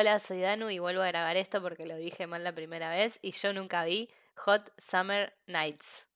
Hola, 0.00 0.20
soy 0.20 0.42
Danu 0.42 0.70
y 0.70 0.78
vuelvo 0.78 1.02
a 1.02 1.08
grabar 1.08 1.36
esto 1.36 1.60
porque 1.60 1.84
lo 1.84 1.96
dije 1.96 2.28
mal 2.28 2.44
la 2.44 2.52
primera 2.52 2.88
vez 2.88 3.18
y 3.20 3.32
yo 3.32 3.52
nunca 3.52 3.82
vi 3.82 4.08
Hot 4.36 4.70
Summer 4.78 5.34
Nights. 5.48 6.06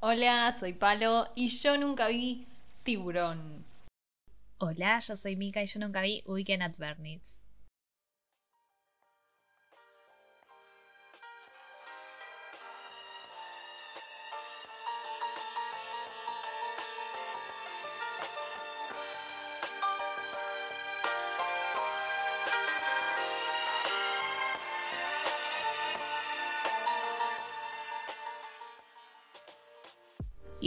Hola, 0.00 0.52
soy 0.58 0.72
Palo 0.72 1.28
y 1.36 1.46
yo 1.46 1.76
nunca 1.76 2.08
vi 2.08 2.44
Tiburón. 2.82 3.64
Hola, 4.58 4.98
yo 4.98 5.16
soy 5.16 5.36
Mika 5.36 5.62
y 5.62 5.66
yo 5.66 5.78
nunca 5.78 6.02
vi 6.02 6.24
Weekend 6.26 6.64
at 6.64 6.76
Bernie's. 6.76 7.37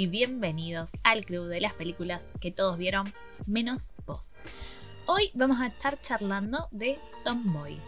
Y 0.02 0.08
bienvenidos 0.08 0.90
al 1.04 1.26
club 1.26 1.46
de 1.46 1.62
las 1.62 1.76
películas 1.76 2.28
que 2.40 2.50
todos 2.50 2.80
vieron, 2.80 3.14
menos 3.46 3.94
vos. 4.08 4.36
Hoy 5.06 5.30
vamos 5.36 5.62
a 5.62 5.68
estar 5.68 6.02
charlando 6.02 6.68
de 6.72 6.98
Tomboy. 7.24 7.80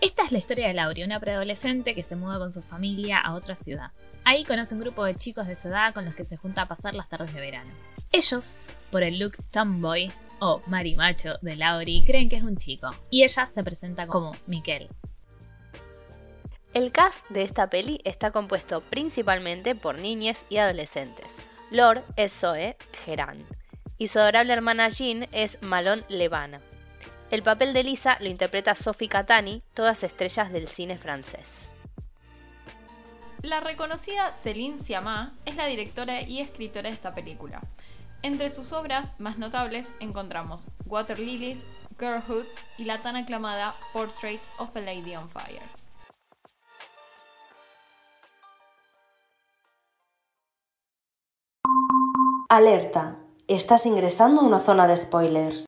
Esta 0.00 0.24
es 0.24 0.32
la 0.32 0.38
historia 0.38 0.68
de 0.68 0.72
Laurie, 0.72 1.04
una 1.04 1.20
preadolescente 1.20 1.94
que 1.94 2.04
se 2.04 2.16
muda 2.16 2.38
con 2.38 2.54
su 2.54 2.62
familia 2.62 3.18
a 3.20 3.34
otra 3.34 3.54
ciudad. 3.54 3.92
Ahí 4.24 4.44
conoce 4.44 4.72
un 4.72 4.80
grupo 4.80 5.04
de 5.04 5.14
chicos 5.14 5.46
de 5.46 5.54
su 5.54 5.68
edad 5.68 5.92
con 5.92 6.06
los 6.06 6.14
que 6.14 6.24
se 6.24 6.38
junta 6.38 6.62
a 6.62 6.68
pasar 6.68 6.94
las 6.94 7.10
tardes 7.10 7.34
de 7.34 7.40
verano. 7.42 7.70
Ellos, 8.12 8.62
por 8.90 9.02
el 9.02 9.18
look 9.18 9.36
tomboy 9.50 10.10
o 10.40 10.62
marimacho 10.68 11.36
de 11.42 11.56
Laurie, 11.56 12.02
creen 12.06 12.30
que 12.30 12.36
es 12.36 12.44
un 12.44 12.56
chico, 12.56 12.90
y 13.10 13.24
ella 13.24 13.46
se 13.46 13.62
presenta 13.62 14.06
como 14.06 14.34
Miquel, 14.46 14.88
el 16.74 16.90
cast 16.90 17.28
de 17.28 17.42
esta 17.42 17.68
peli 17.68 18.00
está 18.04 18.30
compuesto 18.30 18.80
principalmente 18.80 19.74
por 19.74 19.98
niñas 19.98 20.46
y 20.48 20.56
adolescentes. 20.56 21.36
Lord 21.70 22.02
es 22.16 22.32
Zoe 22.32 22.76
Geran 23.04 23.46
y 23.98 24.08
su 24.08 24.18
adorable 24.18 24.52
hermana 24.52 24.88
Jean 24.88 25.28
es 25.32 25.58
Malone 25.60 26.02
Levana. 26.08 26.60
El 27.30 27.42
papel 27.42 27.72
de 27.72 27.84
Lisa 27.84 28.16
lo 28.20 28.28
interpreta 28.28 28.74
Sophie 28.74 29.08
Catani, 29.08 29.62
todas 29.74 30.02
estrellas 30.02 30.52
del 30.52 30.66
cine 30.66 30.98
francés. 30.98 31.70
La 33.42 33.60
reconocida 33.60 34.32
Céline 34.32 34.78
Sciamma 34.78 35.34
es 35.44 35.56
la 35.56 35.66
directora 35.66 36.22
y 36.22 36.40
escritora 36.40 36.88
de 36.88 36.94
esta 36.94 37.14
película. 37.14 37.60
Entre 38.22 38.50
sus 38.50 38.72
obras 38.72 39.18
más 39.18 39.36
notables 39.36 39.92
encontramos 40.00 40.68
Water 40.86 41.18
Lilies, 41.18 41.66
Girlhood 41.98 42.46
y 42.78 42.84
la 42.84 43.02
tan 43.02 43.16
aclamada 43.16 43.74
Portrait 43.92 44.40
of 44.58 44.74
a 44.76 44.80
Lady 44.80 45.16
on 45.16 45.28
Fire. 45.28 45.81
Alerta, 52.54 53.16
estás 53.48 53.86
ingresando 53.86 54.42
a 54.42 54.44
una 54.44 54.60
zona 54.60 54.86
de 54.86 54.94
spoilers. 54.94 55.64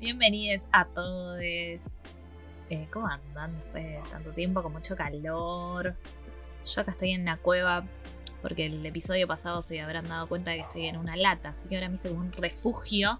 Bienvenidos 0.00 0.62
a 0.72 0.86
todos. 0.86 1.42
Eh, 1.42 2.88
¿Cómo 2.90 3.06
andan 3.06 3.52
después 3.52 3.84
de 3.84 4.00
tanto 4.10 4.30
tiempo 4.30 4.62
con 4.62 4.72
mucho 4.72 4.96
calor? 4.96 5.94
Yo 6.64 6.80
acá 6.80 6.92
estoy 6.92 7.10
en 7.10 7.26
la 7.26 7.36
cueva 7.36 7.84
porque 8.44 8.66
el 8.66 8.84
episodio 8.84 9.26
pasado 9.26 9.62
se 9.62 9.80
habrán 9.80 10.06
dado 10.06 10.28
cuenta 10.28 10.50
de 10.50 10.58
que 10.58 10.62
estoy 10.64 10.86
en 10.86 10.98
una 10.98 11.16
lata, 11.16 11.48
así 11.48 11.66
que 11.66 11.76
ahora 11.76 11.88
me 11.88 11.94
hice 11.94 12.10
como 12.10 12.20
un 12.20 12.32
refugio 12.32 13.18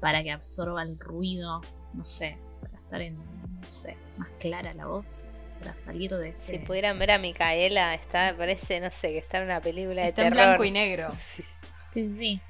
para 0.00 0.24
que 0.24 0.32
absorba 0.32 0.82
el 0.82 0.98
ruido, 0.98 1.60
no 1.94 2.02
sé, 2.02 2.36
para 2.60 2.76
estar 2.78 3.00
en, 3.00 3.14
no 3.14 3.68
sé, 3.68 3.96
más 4.16 4.28
clara 4.40 4.74
la 4.74 4.86
voz, 4.86 5.30
para 5.60 5.76
salir 5.76 6.10
de 6.10 6.30
ese... 6.30 6.54
Si 6.54 6.58
pudieran 6.58 6.98
ver 6.98 7.12
a 7.12 7.18
Micaela, 7.18 7.94
está, 7.94 8.34
parece, 8.36 8.80
no 8.80 8.90
sé, 8.90 9.12
que 9.12 9.18
está 9.18 9.38
en 9.38 9.44
una 9.44 9.60
película 9.60 10.02
de 10.02 10.10
terror. 10.10 10.32
en 10.32 10.32
blanco 10.32 10.64
y 10.64 10.72
negro. 10.72 11.08
Sí. 11.16 11.44
sí, 11.86 12.16
sí. 12.18 12.40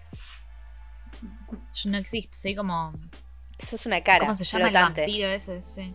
Yo 1.74 1.90
no 1.90 1.98
existo, 1.98 2.34
soy 2.34 2.54
como... 2.54 2.94
Eso 3.58 3.76
es 3.76 3.84
una 3.84 4.00
cara. 4.02 4.20
¿Cómo 4.20 4.34
se 4.34 4.44
llama 4.44 4.68
el 4.68 4.74
vampiro 4.74 5.28
ese? 5.28 5.60
Sí. 5.66 5.94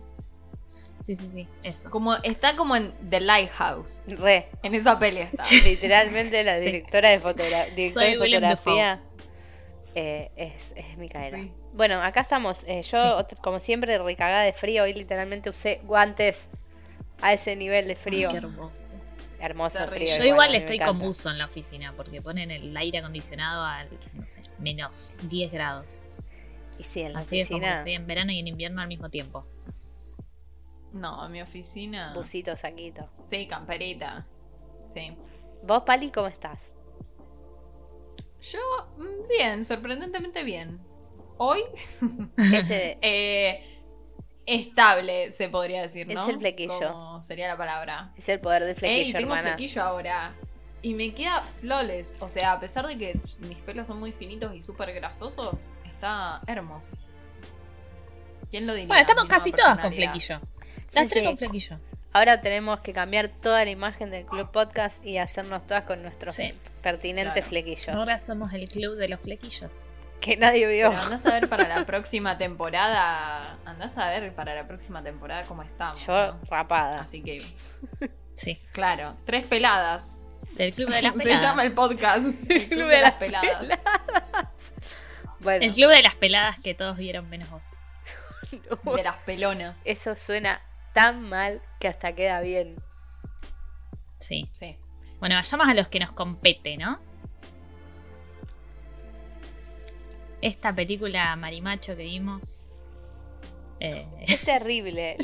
Sí, 1.00 1.14
sí, 1.14 1.30
sí, 1.30 1.48
eso. 1.62 1.90
Como 1.90 2.14
está 2.16 2.56
como 2.56 2.76
en 2.76 2.92
The 3.08 3.20
Lighthouse. 3.20 4.02
Re. 4.08 4.48
En 4.62 4.74
esa 4.74 4.98
peli 4.98 5.20
está. 5.20 5.42
Literalmente 5.64 6.42
la 6.42 6.58
directora 6.58 7.10
de, 7.10 7.20
fotografía 7.20 9.00
eh, 9.94 10.30
es, 10.36 10.72
es 10.76 10.98
Micaela. 10.98 11.48
Bueno, 11.72 12.02
acá 12.02 12.22
estamos. 12.22 12.64
Eh, 12.66 12.82
yo, 12.82 13.24
como 13.40 13.60
siempre, 13.60 13.98
recagada 13.98 14.42
de 14.42 14.52
frío. 14.52 14.82
Hoy 14.82 14.94
literalmente 14.94 15.50
usé 15.50 15.80
guantes 15.84 16.50
a 17.20 17.32
ese 17.32 17.54
nivel 17.56 17.86
de 17.86 17.96
frío. 17.96 18.28
qué 18.28 18.38
hermoso. 18.38 18.94
Hermoso 19.40 19.86
frío. 19.88 20.18
Yo 20.18 20.24
igual, 20.24 20.54
estoy 20.54 20.78
con 20.78 20.98
buzo 20.98 21.30
en 21.30 21.38
la 21.38 21.46
oficina 21.46 21.94
porque 21.96 22.20
ponen 22.20 22.50
el 22.50 22.76
aire 22.76 22.98
acondicionado 22.98 23.64
a, 23.64 23.84
no 24.14 24.26
sé, 24.26 24.42
menos 24.58 25.14
10 25.22 25.52
grados. 25.52 26.02
Y 26.78 26.84
sí, 26.84 27.02
en 27.02 27.12
la 27.12 27.20
Así 27.20 27.42
oficina. 27.42 27.74
Es 27.74 27.78
estoy 27.78 27.94
en 27.94 28.06
verano 28.06 28.32
y 28.32 28.40
en 28.40 28.48
invierno 28.48 28.80
al 28.80 28.88
mismo 28.88 29.10
tiempo. 29.10 29.44
No, 30.92 31.26
en 31.26 31.32
mi 31.32 31.42
oficina. 31.42 32.12
Busito, 32.14 32.56
saquito. 32.56 33.08
Sí, 33.26 33.46
camperita. 33.46 34.26
Sí. 34.86 35.16
¿Vos, 35.62 35.82
Pali, 35.82 36.10
cómo 36.10 36.28
estás? 36.28 36.72
Yo, 38.40 38.58
mm, 38.96 39.28
bien, 39.28 39.64
sorprendentemente 39.64 40.44
bien. 40.44 40.80
Hoy. 41.36 41.60
Ese... 42.54 42.98
eh, 43.02 43.64
estable, 44.46 45.30
se 45.30 45.48
podría 45.50 45.82
decir, 45.82 46.06
¿no? 46.12 46.22
Es 46.22 46.28
el 46.28 46.38
flequillo. 46.38 47.20
sería 47.22 47.48
la 47.48 47.56
palabra. 47.56 48.12
Es 48.16 48.28
el 48.28 48.40
poder 48.40 48.64
del 48.64 48.74
flequillo, 48.74 49.04
Ey, 49.04 49.12
tengo 49.12 49.34
hermana. 49.34 49.56
flequillo 49.56 49.82
ahora. 49.82 50.34
Y 50.80 50.94
me 50.94 51.12
queda 51.12 51.42
flawless. 51.42 52.16
O 52.20 52.28
sea, 52.28 52.52
a 52.52 52.60
pesar 52.60 52.86
de 52.86 52.96
que 52.96 53.20
mis 53.40 53.58
pelos 53.58 53.86
son 53.86 53.98
muy 53.98 54.12
finitos 54.12 54.54
y 54.54 54.60
súper 54.60 54.94
grasosos, 54.94 55.60
está 55.84 56.40
hermoso. 56.46 56.86
¿Quién 58.50 58.66
lo 58.66 58.72
diría? 58.72 58.88
Bueno, 58.88 59.00
estamos 59.02 59.26
casi 59.26 59.52
todas 59.52 59.78
con 59.78 59.92
flequillo. 59.92 60.40
Las 60.92 61.08
tres 61.08 61.24
con 61.24 61.38
flequillo. 61.38 61.78
Ahora 62.12 62.40
tenemos 62.40 62.80
que 62.80 62.92
cambiar 62.92 63.28
toda 63.28 63.64
la 63.64 63.70
imagen 63.70 64.10
del 64.10 64.24
Club 64.24 64.50
Podcast 64.50 65.04
y 65.04 65.18
hacernos 65.18 65.66
todas 65.66 65.84
con 65.84 66.02
nuestros 66.02 66.36
pertinentes 66.82 67.46
flequillos. 67.46 67.88
Ahora 67.90 68.18
somos 68.18 68.52
el 68.54 68.68
club 68.68 68.96
de 68.96 69.08
los 69.08 69.20
flequillos. 69.20 69.92
Que 70.20 70.36
nadie 70.36 70.66
vio. 70.66 70.90
Pero 70.90 71.02
andás 71.02 71.26
a 71.26 71.32
ver 71.32 71.48
para 71.48 71.68
la 71.68 71.84
próxima 71.86 72.38
temporada. 72.38 73.58
Andás 73.64 73.96
a 73.98 74.08
ver 74.08 74.34
para 74.34 74.54
la 74.54 74.66
próxima 74.66 75.02
temporada 75.02 75.44
cómo 75.44 75.62
estamos. 75.62 76.04
Yo 76.04 76.36
rapada. 76.50 77.00
Así 77.00 77.22
que. 77.22 77.40
Sí. 78.34 78.60
Claro, 78.72 79.14
tres 79.24 79.44
peladas. 79.44 80.18
Del 80.54 80.74
club 80.74 80.90
de 80.90 81.02
las 81.02 81.12
peladas. 81.14 81.40
Se 81.40 81.46
llama 81.46 81.62
el 81.64 81.72
podcast. 81.72 82.26
El 82.48 82.68
club, 82.68 82.88
de, 82.88 83.00
las, 83.00 83.12
peladas. 83.12 83.68
Bueno. 85.40 85.64
El 85.64 85.72
club 85.72 85.90
de 85.90 86.02
las 86.02 86.16
peladas 86.16 86.58
que 86.58 86.74
todos 86.74 86.96
vieron 86.96 87.28
menos 87.28 87.48
vos. 87.50 87.62
De 88.96 89.02
las 89.04 89.16
pelonas. 89.18 89.86
Eso 89.86 90.16
suena 90.16 90.60
tan 90.92 91.22
mal 91.22 91.62
que 91.80 91.88
hasta 91.88 92.14
queda 92.14 92.40
bien. 92.40 92.76
Sí. 94.18 94.48
Sí. 94.52 94.76
Bueno, 95.20 95.34
vayamos 95.34 95.68
a 95.68 95.74
los 95.74 95.88
que 95.88 96.00
nos 96.00 96.12
compete, 96.12 96.76
¿no? 96.76 96.98
Esta 100.40 100.74
película 100.74 101.34
Marimacho 101.36 101.96
que 101.96 102.04
vimos. 102.04 102.60
Eh, 103.80 104.06
es 104.22 104.42
terrible 104.44 105.16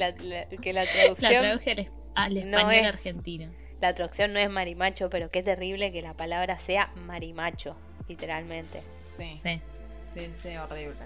que 0.62 0.72
la 0.72 0.84
traducción. 0.92 1.32
La 1.32 1.40
traduje 1.40 1.90
al, 2.14 2.36
español 2.36 2.84
argentino. 2.86 3.52
La 3.80 3.94
traducción 3.94 4.32
no 4.32 4.38
es 4.38 4.48
marimacho, 4.50 5.10
pero 5.10 5.28
qué 5.28 5.42
terrible 5.42 5.92
que 5.92 6.02
la 6.02 6.14
palabra 6.14 6.58
sea 6.58 6.90
marimacho, 7.06 7.76
literalmente. 8.08 8.82
Sí. 9.02 9.34
Sí, 9.34 9.60
sí, 10.04 10.30
sí 10.42 10.56
horrible. 10.56 10.96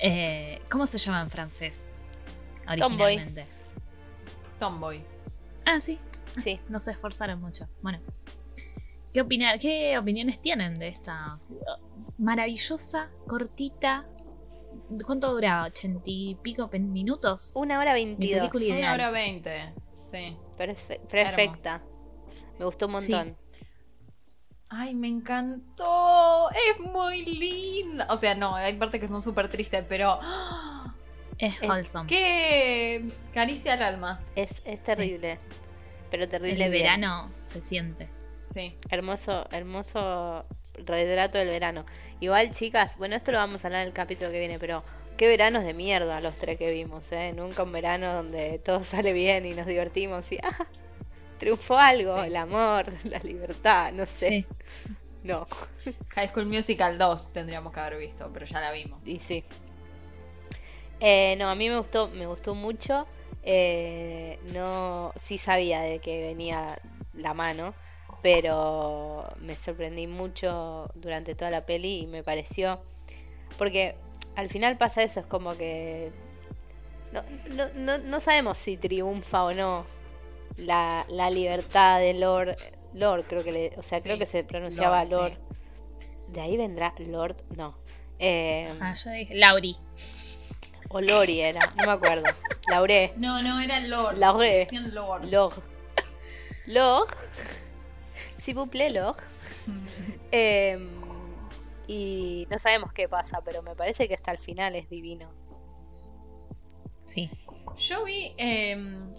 Eh, 0.00 0.60
¿Cómo 0.70 0.86
se 0.86 0.98
llama 0.98 1.20
en 1.22 1.30
francés? 1.30 1.84
Originalmente. 2.66 3.42
Tomboy. 3.42 3.61
Ah, 5.64 5.80
sí. 5.80 5.98
Sí. 6.36 6.60
No 6.68 6.80
se 6.80 6.92
esforzaron 6.92 7.40
mucho. 7.40 7.68
Bueno. 7.82 8.00
¿Qué, 9.12 9.20
opinar, 9.20 9.58
¿Qué 9.58 9.98
opiniones 9.98 10.40
tienen 10.40 10.78
de 10.78 10.88
esta 10.88 11.38
maravillosa, 12.18 13.10
cortita? 13.26 14.06
¿Cuánto 15.04 15.32
duraba? 15.32 15.68
¿80 15.68 16.02
y 16.06 16.34
pico 16.36 16.70
minutos? 16.72 17.52
Una 17.56 17.78
hora 17.78 17.92
veintidós. 17.92 18.50
Una 18.54 18.94
hora 18.94 19.10
veinte, 19.10 19.74
sí. 19.90 20.36
perfecta. 20.56 21.82
Me 22.58 22.64
gustó 22.64 22.86
un 22.86 22.92
montón. 22.92 23.36
Ay, 24.70 24.94
me 24.94 25.08
encantó. 25.08 26.48
Es 26.50 26.80
muy 26.80 27.26
linda. 27.26 28.06
O 28.08 28.16
sea, 28.16 28.34
no, 28.34 28.54
hay 28.54 28.78
partes 28.78 29.00
que 29.00 29.08
son 29.08 29.20
súper 29.20 29.50
tristes, 29.50 29.84
pero. 29.86 30.18
Es 30.20 30.71
Es- 31.38 31.60
wholesome. 31.62 32.08
Qué 32.08 33.04
caricia 33.32 33.74
al 33.74 33.82
alma. 33.82 34.20
Es, 34.36 34.62
es 34.64 34.82
terrible. 34.82 35.38
Pero 36.10 36.28
terrible 36.28 36.64
El 36.66 36.70
bien. 36.70 36.82
verano 36.84 37.30
se 37.44 37.62
siente. 37.62 38.08
Sí. 38.52 38.74
Hermoso, 38.90 39.46
hermoso 39.50 40.44
retrato 40.74 41.38
del 41.38 41.48
verano. 41.48 41.86
Igual, 42.20 42.50
chicas, 42.50 42.96
bueno, 42.98 43.16
esto 43.16 43.32
lo 43.32 43.38
vamos 43.38 43.64
a 43.64 43.68
hablar 43.68 43.82
en 43.82 43.88
el 43.88 43.92
capítulo 43.94 44.30
que 44.30 44.38
viene, 44.38 44.58
pero 44.58 44.84
qué 45.16 45.26
veranos 45.26 45.64
de 45.64 45.72
mierda 45.74 46.20
los 46.20 46.36
tres 46.36 46.58
que 46.58 46.70
vimos, 46.70 47.10
¿eh? 47.12 47.32
Nunca 47.34 47.62
un 47.62 47.72
verano 47.72 48.12
donde 48.12 48.58
todo 48.58 48.82
sale 48.84 49.12
bien 49.14 49.46
y 49.46 49.54
nos 49.54 49.66
divertimos 49.66 50.30
y 50.32 50.38
¡ah! 50.42 50.66
Triunfó 51.38 51.76
algo, 51.78 52.20
Sí. 52.20 52.26
el 52.28 52.36
amor, 52.36 52.86
la 53.04 53.18
libertad, 53.20 53.92
no 53.92 54.04
sé. 54.06 54.28
Sí. 54.28 54.46
No, 55.24 55.46
High 56.10 56.28
School 56.28 56.46
Musical 56.46 56.98
2 56.98 57.32
tendríamos 57.32 57.72
que 57.72 57.80
haber 57.80 57.98
visto, 57.98 58.28
pero 58.34 58.44
ya 58.44 58.60
la 58.60 58.70
vimos. 58.72 59.00
y 59.06 59.18
sí. 59.20 59.44
Eh, 61.04 61.34
no, 61.36 61.50
a 61.50 61.54
mí 61.56 61.68
me 61.68 61.78
gustó, 61.78 62.08
me 62.08 62.26
gustó 62.26 62.54
mucho. 62.54 63.06
Eh, 63.42 64.38
no, 64.52 65.12
sí 65.20 65.36
sabía 65.36 65.80
de 65.80 65.98
que 65.98 66.22
venía 66.22 66.78
la 67.12 67.34
mano, 67.34 67.74
pero 68.22 69.26
me 69.40 69.56
sorprendí 69.56 70.06
mucho 70.06 70.88
durante 70.94 71.34
toda 71.34 71.50
la 71.50 71.66
peli 71.66 72.02
y 72.02 72.06
me 72.06 72.22
pareció, 72.22 72.80
porque 73.58 73.96
al 74.36 74.48
final 74.48 74.76
pasa 74.78 75.02
eso, 75.02 75.18
es 75.20 75.26
como 75.26 75.56
que 75.56 76.12
no, 77.12 77.22
no, 77.50 77.68
no, 77.74 77.98
no 77.98 78.20
sabemos 78.20 78.58
si 78.58 78.76
triunfa 78.76 79.42
o 79.44 79.52
no 79.52 79.84
la, 80.56 81.04
la 81.10 81.28
libertad 81.30 81.98
de 81.98 82.14
Lord, 82.14 82.56
Lord 82.94 83.24
creo 83.26 83.42
que 83.42 83.50
le, 83.52 83.72
o 83.76 83.82
sea, 83.82 83.98
Sí, 83.98 84.04
creo 84.04 84.18
que 84.18 84.26
se 84.26 84.44
pronunciaba 84.44 85.02
Lord, 85.04 85.10
Lord. 85.10 85.32
sí. 85.32 85.38
De 86.28 86.40
ahí 86.40 86.56
vendrá 86.56 86.94
Lord, 86.98 87.36
no. 87.56 87.76
Eh, 88.20 88.72
Ah, 88.80 88.94
yo 88.94 89.10
dije, 89.10 89.34
Lauri. 89.34 89.76
O 90.92 91.00
Lori 91.00 91.40
era, 91.40 91.60
no 91.76 91.84
me 91.84 91.92
acuerdo. 91.92 92.24
Lauré. 92.68 93.12
No, 93.16 93.42
no, 93.42 93.60
era 93.60 93.80
Lord. 93.80 94.18
Lauré. 94.18 94.58
Decían 94.58 94.94
Lord. 94.94 95.24
Log. 95.24 95.54
Log. 96.66 97.08
Vous 98.54 98.68
plaît, 98.68 98.90
Log. 98.90 99.16
Em, 100.34 100.90
y 101.86 102.48
no 102.50 102.58
sabemos 102.58 102.90
qué 102.92 103.06
pasa, 103.06 103.42
pero 103.44 103.62
me 103.62 103.76
parece 103.76 104.08
que 104.08 104.14
hasta 104.14 104.32
el 104.32 104.38
final 104.38 104.74
es 104.76 104.88
divino. 104.88 105.30
Sí. 107.04 107.30
Yo 107.76 108.04
vi, 108.04 108.34
eh, 108.38 108.74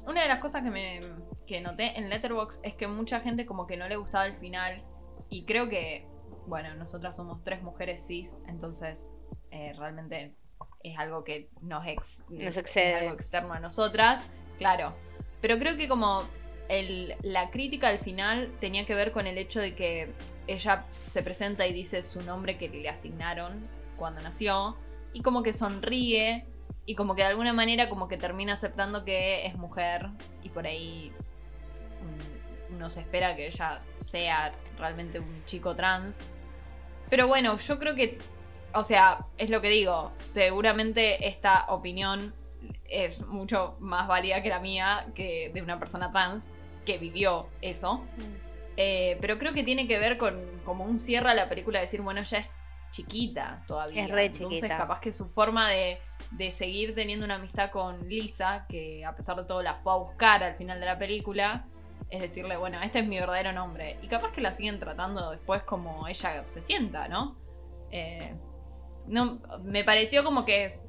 una 0.07 0.23
de 0.23 0.27
las 0.27 0.39
cosas 0.39 0.63
que 0.63 0.71
me 0.71 1.01
que 1.45 1.61
noté 1.61 1.99
en 1.99 2.09
Letterboxd 2.09 2.65
es 2.65 2.73
que 2.73 2.87
mucha 2.87 3.19
gente 3.19 3.45
como 3.45 3.67
que 3.67 3.77
no 3.77 3.87
le 3.87 3.95
gustaba 3.95 4.25
el 4.25 4.35
final 4.35 4.83
y 5.29 5.45
creo 5.45 5.69
que, 5.69 6.07
bueno, 6.47 6.73
nosotras 6.75 7.15
somos 7.15 7.43
tres 7.43 7.61
mujeres 7.61 8.05
cis, 8.07 8.37
entonces 8.47 9.07
eh, 9.51 9.73
realmente 9.73 10.35
es 10.83 10.97
algo 10.97 11.23
que 11.23 11.49
nos, 11.61 11.87
ex, 11.87 12.23
Nos 12.29 12.41
es 12.41 12.57
excede. 12.57 12.95
algo 12.95 13.15
externo 13.15 13.53
a 13.53 13.59
nosotras, 13.59 14.27
claro. 14.57 14.93
Pero 15.41 15.57
creo 15.57 15.75
que 15.77 15.87
como 15.87 16.23
el, 16.69 17.15
la 17.21 17.49
crítica 17.49 17.87
al 17.89 17.99
final 17.99 18.51
tenía 18.59 18.85
que 18.85 18.95
ver 18.95 19.11
con 19.11 19.27
el 19.27 19.37
hecho 19.37 19.59
de 19.59 19.75
que 19.75 20.11
ella 20.47 20.85
se 21.05 21.23
presenta 21.23 21.67
y 21.67 21.73
dice 21.73 22.03
su 22.03 22.21
nombre 22.21 22.57
que 22.57 22.69
le 22.69 22.89
asignaron 22.89 23.67
cuando 23.97 24.21
nació 24.21 24.77
y 25.13 25.21
como 25.21 25.43
que 25.43 25.53
sonríe 25.53 26.45
y 26.85 26.95
como 26.95 27.15
que 27.15 27.21
de 27.21 27.29
alguna 27.29 27.53
manera 27.53 27.89
como 27.89 28.07
que 28.07 28.17
termina 28.17 28.53
aceptando 28.53 29.05
que 29.05 29.45
es 29.45 29.55
mujer 29.55 30.09
y 30.43 30.49
por 30.49 30.67
ahí 30.67 31.13
uno 32.69 32.89
se 32.89 33.01
espera 33.01 33.35
que 33.35 33.47
ella 33.47 33.81
sea 33.99 34.53
realmente 34.77 35.19
un 35.19 35.45
chico 35.45 35.75
trans. 35.75 36.25
Pero 37.09 37.27
bueno, 37.27 37.57
yo 37.57 37.79
creo 37.79 37.95
que, 37.95 38.17
o 38.73 38.83
sea, 38.83 39.19
es 39.37 39.49
lo 39.49 39.61
que 39.61 39.69
digo, 39.69 40.11
seguramente 40.17 41.27
esta 41.27 41.65
opinión 41.69 42.33
es 42.89 43.25
mucho 43.27 43.75
más 43.79 44.07
válida 44.07 44.41
que 44.41 44.49
la 44.49 44.59
mía, 44.59 45.05
que 45.15 45.51
de 45.53 45.61
una 45.61 45.79
persona 45.79 46.11
trans 46.11 46.51
que 46.85 46.97
vivió 46.97 47.47
eso. 47.61 48.03
Eh, 48.77 49.17
pero 49.21 49.37
creo 49.37 49.53
que 49.53 49.63
tiene 49.63 49.87
que 49.87 49.99
ver 49.99 50.17
con 50.17 50.41
como 50.65 50.83
un 50.83 50.99
cierre 50.99 51.29
a 51.29 51.33
la 51.33 51.49
película, 51.49 51.79
decir, 51.79 52.01
bueno, 52.01 52.21
ella 52.21 52.39
es 52.39 52.49
chiquita 52.91 53.63
todavía. 53.67 54.05
Es 54.05 54.11
re 54.11 54.25
Entonces, 54.25 54.61
chiquita. 54.61 54.77
capaz 54.77 54.99
que 55.01 55.11
su 55.11 55.27
forma 55.27 55.69
de, 55.69 55.99
de 56.31 56.51
seguir 56.51 56.95
teniendo 56.95 57.25
una 57.25 57.35
amistad 57.35 57.71
con 57.71 58.07
Lisa, 58.07 58.61
que 58.69 59.05
a 59.05 59.15
pesar 59.15 59.35
de 59.37 59.43
todo 59.45 59.61
la 59.61 59.75
fue 59.75 59.93
a 59.93 59.97
buscar 59.97 60.43
al 60.43 60.55
final 60.55 60.79
de 60.79 60.85
la 60.85 60.97
película, 60.97 61.65
es 62.09 62.21
decirle, 62.21 62.57
bueno, 62.57 62.79
este 62.81 62.99
es 62.99 63.07
mi 63.07 63.17
verdadero 63.17 63.51
nombre. 63.53 63.97
Y 64.01 64.07
capaz 64.07 64.31
que 64.31 64.41
la 64.41 64.53
siguen 64.53 64.79
tratando 64.79 65.31
después 65.31 65.63
como 65.63 66.07
ella 66.07 66.45
se 66.47 66.61
sienta, 66.61 67.07
¿no? 67.07 67.35
Eh, 67.91 68.35
no 69.07 69.41
me 69.63 69.83
pareció 69.83 70.23
como 70.23 70.45
que 70.45 70.65
es. 70.65 70.83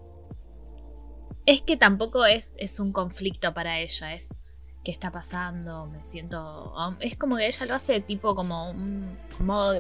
Es 1.47 1.61
que 1.63 1.77
tampoco 1.77 2.25
es, 2.25 2.53
es 2.57 2.81
un 2.81 2.93
conflicto 2.93 3.53
para 3.53 3.79
ella, 3.81 4.15
es 4.15 4.35
qué 4.83 4.91
está 4.91 5.11
pasando, 5.11 5.87
me 5.87 6.03
siento... 6.05 6.75
Es 7.01 7.17
como 7.17 7.37
que 7.37 7.47
ella 7.47 7.67
lo 7.67 7.75
hace 7.75 8.01
tipo 8.01 8.35
como 8.35 8.71
un 8.71 9.19
modo 9.41 9.79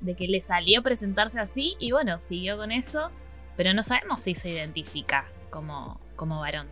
de 0.00 0.16
que 0.16 0.28
le 0.28 0.40
salió 0.40 0.82
presentarse 0.82 1.38
así 1.40 1.74
y 1.78 1.92
bueno, 1.92 2.18
siguió 2.18 2.56
con 2.56 2.70
eso, 2.72 3.10
pero 3.56 3.72
no 3.74 3.82
sabemos 3.82 4.20
si 4.20 4.34
se 4.34 4.50
identifica 4.50 5.26
como, 5.50 6.00
como 6.16 6.40
varón. 6.40 6.68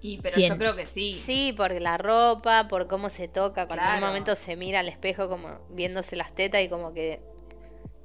Y, 0.00 0.20
pero 0.20 0.34
Cien. 0.36 0.52
yo 0.52 0.58
creo 0.58 0.76
que 0.76 0.86
sí. 0.86 1.12
Sí, 1.12 1.52
por 1.56 1.72
la 1.80 1.98
ropa, 1.98 2.68
por 2.68 2.86
cómo 2.86 3.10
se 3.10 3.26
toca, 3.26 3.66
cuando 3.66 3.82
en 3.84 3.90
Claro. 3.90 4.04
un 4.04 4.08
momento 4.10 4.36
se 4.36 4.54
mira 4.56 4.78
al 4.80 4.88
espejo 4.88 5.28
como 5.28 5.48
viéndose 5.70 6.14
las 6.14 6.32
tetas 6.34 6.62
y 6.62 6.68
como 6.68 6.92
que 6.94 7.20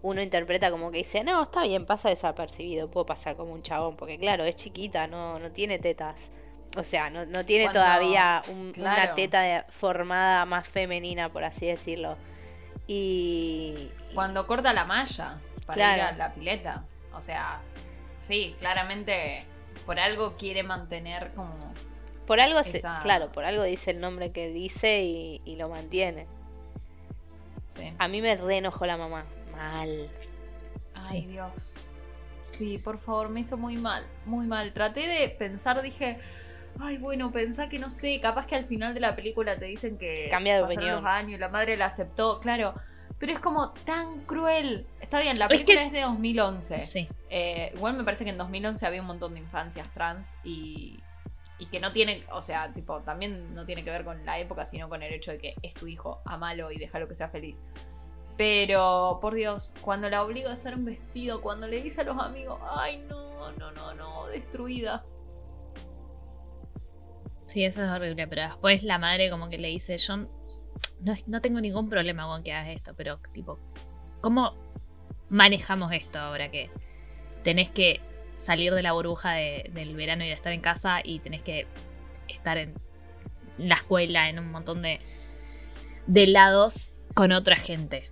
uno 0.03 0.21
interpreta 0.21 0.69
como 0.69 0.91
que 0.91 0.99
dice, 0.99 1.23
no, 1.23 1.41
está 1.43 1.63
bien, 1.63 1.85
pasa 1.85 2.09
desapercibido, 2.09 2.87
puedo 2.89 3.05
pasar 3.07 3.35
como 3.35 3.53
un 3.53 3.63
chabón, 3.63 3.95
porque 3.97 4.19
claro, 4.19 4.43
es 4.43 4.55
chiquita, 4.55 5.07
no, 5.07 5.39
no 5.39 5.51
tiene 5.51 5.79
tetas. 5.79 6.29
O 6.77 6.83
sea, 6.83 7.09
no, 7.09 7.25
no 7.25 7.45
tiene 7.45 7.65
Cuando- 7.65 7.79
todavía 7.81 8.41
un- 8.49 8.73
una 8.77 9.15
teta 9.15 9.41
de- 9.41 9.63
formada 9.69 10.45
más 10.45 10.67
femenina, 10.67 11.29
por 11.31 11.43
así 11.43 11.65
decirlo. 11.67 12.17
Y... 12.87 13.89
Cuando 14.13 14.45
corta 14.47 14.73
la 14.73 14.85
malla 14.85 15.39
para 15.65 15.73
Claro. 15.75 15.97
ir 15.97 16.01
a 16.01 16.11
la 16.13 16.33
pileta. 16.33 16.83
O 17.13 17.21
sea, 17.21 17.61
sí, 18.21 18.55
claramente 18.59 19.45
por 19.85 19.99
algo 19.99 20.35
quiere 20.37 20.63
mantener 20.63 21.31
como. 21.33 21.53
Por 22.27 22.39
algo, 22.41 22.63
se- 22.63 22.81
claro, 23.01 23.29
por 23.31 23.45
algo 23.45 23.63
dice 23.63 23.91
el 23.91 23.99
nombre 24.01 24.31
que 24.31 24.47
dice 24.49 25.01
y, 25.03 25.41
y 25.45 25.55
lo 25.57 25.69
mantiene. 25.69 26.25
Sí. 27.69 27.89
A 27.99 28.07
mí 28.07 28.21
me 28.21 28.35
re 28.35 28.57
enojó 28.57 28.85
la 28.85 28.97
mamá. 28.97 29.25
Mal. 29.55 30.09
Ay, 30.95 31.21
Sí. 31.21 31.27
Dios. 31.27 31.73
Sí, 32.43 32.77
por 32.77 32.97
favor, 32.99 33.29
me 33.29 33.39
hizo 33.39 33.57
muy 33.57 33.77
mal, 33.77 34.05
muy 34.25 34.45
mal. 34.47 34.73
Traté 34.73 35.07
de 35.07 35.29
pensar, 35.29 35.81
dije, 35.81 36.19
ay, 36.79 36.97
bueno, 36.97 37.31
pensá 37.31 37.69
que 37.69 37.79
no 37.79 37.89
sé, 37.89 38.19
capaz 38.19 38.47
que 38.47 38.55
al 38.55 38.65
final 38.65 38.93
de 38.93 38.99
la 38.99 39.15
película 39.15 39.57
te 39.57 39.65
dicen 39.65 39.97
que 39.97 40.27
Cambia 40.29 40.55
de 40.57 40.63
opinión. 40.63 40.97
los 40.97 41.05
años, 41.05 41.39
la 41.39 41.49
madre 41.49 41.77
la 41.77 41.85
aceptó, 41.85 42.39
claro. 42.41 42.73
Pero 43.17 43.31
es 43.31 43.39
como 43.39 43.71
tan 43.85 44.21
cruel. 44.25 44.85
Está 44.99 45.21
bien, 45.21 45.39
la 45.39 45.45
Es 45.45 45.51
que 45.51 45.55
película 45.65 45.79
es- 45.81 45.87
es 45.87 45.93
de 45.93 46.01
2011. 46.01 46.81
Sí. 46.81 47.07
Eh, 47.29 47.71
igual 47.75 47.95
me 47.95 48.03
parece 48.03 48.25
que 48.25 48.31
en 48.31 48.37
2011 48.37 48.85
había 48.85 48.99
un 49.01 49.07
montón 49.07 49.33
de 49.35 49.39
infancias 49.39 49.87
trans 49.93 50.35
y, 50.43 50.99
y 51.59 51.67
que 51.67 51.79
no 51.79 51.93
tiene, 51.93 52.25
o 52.31 52.41
sea, 52.41 52.73
tipo, 52.73 52.99
también 53.01 53.55
no 53.55 53.65
tiene 53.65 53.85
que 53.85 53.89
ver 53.91 54.03
con 54.03 54.25
la 54.25 54.37
época, 54.39 54.65
sino 54.65 54.89
con 54.89 55.01
el 55.01 55.13
hecho 55.13 55.31
de 55.31 55.37
que 55.37 55.55
es 55.61 55.73
tu 55.73 55.87
hijo, 55.87 56.21
amalo 56.25 56.71
y 56.71 56.77
déjalo 56.77 57.07
que 57.07 57.15
sea 57.15 57.29
feliz. 57.29 57.61
Pero, 58.37 59.17
por 59.21 59.35
Dios, 59.35 59.75
cuando 59.81 60.09
la 60.09 60.23
obliga 60.23 60.49
a 60.49 60.53
hacer 60.53 60.75
un 60.75 60.85
vestido, 60.85 61.41
cuando 61.41 61.67
le 61.67 61.81
dice 61.81 62.01
a 62.01 62.03
los 62.03 62.19
amigos, 62.19 62.59
ay, 62.71 63.05
no, 63.07 63.51
no, 63.53 63.71
no, 63.71 63.93
no, 63.93 64.25
destruida. 64.27 65.05
Sí, 67.45 67.63
eso 67.63 67.83
es 67.83 67.89
horrible, 67.89 68.27
pero 68.27 68.41
después 68.43 68.81
la 68.83 68.97
madre 68.97 69.29
como 69.29 69.49
que 69.49 69.59
le 69.59 69.67
dice, 69.67 69.97
yo 69.97 70.17
no, 70.17 70.27
no 71.27 71.41
tengo 71.41 71.59
ningún 71.61 71.89
problema 71.89 72.25
con 72.25 72.41
que 72.43 72.53
hagas 72.53 72.69
esto, 72.69 72.93
pero 72.95 73.19
tipo, 73.31 73.59
¿cómo 74.21 74.55
manejamos 75.29 75.91
esto 75.91 76.17
ahora 76.19 76.49
que 76.49 76.71
tenés 77.43 77.69
que 77.69 78.01
salir 78.35 78.73
de 78.73 78.81
la 78.81 78.93
burbuja 78.93 79.33
de- 79.33 79.69
del 79.73 79.95
verano 79.95 80.23
y 80.23 80.27
de 80.27 80.33
estar 80.33 80.53
en 80.53 80.61
casa 80.61 81.01
y 81.03 81.19
tenés 81.19 81.43
que 81.43 81.67
estar 82.27 82.57
en 82.57 82.73
la 83.59 83.75
escuela, 83.75 84.29
en 84.29 84.39
un 84.39 84.49
montón 84.51 84.81
de, 84.81 84.97
de 86.07 86.25
lados 86.27 86.89
con 87.13 87.31
otra 87.31 87.55
gente? 87.57 88.09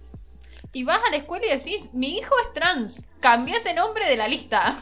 Y 0.74 0.84
vas 0.84 1.02
a 1.06 1.12
la 1.12 1.18
escuela 1.18 1.46
y 1.46 1.50
decís, 1.50 1.94
mi 1.94 2.18
hijo 2.18 2.34
es 2.46 2.54
trans, 2.54 3.12
cambia 3.20 3.58
ese 3.58 3.74
nombre 3.74 4.08
de 4.08 4.18
la 4.18 4.28
lista. 4.28 4.78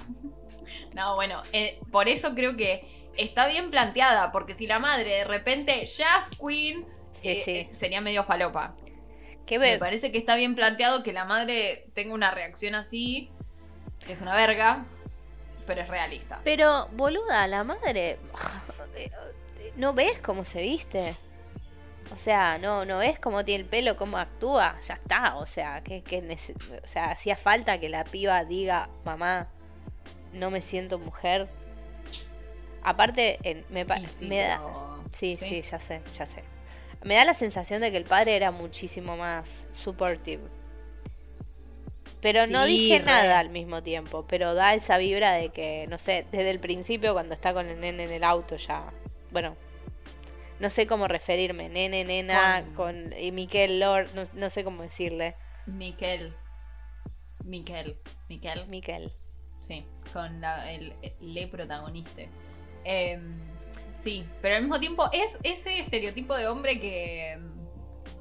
no, 0.94 1.16
bueno, 1.16 1.42
eh, 1.52 1.80
por 1.92 2.08
eso 2.08 2.36
creo 2.36 2.56
que 2.56 3.10
está 3.18 3.48
bien 3.48 3.72
planteada, 3.72 4.32
porque 4.32 4.54
si 4.54 4.68
la 4.68 4.80
madre 4.80 5.16
de 5.16 5.24
repente, 5.24 5.86
Jazz 5.86 6.30
Queen, 6.40 6.86
Sí, 7.12 7.30
eh, 7.30 7.42
sí. 7.44 7.52
eh, 7.52 7.70
sería 7.72 8.02
medio 8.02 8.24
falopa. 8.24 8.76
¿Qué 9.46 9.58
Me 9.58 9.80
parece 9.80 10.12
que 10.12 10.20
está 10.20 10.36
bien 10.36 10.54
planteado 10.54 11.02
que 11.02 11.12
la 11.12 11.26
madre 11.26 11.88
tenga 11.96 12.14
una 12.14 12.30
reacción 12.30 12.76
así, 12.76 13.32
que 14.06 14.14
es 14.14 14.22
una 14.22 14.36
verga, 14.36 14.86
pero 15.66 15.82
es 15.82 15.88
realista. 15.88 16.40
Pero, 16.44 16.88
boluda, 16.92 17.48
la 17.48 17.64
madre. 17.64 18.20
¿No 19.76 19.94
ves 19.94 20.20
cómo 20.20 20.44
se 20.44 20.62
viste? 20.62 21.16
O 22.12 22.16
sea, 22.16 22.58
no, 22.58 22.86
no 22.86 22.98
ves 22.98 23.20
cómo 23.20 23.46
tiene 23.46 23.64
el 23.64 23.70
pelo, 23.70 23.96
cómo 23.96 24.18
actúa. 24.18 24.80
Ya 24.88 24.96
está. 24.96 25.36
O 25.38 25.46
sea, 25.46 25.82
que, 25.82 26.02
que 26.02 26.38
o 26.84 26.88
sea, 26.88 27.12
hacía 27.12 27.36
falta 27.36 27.80
que 27.80 27.90
la 27.90 28.04
piba 28.04 28.44
diga, 28.46 28.90
mamá, 29.06 29.48
no 30.40 30.50
me 30.50 30.62
siento 30.62 30.98
mujer. 31.00 31.48
Aparte, 32.82 33.38
en- 33.44 33.66
me, 33.70 33.86
sí, 34.10 34.30
da... 34.30 34.62
Sí, 35.12 35.36
sí, 35.36 35.62
ya 35.62 35.80
sé, 35.80 36.02
ya 36.16 36.26
sé. 36.26 36.44
Me 37.04 37.16
da 37.16 37.26
la 37.26 37.34
sensación 37.34 37.82
de 37.82 37.92
que 37.92 37.98
el 37.98 38.06
padre 38.06 38.36
era 38.36 38.52
muchísimo 38.52 39.16
más 39.18 39.68
supportive. 39.74 40.42
Pero 42.22 42.48
no 42.48 42.66
dice 42.66 43.00
re. 43.00 43.06
nada 43.06 43.40
al 43.40 43.50
mismo 43.50 43.82
tiempo, 43.82 44.26
pero 44.28 44.54
da 44.54 44.74
esa 44.74 44.98
vibra 44.98 45.32
de 45.34 45.50
que, 45.50 45.88
no 45.90 45.98
sé, 45.98 46.26
desde 46.32 46.50
el 46.50 46.60
principio 46.60 47.14
cuando 47.14 47.34
está 47.34 47.54
con 47.54 47.68
el 47.68 47.80
nene 47.80 48.04
en 48.04 48.12
el 48.12 48.24
auto 48.26 48.58
ya, 48.58 48.92
bueno, 49.32 49.56
no 50.60 50.70
sé 50.70 50.88
cómo 50.88 51.08
referirme, 51.08 51.70
nene, 51.70 52.04
nena, 52.06 52.64
Con- 52.76 52.94
con, 53.12 53.14
y 53.20 53.32
Miquel 53.32 53.80
Lord, 53.80 54.10
no, 54.14 54.24
no 54.34 54.50
sé 54.50 54.64
cómo 54.64 54.84
decirle, 54.84 55.36
Miquel. 55.66 56.34
Miquel. 57.46 57.98
Miquel. 58.28 58.68
Miquel. 58.68 59.12
Sí, 59.62 59.86
con 60.14 60.42
la- 60.42 60.72
el, 60.72 60.94
le 61.22 61.48
protagonista. 61.48 62.22
Em, 62.84 63.40
sí, 63.98 64.26
pero 64.42 64.56
al 64.56 64.62
mismo 64.64 64.80
tiempo 64.80 65.10
es 65.14 65.38
ese 65.44 65.80
estereotipo 65.80 66.36
de 66.36 66.48
hombre 66.48 66.80
que 66.80 67.32
em, 67.34 67.52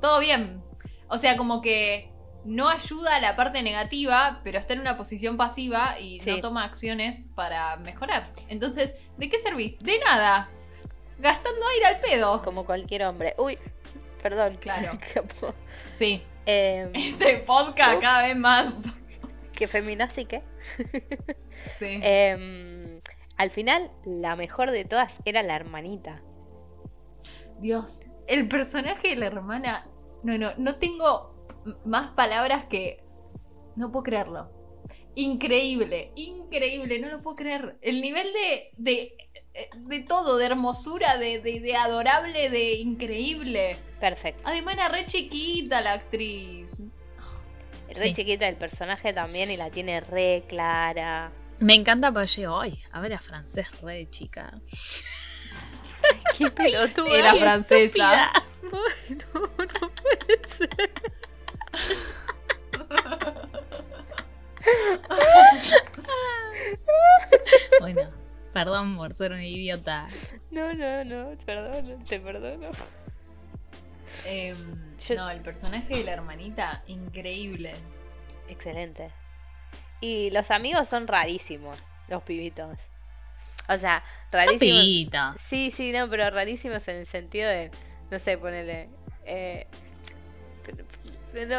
todo 0.01 0.21
bien. 0.21 0.63
O 1.09 1.19
sea, 1.19 1.37
como 1.37 1.63
que 1.63 2.11
no 2.45 2.69
ayuda 2.69 3.17
a 3.17 3.21
la 3.21 3.35
parte 3.37 3.63
negativa, 3.63 4.41
pero 4.45 4.59
está 4.59 4.75
en 4.75 4.81
una 4.81 4.97
posición 4.97 5.37
pasiva 5.37 5.99
y 5.99 6.21
Sí. 6.21 6.31
no 6.31 6.41
toma 6.41 6.65
acciones 6.65 7.29
para 7.35 7.77
mejorar. 7.77 8.29
Entonces, 8.49 8.95
¿de 9.17 9.29
qué 9.29 9.39
servís? 9.39 9.79
De 9.81 9.99
nada. 10.01 10.51
Gastando 11.19 11.61
aire 11.75 11.87
al 11.87 12.01
pedo. 12.01 12.43
Como 12.43 12.65
cualquier 12.65 13.05
hombre. 13.05 13.35
Uy, 13.39 13.59
perdón. 14.23 14.57
Claro. 14.61 14.93
Sí, 15.89 16.23
Em, 16.51 16.91
este 16.95 17.41
podcast 17.41 17.97
Ups. 17.97 18.03
cada 18.03 18.27
vez 18.27 18.37
más. 18.37 18.85
¿Qué 19.53 19.69
feminazi 19.69 20.25
qué? 20.25 20.43
Sí. 21.79 22.01
Em, 22.03 23.03
al 23.37 23.51
final, 23.51 23.91
la 24.07 24.35
mejor 24.35 24.71
de 24.71 24.87
todas 24.87 25.19
era 25.27 25.43
la 25.43 25.55
hermanita. 25.57 26.23
Dios, 27.61 28.07
el 28.29 28.49
personaje 28.49 29.09
de 29.09 29.17
la 29.17 29.27
hermana. 29.27 29.87
No, 30.23 30.39
no, 30.39 30.53
no 30.57 30.77
tengo 30.77 31.37
más 31.85 32.13
palabras 32.13 32.65
que. 32.65 33.05
No 33.77 33.93
puedo 33.93 34.05
creerlo. 34.05 34.51
Increíble, 35.17 36.13
increíble, 36.17 36.99
no 36.99 37.11
lo 37.11 37.21
puedo 37.21 37.37
creer. 37.37 37.77
El 37.83 38.01
nivel 38.01 38.33
de. 38.33 38.71
de, 38.79 39.17
de 39.75 40.01
todo, 40.01 40.37
de 40.39 40.47
hermosura, 40.47 41.17
de, 41.19 41.41
de, 41.41 41.61
de 41.61 41.77
adorable, 41.77 42.51
de 42.51 42.75
increíble. 42.75 43.77
Perfecto. 44.01 44.43
Además, 44.47 44.75
era 44.75 44.89
re 44.89 45.07
chiquita 45.07 45.81
la 45.81 45.95
actriz. 45.95 46.81
Re 47.89 47.95
Sí. 47.95 48.15
chiquita 48.15 48.47
el 48.47 48.57
personaje 48.57 49.13
también 49.13 49.51
y 49.51 49.57
la 49.57 49.71
tiene 49.71 50.01
re 50.01 50.45
clara. 50.47 51.33
Me 51.59 51.75
encanta 51.75 52.13
porque 52.13 52.29
llego 52.29 52.55
hoy 52.55 52.79
a 52.93 53.01
ver 53.01 53.15
a 53.15 53.19
francés 53.21 53.69
re 53.81 53.95
de 53.95 54.11
chica. 54.11 54.53
Qué 56.39 56.49
pelotuda. 56.51 57.19
Era 57.19 57.35
francesa. 57.35 58.33
No, 58.63 59.43
no 59.81 59.91
puede 59.95 60.49
ser. 60.49 60.91
Bueno, 67.81 68.03
perdón 68.65 68.97
por 68.97 69.13
ser 69.13 69.33
una 69.33 69.45
idiota. 69.45 70.07
No, 70.51 70.73
no, 70.73 71.05
no, 71.05 71.37
perdón, 71.45 72.05
te 72.05 72.19
perdono. 72.21 72.71
Em, 74.27 74.97
Yo- 74.99 75.15
No, 75.15 75.31
el 75.31 75.41
personaje 75.41 75.99
de 75.99 76.05
la 76.05 76.13
hermanita, 76.15 76.83
increíble. 76.87 77.75
Excelente. 78.49 79.11
Y 80.01 80.31
los 80.31 80.51
amigos 80.51 80.89
son 80.89 81.07
rarísimos, 81.07 81.79
los 82.09 82.23
pibitos. 82.23 82.79
O 83.69 83.77
sea, 83.77 84.03
rarísimos. 84.33 84.83
Sí, 85.39 85.71
sí, 85.71 85.93
no, 85.93 86.09
pero 86.09 86.31
rarísimos 86.31 86.89
en 86.89 86.97
el 86.97 87.07
sentido 87.07 87.49
de, 87.49 87.71
no 88.11 88.19
sé, 88.19 88.39
ponele... 88.39 88.89
Eh, 89.25 89.67
no, 91.47 91.57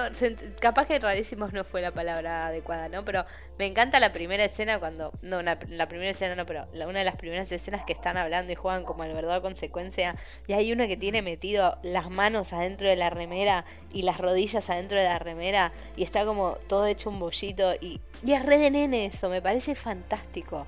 capaz 0.59 0.87
que 0.87 0.99
rarísimos 0.99 1.53
no 1.53 1.63
fue 1.63 1.81
la 1.81 1.91
palabra 1.91 2.47
adecuada, 2.47 2.89
¿no? 2.89 3.05
Pero 3.05 3.25
me 3.57 3.65
encanta 3.65 3.99
la 3.99 4.11
primera 4.13 4.43
escena 4.43 4.79
cuando... 4.79 5.11
No, 5.21 5.39
una- 5.39 5.57
la 5.67 5.87
primera 5.87 6.11
escena 6.11 6.35
no, 6.35 6.45
pero 6.45 6.67
la- 6.73 6.87
una 6.87 6.99
de 6.99 7.05
las 7.05 7.15
primeras 7.15 7.51
escenas 7.51 7.85
que 7.85 7.93
están 7.93 8.17
hablando 8.17 8.51
y 8.51 8.55
juegan 8.55 8.83
como 8.83 9.03
al 9.03 9.13
verdad 9.13 9.41
consecuencia. 9.41 10.15
Y 10.47 10.53
hay 10.53 10.71
uno 10.73 10.87
que 10.87 10.97
tiene 10.97 11.21
metido 11.21 11.77
las 11.83 12.09
manos 12.09 12.53
adentro 12.53 12.87
de 12.89 12.95
la 12.95 13.09
remera 13.09 13.65
y 13.93 14.01
las 14.03 14.17
rodillas 14.17 14.69
adentro 14.69 14.97
de 14.97 15.05
la 15.05 15.19
remera 15.19 15.71
y 15.95 16.03
está 16.03 16.25
como 16.25 16.57
todo 16.67 16.85
hecho 16.85 17.09
un 17.09 17.19
bollito 17.19 17.73
y, 17.79 18.01
y 18.25 18.33
es 18.33 18.45
re 18.45 18.57
de 18.57 18.71
nene 18.71 19.05
eso, 19.05 19.29
me 19.29 19.41
parece 19.41 19.75
fantástico. 19.75 20.67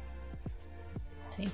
Sí. 1.30 1.50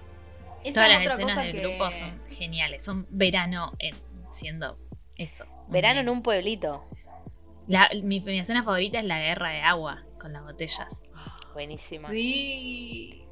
Esa 0.64 0.74
Todas 0.86 0.90
las 0.90 1.02
escenas 1.14 1.38
del 1.38 1.52
que- 1.54 1.62
grupo 1.62 1.92
son 1.92 2.20
geniales. 2.30 2.84
Son 2.84 3.06
verano 3.10 3.74
en, 3.80 3.96
siendo 4.32 4.76
eso. 5.18 5.46
Verano 5.70 6.00
en 6.00 6.10
un 6.10 6.22
pueblito. 6.24 6.84
La- 7.68 7.90
mi, 8.04 8.20
mi 8.22 8.40
escena 8.40 8.64
favorita 8.64 9.00
es 9.00 9.06
la 9.06 9.20
guerra 9.20 9.50
de 9.50 9.62
agua 9.62 10.04
con 10.20 10.34
las 10.34 10.44
botellas. 10.44 11.04
Buenísima. 11.54 12.08
Sí, 12.08 13.26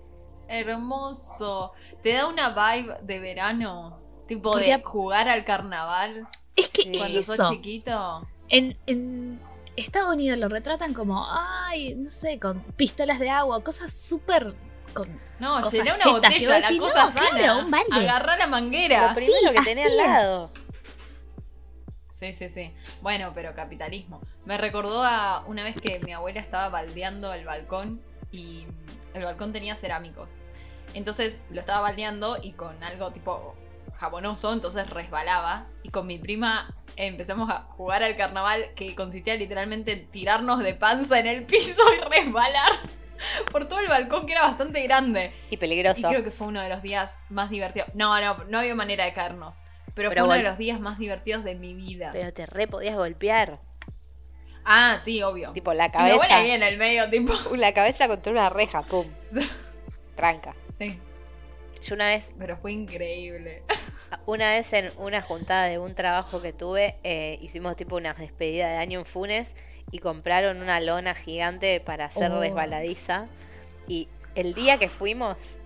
hermoso. 0.48 1.72
Te 2.02 2.14
da 2.14 2.28
una 2.28 2.50
vibe 2.50 2.96
de 3.04 3.20
verano, 3.20 4.00
tipo 4.28 4.52
Porque 4.52 4.78
de 4.78 4.84
jugar 4.84 5.30
al 5.30 5.46
carnaval 5.46 6.28
Es 6.56 6.70
que 6.70 6.84
Sí. 6.84 6.92
cuando 6.98 7.20
eso. 7.20 7.36
sos 7.36 7.50
chiquito. 7.52 8.28
En, 8.50 8.78
en 8.88 9.40
Estados 9.76 10.14
Unidos 10.14 10.38
lo 10.40 10.48
retratan 10.50 10.94
como, 10.94 11.26
ay, 11.30 11.96
no 11.96 12.10
sé, 12.10 12.40
con 12.40 12.62
pistolas 12.78 13.20
de 13.20 13.30
agua, 13.30 13.64
cosas 13.64 13.92
súper. 13.92 14.56
con- 14.94 15.20
No, 15.40 15.56
Cosas 15.58 15.74
llené 15.74 15.90
una 15.92 16.00
chetas, 16.00 16.14
que 16.34 16.40
botella, 16.40 16.50
la 16.60 16.68
decís, 16.68 16.80
cosa 16.80 17.06
no, 17.06 17.12
sana. 17.12 17.30
claro, 17.32 17.60
un 17.60 17.72
balde. 17.72 17.96
Agarrá 18.10 18.38
la 18.38 18.48
manguera. 18.48 19.10
Lo 19.10 19.16
primero 19.16 19.52
que 19.54 19.62
tenía 19.62 19.86
así 19.88 20.00
al 20.00 20.44
es. 20.56 20.65
Sí, 22.18 22.34
sí, 22.34 22.50
sí. 22.50 22.74
Bueno, 23.02 23.34
pero 23.36 23.54
capitalismo. 23.54 24.22
Me 24.46 24.58
recordó 24.58 25.04
a 25.04 25.44
una 25.48 25.64
vez 25.64 25.76
que 25.76 26.00
mi 26.00 26.14
abuela 26.14 26.40
estaba 26.40 26.70
baldeando 26.70 27.34
el 27.34 27.44
balcón 27.44 28.02
y 28.32 28.66
el 29.14 29.26
balcón 29.26 29.52
tenía 29.52 29.76
cerámicos. 29.76 30.32
Entonces 30.94 31.40
lo 31.50 31.60
estaba 31.60 31.82
baldeando 31.82 32.38
y 32.42 32.54
con 32.54 32.82
algo 32.86 33.12
tipo 33.12 33.54
jabonoso, 33.98 34.54
entonces 34.54 34.90
resbalaba. 34.90 35.66
Y 35.84 35.90
con 35.90 36.08
mi 36.08 36.18
prima 36.18 36.74
empezamos 36.96 37.50
a 37.50 37.64
jugar 37.64 38.02
al 38.02 38.16
carnaval 38.16 38.70
que 38.78 38.96
consistía 38.96 39.36
literalmente 39.36 39.92
en 39.92 40.08
tirarnos 40.10 40.60
de 40.60 40.74
panza 40.74 41.20
en 41.20 41.28
el 41.28 41.44
piso 41.44 41.82
y 41.98 42.00
resbalar 42.10 42.72
por 43.52 43.68
todo 43.68 43.80
el 43.80 43.88
balcón 43.88 44.26
que 44.26 44.32
era 44.32 44.44
bastante 44.44 44.82
grande. 44.84 45.34
Y 45.50 45.56
Y 45.56 45.58
peligroso. 45.58 46.08
creo 46.08 46.24
que 46.24 46.32
fue 46.32 46.48
uno 46.48 46.62
de 46.62 46.70
los 46.70 46.82
días 46.82 47.20
más 47.30 47.50
divertidos. 47.50 47.90
No, 47.94 48.18
no, 48.22 48.46
no 48.46 48.60
había 48.60 48.74
manera 48.74 49.04
de 49.04 49.12
caernos. 49.12 49.58
Pero, 49.96 50.10
Pero 50.10 50.22
fue 50.26 50.36
uno 50.36 50.38
de 50.38 50.44
los 50.44 50.58
días 50.58 50.80
más 50.80 51.00
divertidos 51.00 51.44
de 51.44 51.56
mi 51.56 51.74
vida. 51.74 52.10
Pero 52.12 52.32
te 52.34 52.46
re 52.46 52.68
podías 52.68 52.96
golpear. 52.96 53.60
Ah, 54.66 54.98
sí, 55.04 55.22
obvio. 55.24 55.52
Tipo 55.54 55.74
la 55.74 55.92
cabeza. 55.92 56.38
ahí 56.38 56.52
en 56.52 56.64
el 56.64 56.78
medio, 56.78 57.10
tipo. 57.10 57.34
La 57.56 57.72
cabeza 57.72 58.08
contra 58.08 58.32
una 58.32 58.50
reja, 58.50 58.82
pum. 58.84 59.06
Tranca. 60.16 60.56
Sí, 60.72 61.00
Yo 61.84 61.96
una 61.96 62.08
vez, 62.08 62.32
pero 62.38 62.58
fue 62.58 62.72
increíble. 62.74 63.64
una 64.26 64.50
vez 64.50 64.74
en 64.74 64.92
una 64.98 65.22
juntada 65.22 65.66
de 65.68 65.78
un 65.78 65.94
trabajo 65.94 66.42
que 66.42 66.52
tuve, 66.54 66.96
eh, 67.04 67.38
hicimos 67.42 67.76
tipo 67.76 67.96
una 67.96 68.14
despedida 68.14 68.70
de 68.70 68.78
año 68.78 69.00
en 69.00 69.06
Funes 69.06 69.56
y 69.92 70.00
compraron 70.00 70.62
una 70.62 70.80
lona 70.82 71.14
gigante 71.16 71.80
para 71.80 72.06
hacer 72.06 72.32
Oh. 72.32 72.40
resbaladiza. 72.40 73.28
Y 73.88 74.08
el 74.34 74.54
día 74.54 74.78
que 74.80 74.90
fuimos, 74.90 75.58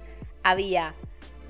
había 0.44 0.94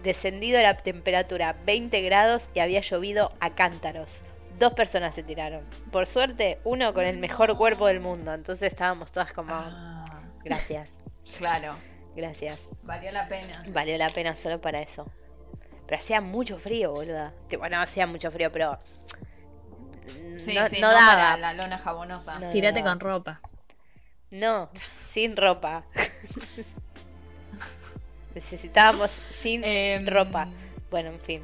descendido 0.04 0.62
la 0.62 0.76
temperatura 0.76 1.56
20 1.66 2.02
grados 2.02 2.50
y 2.54 2.60
había 2.60 2.82
llovido 2.82 3.34
a 3.40 3.56
cántaros. 3.56 4.22
Dos 4.58 4.74
personas 4.74 5.16
se 5.16 5.24
tiraron. 5.24 5.64
Por 5.92 6.06
suerte, 6.06 6.60
uno 6.66 6.94
con 6.94 7.06
el 7.06 7.18
mejor 7.18 7.56
cuerpo 7.58 7.88
del 7.88 8.00
mundo. 8.00 8.34
Entonces 8.34 8.68
estábamos 8.74 9.12
todas 9.12 9.32
como, 9.32 9.54
Ah, 9.54 10.04
gracias, 10.44 11.00
claro, 11.38 11.76
gracias. 12.16 12.68
valió 12.84 13.12
la 13.12 13.26
pena. 13.28 13.64
Valió 13.70 13.98
la 13.98 14.10
pena 14.10 14.36
solo 14.36 14.60
para 14.60 14.80
eso. 14.82 15.06
Pero 15.86 15.98
hacía 16.00 16.22
mucho 16.22 16.60
frío, 16.60 16.92
boluda. 16.92 17.34
Tipo, 17.48 17.68
no 17.70 17.82
hacía 17.82 18.06
mucho 18.06 18.30
frío, 18.32 18.52
pero. 18.52 18.78
Sí, 20.38 20.54
no, 20.54 20.68
sí, 20.68 20.80
no 20.82 20.88
no 20.88 20.94
daba. 20.94 21.16
para 21.16 21.38
la 21.38 21.54
lona 21.54 21.78
jabonosa. 21.78 22.38
No 22.40 22.50
Tírate 22.50 22.80
daba. 22.82 22.92
con 22.92 23.00
ropa. 23.00 23.42
No, 24.32 24.70
sin 25.04 25.36
ropa. 25.36 25.86
Necesitábamos 28.44 29.12
sin 29.30 29.66
Em, 29.66 30.08
ropa. 30.08 30.48
Bueno, 30.90 31.10
en 31.10 31.20
fin. 31.20 31.44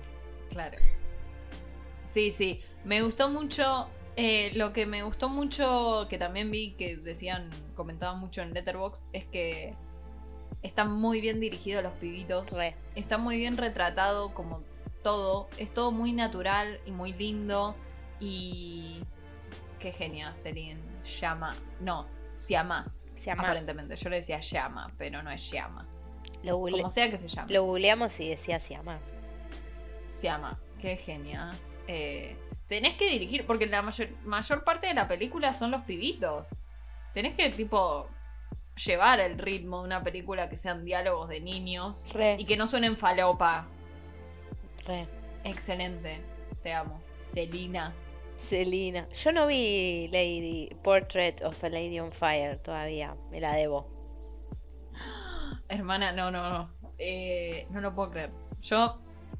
Claro. 0.49 0.77
Sí, 2.13 2.31
sí. 2.31 2.61
Me 2.85 3.01
gustó 3.01 3.27
mucho. 3.29 3.89
eh, 4.15 4.51
lo 4.55 4.71
que 4.71 4.85
me 4.85 5.03
gustó 5.03 5.27
mucho, 5.27 6.07
que 6.09 6.17
también 6.17 6.49
vi 6.51 6.71
que 6.75 6.95
decían, 6.95 7.49
comentaban 7.75 8.17
mucho 8.21 8.41
en 8.41 8.53
Letterboxd, 8.53 9.03
es 9.11 9.25
que 9.25 9.73
están 10.63 10.89
muy 10.89 11.19
bien 11.19 11.41
dirigidos 11.41 11.83
los 11.83 11.91
pibitos. 11.95 12.49
Re. 12.49 12.77
Está 12.95 13.17
muy 13.17 13.35
bien 13.35 13.57
retratado 13.57 14.33
como 14.33 14.63
todo. 15.03 15.49
Es 15.57 15.73
todo 15.73 15.91
muy 15.91 16.13
natural 16.13 16.79
y 16.85 16.91
muy 16.91 17.11
lindo. 17.11 17.75
Y. 18.21 19.03
Qué 19.79 19.91
genial, 19.91 20.33
Celine. 20.37 20.79
Llama. 21.19 21.57
No, 21.81 22.07
Siama. 22.35 22.85
Aparentemente. 23.37 23.97
Yo 23.97 24.09
le 24.09 24.15
decía 24.17 24.39
llama, 24.39 24.87
pero 24.97 25.21
no 25.21 25.29
es 25.31 25.51
llama. 25.51 25.85
Lo, 26.45 26.57
google- 26.57 26.77
como 26.77 26.89
sea 26.91 27.09
que 27.09 27.17
se 27.17 27.27
llame. 27.27 27.53
lo 27.53 27.63
googleamos 27.63 28.19
y 28.19 28.29
decía 28.29 28.59
Siama. 28.59 28.99
Se 30.07 30.27
llama. 30.27 30.57
Qué 30.81 30.95
genia. 30.97 31.57
Eh, 31.87 32.35
tenés 32.67 32.95
que 32.95 33.09
dirigir, 33.09 33.45
porque 33.45 33.65
la 33.67 33.81
mayor, 33.81 34.09
mayor 34.23 34.63
parte 34.63 34.87
de 34.87 34.93
la 34.93 35.07
película 35.07 35.53
son 35.53 35.71
los 35.71 35.81
pibitos. 35.83 36.47
Tenés 37.13 37.35
que, 37.35 37.49
tipo, 37.49 38.07
llevar 38.85 39.19
el 39.19 39.37
ritmo 39.37 39.79
de 39.79 39.85
una 39.85 40.03
película 40.03 40.49
que 40.49 40.57
sean 40.57 40.83
diálogos 40.85 41.29
de 41.29 41.39
niños 41.41 42.05
Re, 42.13 42.35
y 42.39 42.45
que 42.45 42.57
no 42.57 42.67
suenen 42.67 42.97
falopa. 42.97 43.67
re. 44.85 45.07
Excelente. 45.43 46.19
Te 46.63 46.73
amo. 46.73 46.99
Celina. 47.21 47.93
Selina. 48.35 49.07
Yo 49.11 49.31
no 49.31 49.47
vi 49.47 50.07
Lady 50.11 50.69
Portrait 50.83 51.41
of 51.41 51.63
a 51.63 51.69
Lady 51.69 51.99
on 51.99 52.11
Fire 52.11 52.57
todavía. 52.57 53.15
Me 53.31 53.39
la 53.39 53.53
debo. 53.53 53.87
Hermana, 55.69 56.11
no, 56.11 56.31
no, 56.31 56.49
no. 56.49 56.69
Eh, 56.97 57.67
no 57.71 57.81
lo 57.81 57.93
puedo 57.93 58.11
creer. 58.11 58.31
Yo 58.61 58.99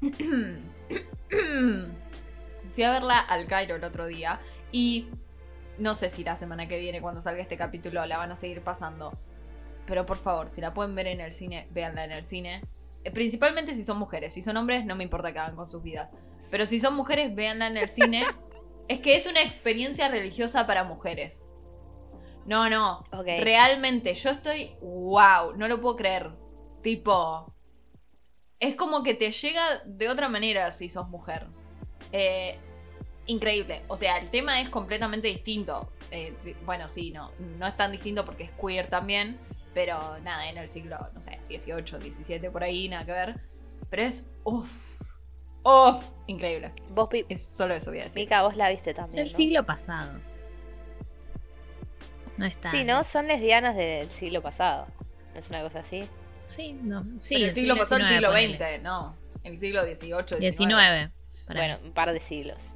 fui 2.74 2.82
a 2.84 2.90
verla 2.90 3.18
al 3.18 3.46
Cairo 3.46 3.76
el 3.76 3.84
otro 3.84 4.06
día 4.06 4.40
y 4.72 5.08
no 5.78 5.94
sé 5.94 6.10
si 6.10 6.24
la 6.24 6.36
semana 6.36 6.68
que 6.68 6.78
viene, 6.78 7.00
cuando 7.00 7.22
salga 7.22 7.42
este 7.42 7.56
capítulo, 7.56 8.04
la 8.06 8.18
van 8.18 8.32
a 8.32 8.36
seguir 8.36 8.62
pasando. 8.62 9.12
Pero 9.86 10.04
por 10.06 10.18
favor, 10.18 10.48
si 10.48 10.60
la 10.60 10.74
pueden 10.74 10.94
ver 10.94 11.06
en 11.06 11.20
el 11.20 11.32
cine, 11.32 11.68
véanla 11.70 12.04
en 12.04 12.12
el 12.12 12.24
cine. 12.24 12.62
Eh, 13.04 13.10
Principalmente 13.10 13.74
si 13.74 13.84
son 13.84 13.98
mujeres. 13.98 14.34
Si 14.34 14.42
son 14.42 14.56
hombres, 14.56 14.84
no 14.84 14.96
me 14.96 15.04
importa 15.04 15.32
que 15.32 15.38
hagan 15.38 15.56
con 15.56 15.68
sus 15.68 15.82
vidas. 15.82 16.10
Pero 16.50 16.66
si 16.66 16.80
son 16.80 16.94
mujeres, 16.94 17.34
véanla 17.34 17.68
en 17.68 17.76
el 17.76 17.88
cine. 17.88 18.24
es 18.88 19.00
que 19.00 19.16
es 19.16 19.26
una 19.26 19.42
experiencia 19.42 20.08
religiosa 20.08 20.66
para 20.66 20.84
mujeres. 20.84 21.46
No, 22.46 22.70
no. 22.70 23.04
Realmente, 23.24 24.14
yo 24.14 24.30
estoy. 24.30 24.70
¡Wow! 24.80 25.56
No 25.56 25.68
lo 25.68 25.80
puedo 25.80 25.96
creer. 25.96 26.30
Tipo. 26.82 27.52
Es 28.58 28.76
como 28.76 29.02
que 29.02 29.14
te 29.14 29.32
llega 29.32 29.62
de 29.84 30.08
otra 30.08 30.28
manera 30.28 30.72
si 30.72 30.88
sos 30.88 31.08
mujer. 31.08 31.46
Eh, 32.12 32.56
increíble. 33.26 33.82
O 33.88 33.96
sea, 33.96 34.16
el 34.18 34.30
tema 34.30 34.60
es 34.60 34.68
completamente 34.70 35.28
distinto. 35.28 35.92
Eh, 36.10 36.34
bueno, 36.64 36.88
sí, 36.88 37.10
no. 37.10 37.32
No 37.58 37.66
es 37.66 37.76
tan 37.76 37.92
distinto 37.92 38.24
porque 38.24 38.44
es 38.44 38.50
queer 38.52 38.88
también. 38.88 39.38
Pero 39.74 40.18
nada, 40.20 40.48
en 40.48 40.56
el 40.56 40.70
siglo, 40.70 40.96
no 41.12 41.20
sé, 41.20 41.38
18, 41.50 41.98
17, 41.98 42.50
por 42.50 42.64
ahí, 42.64 42.88
nada 42.88 43.04
que 43.04 43.12
ver. 43.12 43.34
Pero 43.90 44.02
es. 44.02 44.30
¡Uff! 44.44 45.02
¡Uff! 45.64 46.02
Increíble. 46.28 46.72
Vos, 46.90 47.08
Es 47.28 47.44
solo 47.44 47.74
eso 47.74 47.90
voy 47.90 48.00
a 48.00 48.04
decir. 48.04 48.22
Mica, 48.22 48.42
vos 48.42 48.56
la 48.56 48.70
viste 48.70 48.94
también. 48.94 49.24
El 49.24 49.30
¿no? 49.30 49.36
siglo 49.36 49.66
pasado. 49.66 50.18
No 52.36 52.46
está. 52.46 52.70
Sí, 52.70 52.84
¿no? 52.84 53.02
Son 53.04 53.26
lesbianas 53.26 53.76
del 53.76 54.10
siglo 54.10 54.42
pasado. 54.42 54.86
¿No 55.32 55.40
es 55.40 55.48
una 55.50 55.62
cosa 55.62 55.80
así? 55.80 56.08
Sí, 56.46 56.72
no. 56.82 57.04
Sí, 57.18 57.34
Pero 57.36 57.46
el 57.46 57.54
siglo 57.54 57.76
pasado, 57.76 58.02
el 58.02 58.08
siglo 58.08 58.32
XX, 58.32 58.82
no. 58.82 59.16
El 59.44 59.56
siglo 59.56 59.82
XVIII, 59.82 60.24
XIX. 60.26 60.40
19. 60.40 61.10
para 61.46 61.60
Bueno, 61.60 61.78
mí. 61.80 61.88
un 61.88 61.92
par 61.92 62.12
de 62.12 62.20
siglos. 62.20 62.74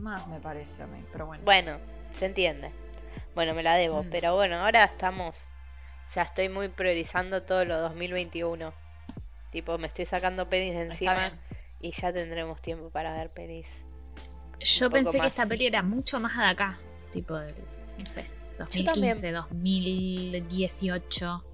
Más 0.00 0.26
me 0.28 0.40
parece 0.40 0.82
a 0.82 0.86
mí, 0.86 1.04
pero 1.12 1.26
bueno. 1.26 1.44
Bueno, 1.44 1.78
se 2.12 2.26
entiende. 2.26 2.72
Bueno, 3.34 3.54
me 3.54 3.62
la 3.62 3.74
debo. 3.76 4.02
Mm. 4.02 4.10
Pero 4.10 4.34
bueno, 4.34 4.56
ahora 4.56 4.84
estamos. 4.84 5.48
O 6.06 6.10
sea, 6.10 6.24
estoy 6.24 6.48
muy 6.48 6.68
priorizando 6.68 7.42
todo 7.42 7.64
lo 7.64 7.78
2021. 7.80 8.72
Tipo, 9.50 9.78
me 9.78 9.86
estoy 9.86 10.06
sacando 10.06 10.48
pelis 10.48 10.74
de 10.74 10.82
encima 10.82 11.30
y 11.80 11.90
ya 11.92 12.12
tendremos 12.12 12.60
tiempo 12.60 12.90
para 12.90 13.14
ver 13.14 13.30
pelis. 13.30 13.84
Yo 14.60 14.90
pensé 14.90 15.20
que 15.20 15.26
esta 15.26 15.46
peli 15.46 15.66
era 15.66 15.82
mucho 15.82 16.20
más 16.20 16.36
de 16.36 16.44
acá. 16.44 16.78
Tipo 17.10 17.36
del, 17.36 17.54
no 17.98 18.06
sé. 18.06 18.24
2015, 18.64 19.32
2018. 19.32 21.44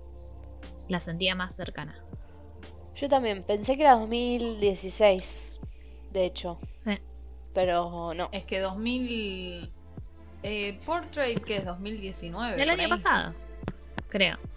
La 0.88 1.00
sentía 1.00 1.34
más 1.34 1.54
cercana. 1.54 2.02
Yo 2.94 3.08
también 3.08 3.44
pensé 3.44 3.76
que 3.76 3.82
era 3.82 3.94
2016. 3.94 5.58
De 6.12 6.24
hecho. 6.24 6.58
Sí. 6.74 6.98
Pero 7.54 8.12
no. 8.14 8.28
Es 8.32 8.44
que 8.44 8.60
2000. 8.60 9.70
Eh, 10.42 10.80
Portrait, 10.84 11.42
que 11.42 11.56
es 11.56 11.64
2019. 11.64 12.56
Del 12.56 12.60
por 12.60 12.70
año 12.70 12.82
ahí. 12.82 12.88
pasado. 12.88 13.34
Creo. 14.08 14.36
no. 14.36 14.48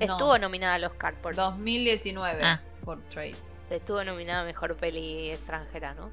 Estuvo 0.00 0.38
nominada 0.38 0.74
al 0.74 0.84
Oscar 0.84 1.14
por. 1.20 1.34
2019. 1.34 2.40
Ah. 2.42 2.60
Portrait. 2.84 3.36
Estuvo 3.70 4.02
nominada 4.04 4.42
a 4.42 4.44
mejor 4.44 4.76
peli 4.76 5.30
extranjera, 5.30 5.94
¿no? 5.94 6.10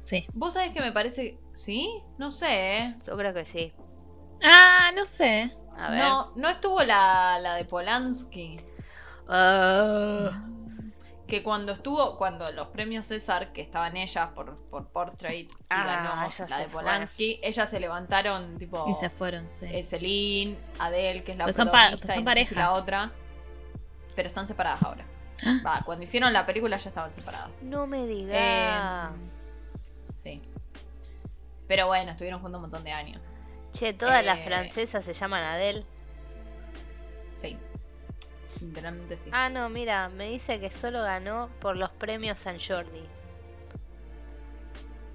Sí. 0.00 0.26
Vos 0.34 0.52
sabés 0.52 0.72
que 0.72 0.80
me 0.80 0.92
parece. 0.92 1.38
¿Sí? 1.50 1.88
No 2.18 2.30
sé, 2.30 2.78
¿eh? 2.78 2.96
Yo 3.06 3.16
creo 3.16 3.34
que 3.34 3.44
sí. 3.44 3.72
Ah, 4.42 4.90
no 4.94 5.04
sé. 5.04 5.50
A 5.78 5.90
ver. 5.90 5.98
No, 6.00 6.32
no 6.36 6.48
estuvo 6.48 6.82
la, 6.82 7.38
la 7.40 7.54
de 7.56 7.64
Polanski. 7.64 8.56
Ah. 9.28 10.30
Que 11.26 11.42
cuando 11.42 11.72
estuvo, 11.72 12.18
cuando 12.18 12.50
los 12.52 12.68
premios 12.68 13.06
César, 13.06 13.52
que 13.52 13.62
estaban 13.62 13.96
ellas 13.96 14.28
por, 14.34 14.54
por 14.68 14.86
Portrait, 14.88 15.50
y 15.50 15.54
Ah, 15.70 15.84
ganó 15.84 16.46
la 16.48 16.58
de 16.58 16.66
Polanski, 16.66 17.40
ellas 17.42 17.70
se 17.70 17.80
levantaron, 17.80 18.58
tipo. 18.58 18.84
Y 18.88 18.94
se 18.94 19.08
fueron, 19.08 19.50
sí. 19.50 19.66
eh, 19.70 19.82
Celine, 19.82 20.58
Adele, 20.78 21.24
que 21.24 21.32
es 21.32 21.38
la 21.38 21.44
Pues 21.44 21.56
son 21.56 21.70
pa- 21.70 21.90
pues 21.98 22.12
son 22.12 22.20
y 22.20 22.24
no 22.24 22.30
sé 22.34 22.44
si 22.44 22.54
pareja. 22.54 22.60
la 22.60 22.72
otra. 22.74 23.10
Pero 24.14 24.28
están 24.28 24.46
separadas 24.46 24.82
ahora. 24.82 25.04
Va, 25.66 25.82
cuando 25.84 26.04
hicieron 26.04 26.32
la 26.32 26.46
película 26.46 26.76
ya 26.76 26.88
estaban 26.88 27.12
separadas. 27.12 27.60
No 27.62 27.86
me 27.86 28.02
Eh, 28.04 28.06
digas. 28.06 29.10
sí. 30.22 30.40
Pero 31.66 31.86
bueno, 31.86 32.10
estuvieron 32.12 32.40
juntos 32.40 32.58
un 32.58 32.62
montón 32.62 32.84
de 32.84 32.92
años. 32.92 33.20
Che, 33.74 33.92
todas 33.94 34.24
las 34.24 34.40
eh, 34.40 34.44
francesas 34.44 35.04
se 35.04 35.12
llaman 35.12 35.44
Adele. 35.44 35.86
Sí. 37.34 37.58
Literalmente 38.60 39.16
sí. 39.16 39.30
Ah, 39.32 39.50
no, 39.50 39.68
mira, 39.70 40.08
me 40.08 40.28
dice 40.30 40.60
que 40.60 40.70
solo 40.70 41.02
ganó 41.02 41.50
por 41.60 41.76
los 41.76 41.90
premios 41.92 42.38
San 42.38 42.58
Jordi. 42.60 43.12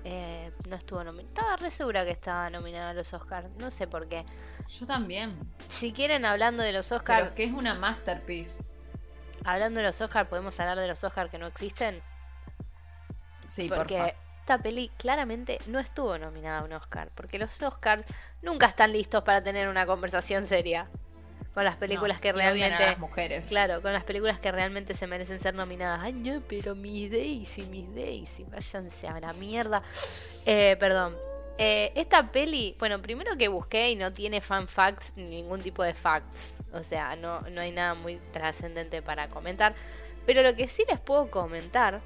Eh, 0.03 0.51
no 0.67 0.75
estuvo 0.75 1.03
nominada. 1.03 1.29
Estaba 1.29 1.57
re 1.57 1.71
segura 1.71 2.05
que 2.05 2.11
estaba 2.11 2.49
nominada 2.49 2.91
a 2.91 2.93
los 2.93 3.13
Oscars. 3.13 3.49
No 3.57 3.71
sé 3.71 3.87
por 3.87 4.07
qué. 4.07 4.25
Yo 4.67 4.85
también. 4.85 5.37
Si 5.67 5.93
quieren, 5.93 6.25
hablando 6.25 6.63
de 6.63 6.71
los 6.73 6.91
Pero 6.91 6.97
Oscars, 6.97 7.27
es 7.27 7.31
que 7.33 7.43
es 7.45 7.51
una 7.51 7.75
masterpiece. 7.75 8.65
hablando 9.43 9.79
de 9.79 9.87
los 9.87 9.99
Oscars, 10.01 10.29
podemos 10.29 10.59
hablar 10.59 10.77
de 10.79 10.87
los 10.87 11.03
Oscars 11.03 11.29
que 11.31 11.37
no 11.39 11.47
existen. 11.47 12.03
Sí, 13.47 13.71
porque 13.73 13.97
porfa. 13.97 14.15
Esta 14.49 14.63
peli 14.63 14.89
claramente 14.97 15.59
no 15.67 15.77
estuvo 15.77 16.17
nominada 16.17 16.61
a 16.61 16.63
un 16.63 16.73
Oscar. 16.73 17.11
Porque 17.13 17.37
los 17.37 17.61
Oscars 17.61 18.03
nunca 18.41 18.65
están 18.65 18.91
listos 18.91 19.23
para 19.23 19.43
tener 19.43 19.67
una 19.67 19.85
conversación 19.85 20.47
seria. 20.47 20.87
Con 21.53 21.65
las 21.65 21.75
películas 21.75 22.17
No, 22.17 22.21
que 22.21 22.29
a 22.29 22.33
realmente. 22.33 22.83
las 22.83 22.97
mujeres. 22.97 23.49
Claro, 23.49 23.83
con 23.83 23.93
las 23.93 24.03
películas 24.03 24.39
que 24.39 24.51
realmente 24.51 24.95
se 24.95 25.05
merecen 25.05 25.39
ser 25.39 25.53
nominadas. 25.53 26.01
Ay, 26.01 26.13
no, 26.13 26.41
pero 26.47 26.73
Miss 26.73 27.11
Daisy, 27.11 27.63
Miss 27.67 27.93
Daisy, 27.93 28.43
váyanse 28.45 29.07
a 29.07 29.19
la 29.19 29.33
mierda. 29.33 29.83
Eh, 30.47 30.75
perdón. 30.79 31.15
Eh, 31.59 31.91
esta 31.93 32.31
peli, 32.31 32.75
bueno, 32.79 32.99
primero 33.03 33.37
que 33.37 33.49
busqué 33.49 33.91
y 33.91 33.95
no 33.97 34.11
tiene 34.11 34.41
fan 34.41 34.67
facts, 34.67 35.13
ni 35.15 35.25
ningún 35.25 35.61
tipo 35.61 35.83
de 35.83 35.93
facts. 35.93 36.53
O 36.73 36.83
sea, 36.83 37.15
no, 37.15 37.41
no 37.41 37.61
hay 37.61 37.71
nada 37.71 37.93
muy 37.93 38.19
trascendente 38.31 39.03
para 39.03 39.29
comentar. 39.29 39.75
Pero 40.25 40.41
lo 40.41 40.55
que 40.55 40.67
sí 40.67 40.85
les 40.89 40.99
puedo 40.99 41.29
comentar 41.29 42.01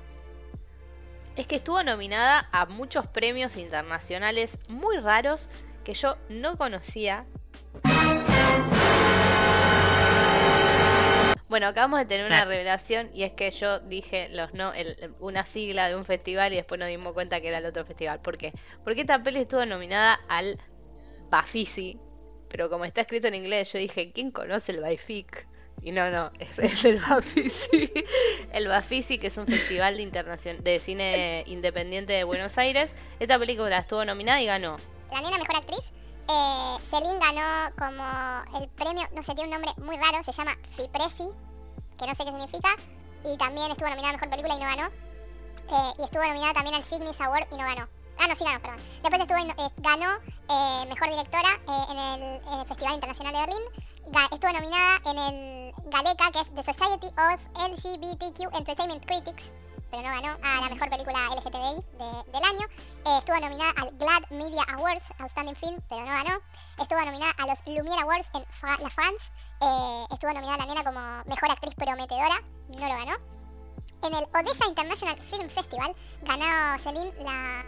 es 1.35 1.47
que 1.47 1.55
estuvo 1.55 1.81
nominada 1.83 2.47
a 2.51 2.65
muchos 2.67 3.07
premios 3.07 3.57
internacionales 3.57 4.57
muy 4.67 4.97
raros 4.97 5.49
que 5.83 5.93
yo 5.93 6.17
no 6.29 6.57
conocía. 6.57 7.25
Bueno, 11.49 11.67
acabamos 11.67 11.99
de 11.99 12.05
tener 12.05 12.25
una 12.25 12.45
revelación 12.45 13.11
y 13.13 13.23
es 13.23 13.33
que 13.33 13.51
yo 13.51 13.79
dije 13.79 14.27
los 14.29 14.53
no, 14.55 14.73
el- 14.73 15.13
una 15.19 15.45
sigla 15.45 15.87
de 15.87 15.95
un 15.95 16.03
festival 16.05 16.51
y 16.51 16.55
después 16.55 16.79
nos 16.79 16.87
dimos 16.87 17.13
cuenta 17.13 17.41
que 17.41 17.49
era 17.49 17.59
el 17.59 17.65
otro 17.65 17.85
festival. 17.85 18.19
¿Por 18.21 18.37
qué? 18.37 18.53
Porque 18.83 19.01
esta 19.01 19.21
peli 19.21 19.39
estuvo 19.41 19.63
nominada 19.65 20.19
al 20.29 20.59
Bafisi, 21.29 21.99
pero 22.49 22.69
como 22.69 22.85
está 22.85 23.01
escrito 23.01 23.27
en 23.27 23.35
inglés, 23.35 23.71
yo 23.71 23.77
dije, 23.79 24.11
¿quién 24.11 24.31
conoce 24.31 24.71
el 24.71 24.81
Baific? 24.81 25.47
Y 25.83 25.91
no, 25.91 26.09
no, 26.09 26.31
es, 26.39 26.59
es 26.59 26.85
el 26.85 26.99
Bafisi. 26.99 27.91
El 28.51 28.67
Bafisi, 28.67 29.17
que 29.19 29.27
es 29.27 29.37
un 29.37 29.45
festival 29.47 29.97
de, 29.97 30.03
internacion- 30.03 30.59
de 30.59 30.79
cine 30.79 31.43
independiente 31.47 32.13
de 32.13 32.23
Buenos 32.23 32.57
Aires. 32.57 32.91
Esta 33.19 33.37
película 33.37 33.77
estuvo 33.79 34.03
nominada 34.05 34.41
y 34.41 34.45
ganó. 34.45 34.77
La 35.11 35.21
nena 35.21 35.37
mejor 35.37 35.57
actriz. 35.57 35.81
Eh, 36.29 36.77
Celine 36.89 37.19
ganó 37.19 37.75
como 37.77 38.59
el 38.61 38.69
premio, 38.69 39.03
no 39.15 39.21
sé, 39.23 39.35
tiene 39.35 39.55
un 39.55 39.61
nombre 39.61 39.71
muy 39.83 39.97
raro, 39.97 40.23
se 40.23 40.31
llama 40.31 40.57
Fipresi, 40.75 41.27
que 41.99 42.07
no 42.07 42.15
sé 42.15 42.23
qué 42.23 42.31
significa. 42.31 42.69
Y 43.25 43.37
también 43.37 43.69
estuvo 43.71 43.89
nominada 43.89 44.09
a 44.09 44.13
mejor 44.13 44.29
película 44.29 44.55
y 44.55 44.59
no 44.59 44.65
ganó. 44.65 44.87
Eh, 44.87 45.93
y 45.99 46.03
estuvo 46.03 46.23
nominada 46.25 46.53
también 46.53 46.75
al 46.75 46.83
Cygnus 46.83 47.19
Award 47.19 47.47
y 47.51 47.57
no 47.57 47.63
ganó. 47.63 47.87
Ah, 48.19 48.27
no, 48.29 48.35
sí 48.35 48.43
ganó, 48.45 48.61
perdón. 48.61 48.79
Después 49.01 49.21
estuvo 49.21 49.37
en- 49.37 49.51
eh, 49.51 49.71
ganó 49.77 50.11
eh, 50.15 50.85
mejor 50.87 51.09
directora 51.09 51.49
eh, 51.67 51.91
en, 51.91 51.97
el, 51.99 52.53
en 52.53 52.59
el 52.61 52.67
Festival 52.67 52.93
Internacional 52.95 53.33
de 53.33 53.39
Berlín. 53.41 53.63
Estuvo 54.05 54.51
nominada 54.51 54.99
en 55.05 55.17
el 55.17 55.73
Galeca, 55.89 56.31
que 56.31 56.39
es 56.41 56.53
The 56.53 56.63
Society 56.73 57.07
of 57.07 57.39
LGBTQ 57.55 58.55
Entertainment 58.57 59.05
Critics, 59.05 59.43
pero 59.89 60.03
no 60.03 60.09
ganó 60.09 60.37
a 60.43 60.61
la 60.61 60.69
mejor 60.69 60.89
película 60.89 61.19
LGTBI 61.31 61.81
de- 61.97 62.31
del 62.31 62.43
año. 62.43 62.67
Eh, 63.05 63.17
estuvo 63.19 63.39
nominada 63.39 63.71
al 63.77 63.91
GLAD 63.97 64.29
Media 64.31 64.63
Awards, 64.73 65.03
Outstanding 65.19 65.55
Film, 65.55 65.79
pero 65.89 66.01
no 66.01 66.11
ganó. 66.11 66.39
Estuvo 66.79 66.99
nominada 67.05 67.31
a 67.37 67.47
los 67.47 67.59
Lumiere 67.65 68.01
Awards 68.01 68.29
en 68.33 68.41
La 68.83 68.89
France. 68.89 69.23
Eh, 69.61 70.05
estuvo 70.11 70.33
nominada 70.33 70.57
la 70.57 70.65
nena 70.65 70.83
como 70.83 70.99
mejor 71.25 71.51
actriz 71.51 71.73
prometedora, 71.75 72.41
no 72.69 72.87
lo 72.87 72.95
ganó. 73.05 73.15
En 74.03 74.13
el 74.15 74.23
Odessa 74.35 74.65
International 74.67 75.17
Film 75.21 75.49
Festival 75.49 75.95
ganó 76.23 76.77
Celine 76.83 77.13
la 77.23 77.63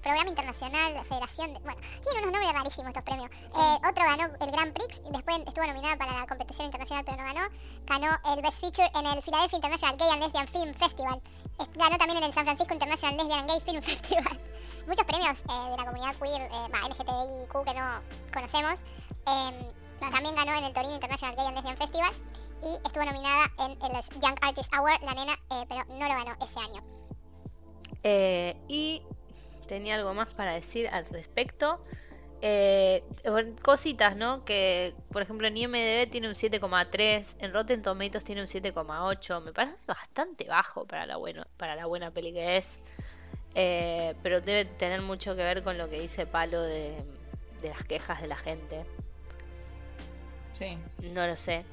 programa 0.00 0.28
internacional, 0.28 0.94
la 0.94 1.04
federación 1.04 1.54
de... 1.54 1.60
Bueno, 1.60 1.80
tiene 2.04 2.18
unos 2.20 2.32
nombres 2.32 2.52
rarísimos 2.52 2.88
estos 2.88 3.02
premios. 3.02 3.30
Eh, 3.30 3.76
otro 3.88 4.04
ganó 4.04 4.24
el 4.40 4.50
Grand 4.50 4.72
Prix, 4.72 5.00
y 5.08 5.10
después 5.12 5.38
estuvo 5.46 5.66
nominada 5.66 5.96
para 5.96 6.12
la 6.20 6.26
competición 6.26 6.66
internacional 6.66 7.04
pero 7.04 7.16
no 7.18 7.24
ganó. 7.24 7.48
Ganó 7.86 8.10
el 8.34 8.42
Best 8.42 8.58
Feature 8.60 8.90
en 8.98 9.06
el 9.06 9.22
Philadelphia 9.22 9.56
International 9.56 9.96
Gay 9.96 10.08
and 10.10 10.22
Lesbian 10.22 10.48
Film 10.48 10.74
Festival. 10.74 11.22
Es- 11.58 11.72
Ganó 11.74 11.96
también 11.98 12.18
en 12.18 12.24
el 12.24 12.32
San 12.34 12.44
Francisco 12.44 12.72
International 12.74 13.16
Lesbian 13.16 13.40
and 13.40 13.50
Gay 13.50 13.60
Film 13.64 13.82
Festival. 13.90 14.40
Muchos 14.86 15.04
premios 15.04 15.38
eh, 15.40 15.70
de 15.70 15.76
la 15.76 15.84
comunidad 15.84 16.14
queer, 16.16 16.42
eh, 16.42 16.68
bah, 16.70 16.88
LGTBIQ 16.88 17.64
que 17.64 17.74
no 17.74 17.86
conocemos. 18.32 18.80
Eh, 19.26 19.72
también 19.98 20.34
ganó 20.36 20.52
en 20.58 20.64
el 20.64 20.72
Torino 20.72 20.94
International 20.94 21.34
Gay 21.36 21.46
and 21.46 21.54
Lesbian 21.56 21.76
Festival 21.78 22.12
y 22.62 22.68
estuvo 22.86 23.04
nominada 23.04 23.44
en 23.60 23.72
el 23.72 24.20
Young 24.20 24.36
Artist 24.40 24.72
Award, 24.74 25.02
la 25.02 25.14
nena, 25.14 25.32
eh, 25.50 25.64
pero 25.68 25.84
no 25.88 26.08
lo 26.08 26.14
ganó 26.14 26.32
ese 26.44 26.58
año. 26.60 26.82
Eh, 28.02 28.56
y 28.68 29.02
tenía 29.66 29.94
algo 29.96 30.14
más 30.14 30.32
para 30.34 30.54
decir 30.54 30.88
al 30.88 31.06
respecto. 31.06 31.82
Eh, 32.42 33.02
cositas, 33.62 34.14
¿no? 34.14 34.44
Que, 34.44 34.94
por 35.10 35.22
ejemplo, 35.22 35.46
en 35.48 35.56
IMDB 35.56 36.10
tiene 36.10 36.28
un 36.28 36.34
7,3, 36.34 37.36
en 37.38 37.52
Rotten 37.52 37.82
Tomatoes 37.82 38.24
tiene 38.24 38.42
un 38.42 38.46
7,8. 38.46 39.42
Me 39.42 39.52
parece 39.52 39.76
bastante 39.86 40.44
bajo 40.44 40.86
para 40.86 41.06
la, 41.06 41.16
bueno, 41.16 41.44
para 41.56 41.74
la 41.76 41.86
buena 41.86 42.10
peli 42.10 42.32
que 42.32 42.58
es. 42.58 42.78
Eh, 43.54 44.14
pero 44.22 44.42
debe 44.42 44.66
tener 44.66 45.00
mucho 45.00 45.34
que 45.34 45.42
ver 45.42 45.62
con 45.62 45.78
lo 45.78 45.88
que 45.88 45.98
dice 45.98 46.26
Palo 46.26 46.60
de, 46.62 47.02
de 47.62 47.68
las 47.70 47.82
quejas 47.84 48.20
de 48.20 48.28
la 48.28 48.36
gente. 48.36 48.84
Sí. 50.52 50.78
No 51.12 51.26
lo 51.26 51.36
sé. 51.36 51.64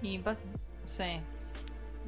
Y 0.00 0.18
pasa. 0.18 0.46
Sí. 0.84 1.20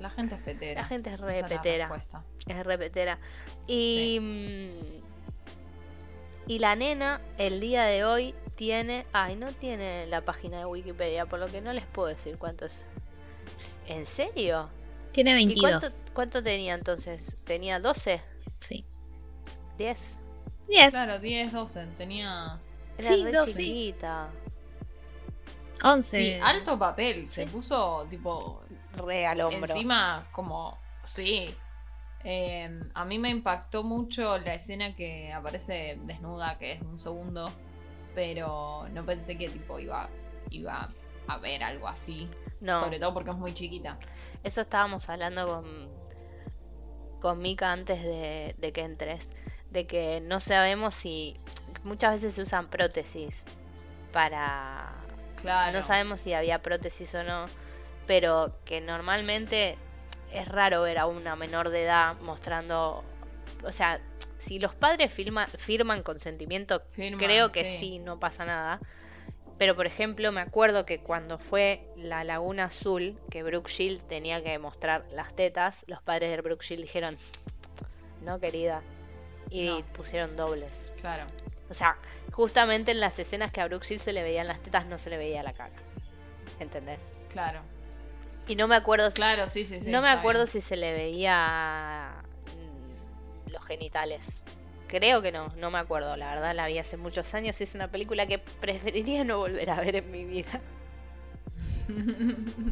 La 0.01 0.11
gente 0.11 0.35
es 0.35 0.41
petera. 0.41 0.83
La 0.83 0.89
gente 0.89 1.11
es 1.11 1.17
Esa 1.17 1.27
re 1.27 1.35
es 1.37 1.43
la 1.43 1.49
petera. 1.49 1.89
respuesta. 1.89 2.25
Es 2.47 2.65
repetera. 2.67 3.19
Y. 3.67 4.19
mm, 4.21 5.04
Y 6.47 6.59
la 6.59 6.77
nena, 6.77 7.21
el 7.39 7.61
día 7.61 7.85
de 7.85 8.05
hoy, 8.05 8.35
tiene. 8.57 9.07
Ay, 9.13 9.37
no 9.37 9.53
tiene 9.53 10.07
la 10.07 10.21
página 10.25 10.59
de 10.59 10.67
Wikipedia, 10.67 11.27
por 11.27 11.39
lo 11.41 11.49
que 11.51 11.61
no 11.61 11.73
les 11.73 11.87
puedo 11.87 12.09
decir 12.09 12.37
cuánto 12.39 12.67
es. 12.67 12.85
¿En 13.87 14.07
serio? 14.07 14.69
Tiene 15.13 15.31
¿Y 15.33 15.47
22. 15.47 15.71
cuánto, 15.71 15.87
cuánto 16.13 16.43
tenía 16.43 16.75
entonces? 16.75 17.37
¿Tenía 17.45 17.79
12? 17.81 18.21
Sí. 18.59 18.85
¿10? 19.79 20.17
10. 20.69 20.91
Claro, 20.91 21.19
10, 21.19 21.53
12. 21.53 21.87
Tenía. 21.97 22.59
Era 22.99 23.09
Sí, 23.09 23.25
re 23.25 23.33
12. 23.33 23.53
chiquita. 23.63 24.29
11. 25.83 26.17
Sí, 26.17 26.39
alto 26.43 26.79
papel. 26.79 27.29
Se 27.29 27.45
Sí. 27.45 27.51
puso 27.51 28.07
tipo 28.09 28.63
Re 28.97 29.27
al 29.27 29.41
hombro. 29.41 29.73
Encima, 29.73 30.29
como, 30.33 30.79
sí. 31.05 31.55
Eh, 32.25 32.81
a 32.95 33.05
mí 33.05 33.19
me 33.19 33.29
impactó 33.31 33.83
mucho 33.83 34.39
la 34.39 34.55
escena 34.55 34.95
que 34.97 35.33
aparece 35.33 35.99
desnuda, 36.05 36.59
que 36.59 36.73
es 36.73 36.83
un 36.83 36.99
segundo, 36.99 37.51
pero 38.15 38.89
no 38.93 39.05
pensé 39.05 39.37
que 39.37 39.51
tipo 39.51 39.79
iba, 39.79 40.09
iba 40.51 40.91
a 41.27 41.39
ver 41.39 41.63
algo 41.63 41.87
así. 41.87 42.29
no, 42.61 42.81
Sobre 42.81 42.99
todo 42.99 43.13
porque 43.13 43.31
es 43.31 43.37
muy 43.37 43.53
chiquita. 43.53 43.99
eso 44.43 44.63
estábamos 44.63 45.09
hablando 45.11 45.47
con, 45.47 45.89
con 47.21 47.41
Mika 47.41 47.73
antes 47.73 48.03
de, 48.03 48.55
de 48.59 48.73
que 48.73 48.83
entres. 48.83 49.31
De 49.71 49.87
que 49.87 50.21
no 50.23 50.41
sabemos 50.41 50.95
si. 50.95 51.37
Muchas 51.83 52.13
veces 52.13 52.35
se 52.35 52.43
usan 52.43 52.69
prótesis 52.69 53.43
para 54.13 54.95
Claro. 55.45 55.77
No 55.77 55.83
sabemos 55.83 56.21
si 56.21 56.33
había 56.33 56.63
prótesis 56.63 57.15
o 57.15 57.23
no, 57.23 57.47
pero 58.07 58.51
que 58.65 58.81
normalmente 58.81 59.77
es 60.35 60.49
raro 60.49 60.83
ver 60.83 60.99
a 60.99 61.07
una 61.07 61.37
menor 61.37 61.71
de 61.71 61.83
edad 61.85 62.17
mostrando, 62.21 63.03
o 63.65 63.73
sea, 63.73 64.01
si 64.39 64.59
los 64.59 64.75
padres 64.75 65.13
firma- 65.13 65.49
firman 65.57 66.03
consentimiento, 66.03 66.81
Firman, 66.93 67.19
creo 67.21 67.49
que 67.51 67.65
sí. 67.65 67.77
sí. 67.79 67.99
no 67.99 68.19
pasa 68.21 68.45
nada. 68.45 68.81
Pero 69.57 69.77
por 69.77 69.87
ejemplo, 69.87 70.33
me 70.33 70.41
acuerdo 70.41 70.85
que 70.85 70.99
cuando 70.99 71.39
fue 71.39 71.87
la 71.97 72.25
Laguna 72.25 72.65
Azul, 72.65 73.17
que 73.31 73.43
Brooke 73.45 73.71
Shield 73.71 74.01
tenía 74.09 74.43
que 74.43 74.59
mostrar 74.59 75.05
las 75.13 75.35
tetas, 75.37 75.85
los 75.87 76.03
padres 76.03 76.31
de 76.31 76.41
Brooke 76.43 76.65
Shield 76.65 76.83
dijeron, 76.83 77.17
no 78.23 78.41
querida, 78.41 78.83
y 79.51 79.67
No. 79.69 79.83
pusieron 79.93 80.35
dobles. 80.37 80.91
Claro. 81.01 81.25
O 81.71 81.75
sea, 81.75 81.97
justamente 82.33 82.91
en 82.91 82.99
las 83.01 83.17
escenas 83.21 83.53
que 83.53 83.61
a 83.61 83.67
Brooke 83.69 83.87
Shield 83.87 84.01
se 84.03 84.13
le 84.13 84.23
veían 84.25 84.49
las 84.49 84.61
tetas, 84.61 84.87
no 84.87 84.99
se 84.99 85.09
le 85.09 85.17
veía 85.19 85.43
la 85.45 85.53
cara. 85.53 85.73
¿Entendés? 86.59 87.01
Claro. 87.33 87.61
Y 88.47 88.57
no 88.57 88.69
me 88.69 88.75
acuerdo 88.77 89.11
si, 89.11 89.17
Claro, 89.17 89.49
sí, 89.49 89.65
sí, 89.65 89.81
sí. 89.81 89.91
no 89.91 90.03
me 90.03 90.09
acuerdo 90.09 90.43
bien. 90.45 90.53
si 90.53 90.61
se 90.61 90.77
le 90.77 90.93
veía 90.93 92.23
mm, 93.47 93.51
los 93.53 93.65
genitales. 93.65 94.43
Creo 94.87 95.23
que 95.23 95.33
no, 95.33 95.49
no 95.57 95.71
me 95.71 95.79
acuerdo, 95.79 96.17
la 96.17 96.35
verdad 96.35 96.55
la 96.55 96.67
vi 96.69 96.79
hace 96.79 96.97
muchos 96.97 97.33
años 97.35 97.61
y 97.61 97.65
es 97.65 97.75
una 97.75 97.89
película 97.91 98.27
que 98.27 98.39
preferiría 98.39 99.25
no 99.25 99.39
volver 99.39 99.69
a 99.71 99.81
ver 99.81 99.97
en 99.97 100.11
mi 100.11 100.25
vida. 100.25 100.61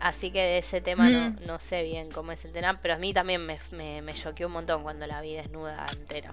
Así 0.00 0.30
que 0.30 0.38
de 0.40 0.58
ese 0.58 0.80
tema 0.80 1.10
no, 1.10 1.30
Mm. 1.30 1.46
no 1.46 1.58
sé 1.60 1.82
bien 1.82 2.10
cómo 2.10 2.30
es 2.32 2.44
el 2.44 2.52
tema, 2.52 2.78
pero 2.80 2.94
a 2.94 2.98
mí 2.98 3.12
también 3.12 3.44
me, 3.44 3.58
me, 3.72 4.00
me 4.00 4.14
choqueó 4.14 4.46
un 4.46 4.52
montón 4.52 4.82
cuando 4.84 5.06
la 5.06 5.20
vi 5.20 5.34
desnuda 5.34 5.84
entera. 5.98 6.32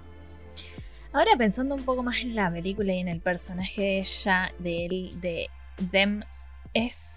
Ahora 1.11 1.31
pensando 1.37 1.73
un 1.75 1.83
poco 1.83 2.03
más 2.03 2.21
en 2.21 2.35
la 2.35 2.51
película 2.51 2.93
y 2.93 2.99
en 2.99 3.07
el 3.07 3.21
personaje 3.21 3.81
de 3.81 3.99
ella, 3.99 4.51
de 4.59 4.85
él, 4.85 5.21
de 5.21 5.49
them, 5.91 6.23
es 6.73 7.09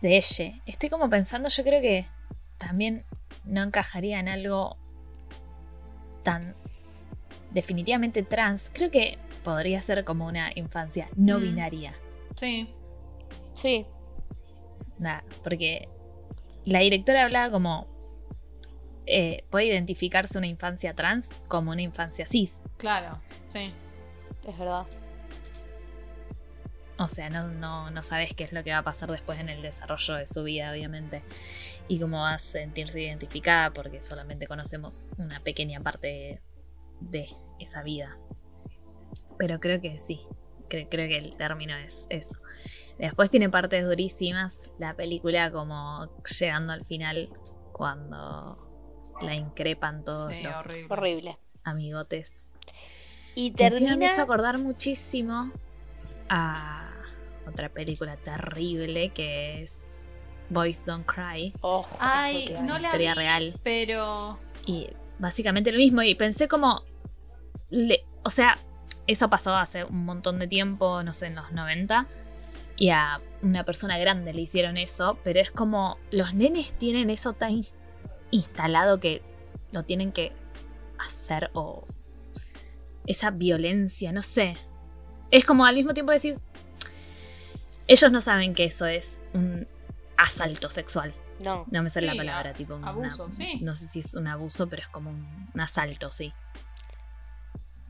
de 0.00 0.16
ella. 0.16 0.60
Estoy 0.66 0.88
como 0.90 1.08
pensando, 1.10 1.48
yo 1.48 1.62
creo 1.64 1.80
que 1.80 2.06
también 2.58 3.02
no 3.44 3.62
encajaría 3.62 4.20
en 4.20 4.28
algo 4.28 4.76
tan 6.22 6.54
definitivamente 7.50 8.22
trans. 8.22 8.70
Creo 8.72 8.90
que 8.90 9.18
podría 9.44 9.80
ser 9.80 10.04
como 10.04 10.26
una 10.26 10.50
infancia 10.54 11.08
no 11.16 11.38
Mm. 11.38 11.42
binaria. 11.42 11.94
Sí. 12.36 12.68
Sí, 13.54 13.84
Nada, 14.98 15.22
porque 15.44 15.88
la 16.64 16.80
directora 16.80 17.24
hablaba 17.24 17.50
como 17.52 17.86
eh, 19.06 19.44
puede 19.50 19.66
identificarse 19.66 20.36
una 20.36 20.48
infancia 20.48 20.92
trans 20.94 21.36
como 21.48 21.70
una 21.70 21.82
infancia 21.82 22.26
cis. 22.26 22.60
Claro. 22.76 23.20
Sí. 23.52 23.72
es 24.46 24.58
verdad. 24.58 24.84
O 27.00 27.08
sea, 27.08 27.30
no, 27.30 27.46
no, 27.48 27.90
no 27.90 28.02
sabes 28.02 28.34
qué 28.34 28.42
es 28.44 28.52
lo 28.52 28.64
que 28.64 28.72
va 28.72 28.78
a 28.78 28.82
pasar 28.82 29.08
después 29.10 29.38
en 29.38 29.48
el 29.48 29.62
desarrollo 29.62 30.14
de 30.14 30.26
su 30.26 30.42
vida, 30.42 30.72
obviamente. 30.72 31.22
Y 31.86 32.00
cómo 32.00 32.18
va 32.18 32.34
a 32.34 32.38
sentirse 32.38 33.00
identificada 33.00 33.72
porque 33.72 34.02
solamente 34.02 34.46
conocemos 34.48 35.06
una 35.16 35.38
pequeña 35.40 35.80
parte 35.80 36.42
de 37.00 37.28
esa 37.60 37.82
vida. 37.84 38.18
Pero 39.38 39.60
creo 39.60 39.80
que 39.80 39.96
sí. 39.98 40.20
Cre- 40.68 40.88
creo 40.90 41.08
que 41.08 41.18
el 41.18 41.36
término 41.36 41.76
es 41.76 42.06
eso. 42.10 42.34
Después 42.98 43.30
tiene 43.30 43.48
partes 43.48 43.86
durísimas. 43.86 44.70
La 44.78 44.94
película 44.94 45.52
como 45.52 46.10
llegando 46.40 46.72
al 46.72 46.84
final 46.84 47.30
cuando 47.72 48.58
la 49.22 49.34
increpan 49.36 50.02
todos 50.02 50.32
Sí, 50.32 50.42
los 50.42 50.90
horrible. 50.90 51.38
Amigotes. 51.62 52.50
Y 53.36 53.48
encima 53.56 53.70
me 53.70 53.78
termina... 53.78 54.06
hizo 54.06 54.22
acordar 54.22 54.58
muchísimo 54.58 55.52
a 56.28 56.90
otra 57.46 57.68
película 57.68 58.16
terrible 58.16 59.10
que 59.10 59.62
es 59.62 60.00
Boys 60.50 60.84
Don't 60.86 61.06
Cry. 61.06 61.52
Oh, 61.60 61.86
Ay, 61.98 62.44
Es 62.56 62.66
no 62.66 62.78
la 62.78 62.86
historia 62.86 63.12
vi, 63.14 63.18
real. 63.18 63.60
Pero. 63.62 64.38
Y 64.66 64.88
básicamente 65.18 65.72
lo 65.72 65.78
mismo. 65.78 66.02
Y 66.02 66.14
pensé 66.14 66.48
como. 66.48 66.82
le- 67.70 68.04
o 68.22 68.30
sea, 68.30 68.58
eso 69.06 69.30
pasó 69.30 69.54
hace 69.56 69.84
un 69.84 70.04
montón 70.04 70.38
de 70.38 70.46
tiempo, 70.46 71.02
no 71.02 71.12
sé, 71.12 71.26
en 71.26 71.34
los 71.36 71.52
90. 71.52 72.06
Y 72.76 72.90
a 72.90 73.20
una 73.42 73.64
persona 73.64 73.98
grande 73.98 74.32
le 74.34 74.42
hicieron 74.42 74.76
eso. 74.76 75.18
Pero 75.24 75.40
es 75.40 75.50
como. 75.50 75.98
Los 76.10 76.34
nenes 76.34 76.74
tienen 76.74 77.10
eso 77.10 77.32
tan 77.32 77.62
instalado 78.30 79.00
que 79.00 79.22
lo 79.72 79.84
tienen 79.84 80.12
que 80.12 80.32
hacer 80.98 81.50
o. 81.54 81.86
Esa 83.06 83.30
violencia, 83.30 84.12
no 84.12 84.20
sé. 84.22 84.56
Es 85.30 85.44
como 85.44 85.64
al 85.64 85.74
mismo 85.74 85.94
tiempo 85.94 86.12
decir. 86.12 86.36
Ellos 87.86 88.12
no 88.12 88.20
saben 88.20 88.54
que 88.54 88.64
eso 88.64 88.86
es 88.86 89.18
un 89.32 89.66
asalto 90.16 90.68
sexual. 90.68 91.14
No. 91.40 91.64
No 91.70 91.82
me 91.82 91.90
sale 91.90 92.10
Sí, 92.10 92.16
la 92.16 92.20
palabra, 92.20 92.52
tipo 92.52 92.74
una- 92.74 92.88
abuso, 92.88 93.30
sí. 93.30 93.60
No 93.62 93.74
sé 93.76 93.88
si 93.88 94.00
es 94.00 94.14
un 94.14 94.26
abuso, 94.26 94.68
pero 94.68 94.82
es 94.82 94.88
como 94.88 95.10
un, 95.10 95.50
un 95.54 95.60
asalto, 95.60 96.10
sí. 96.10 96.32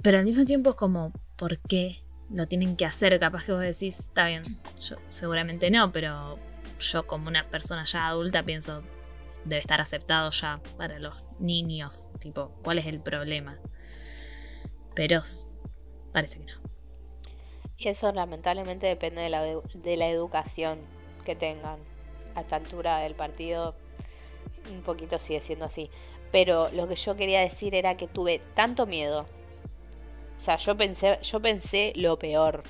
Pero 0.03 0.19
al 0.19 0.25
mismo 0.25 0.45
tiempo 0.45 0.71
es 0.71 0.77
como, 0.77 1.13
¿por 1.37 1.59
qué 1.59 2.01
lo 2.31 2.47
tienen 2.47 2.77
que 2.77 2.85
hacer? 2.85 3.19
Capaz 3.19 3.45
que 3.45 3.53
vos 3.53 3.61
decís, 3.63 3.99
está 3.99 4.27
bien, 4.27 4.61
yo 4.79 4.97
seguramente 5.09 5.71
no, 5.71 5.91
pero 5.91 6.39
yo 6.79 7.07
como 7.07 7.27
una 7.29 7.49
persona 7.49 7.85
ya 7.85 8.07
adulta 8.07 8.45
pienso, 8.45 8.85
debe 9.45 9.59
estar 9.59 9.81
aceptado 9.81 10.31
ya 10.31 10.61
para 10.77 10.99
los 11.01 11.15
niños. 11.41 12.11
Tipo, 12.21 12.51
¿cuál 12.63 12.79
es 12.79 12.87
el 12.87 13.01
problema? 13.01 13.59
Pero 14.95 15.23
parece 16.13 16.39
que 16.41 16.45
no. 16.53 16.68
Y 17.79 17.89
eso 17.89 18.11
lamentablemente 18.13 18.87
depende 18.87 19.23
de 19.23 19.31
la, 19.31 19.43
de 19.45 19.97
la 19.97 20.09
educación 20.09 20.81
que 21.25 21.37
tengan. 21.37 21.79
A 22.35 22.43
esta 22.43 22.57
altura 22.57 22.99
del 22.99 23.15
partido 23.15 23.75
un 24.71 24.83
poquito 24.83 25.19
sigue 25.19 25.41
siendo 25.41 25.65
así. 25.65 25.91
Pero 26.31 26.71
lo 26.71 26.89
que 26.89 26.97
yo 26.97 27.17
quería 27.17 27.41
decir 27.41 27.75
era 27.75 27.97
que 27.97 28.09
tuve 28.09 28.41
tanto 28.55 28.87
miedo. 28.87 29.27
O 30.37 30.41
sea, 30.41 30.57
yo 30.57 30.77
pensé, 30.77 31.19
yo 31.23 31.41
pensé 31.41 31.93
lo 31.97 32.19
peor. 32.19 32.65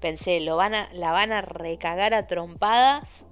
Pensé, 0.00 0.40
lo 0.40 0.56
van 0.56 0.74
a, 0.74 0.92
la 0.92 1.12
van 1.12 1.32
a 1.32 1.40
recagar 1.40 2.12
a 2.12 2.26
trompadas 2.26 3.24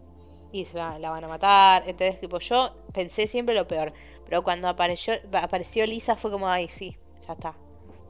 y 0.52 0.66
la 0.74 1.10
van 1.10 1.24
a 1.24 1.28
matar. 1.28 1.82
Entonces, 1.86 2.20
tipo, 2.20 2.38
yo 2.38 2.74
pensé 2.92 3.26
siempre 3.26 3.54
lo 3.54 3.68
peor. 3.68 3.92
Pero 4.24 4.42
cuando 4.42 4.68
apareció, 4.68 5.14
apareció 5.32 5.86
Lisa 5.86 6.16
fue 6.16 6.30
como, 6.30 6.48
ay, 6.48 6.68
sí, 6.68 6.96
ya 7.26 7.34
está. 7.34 7.54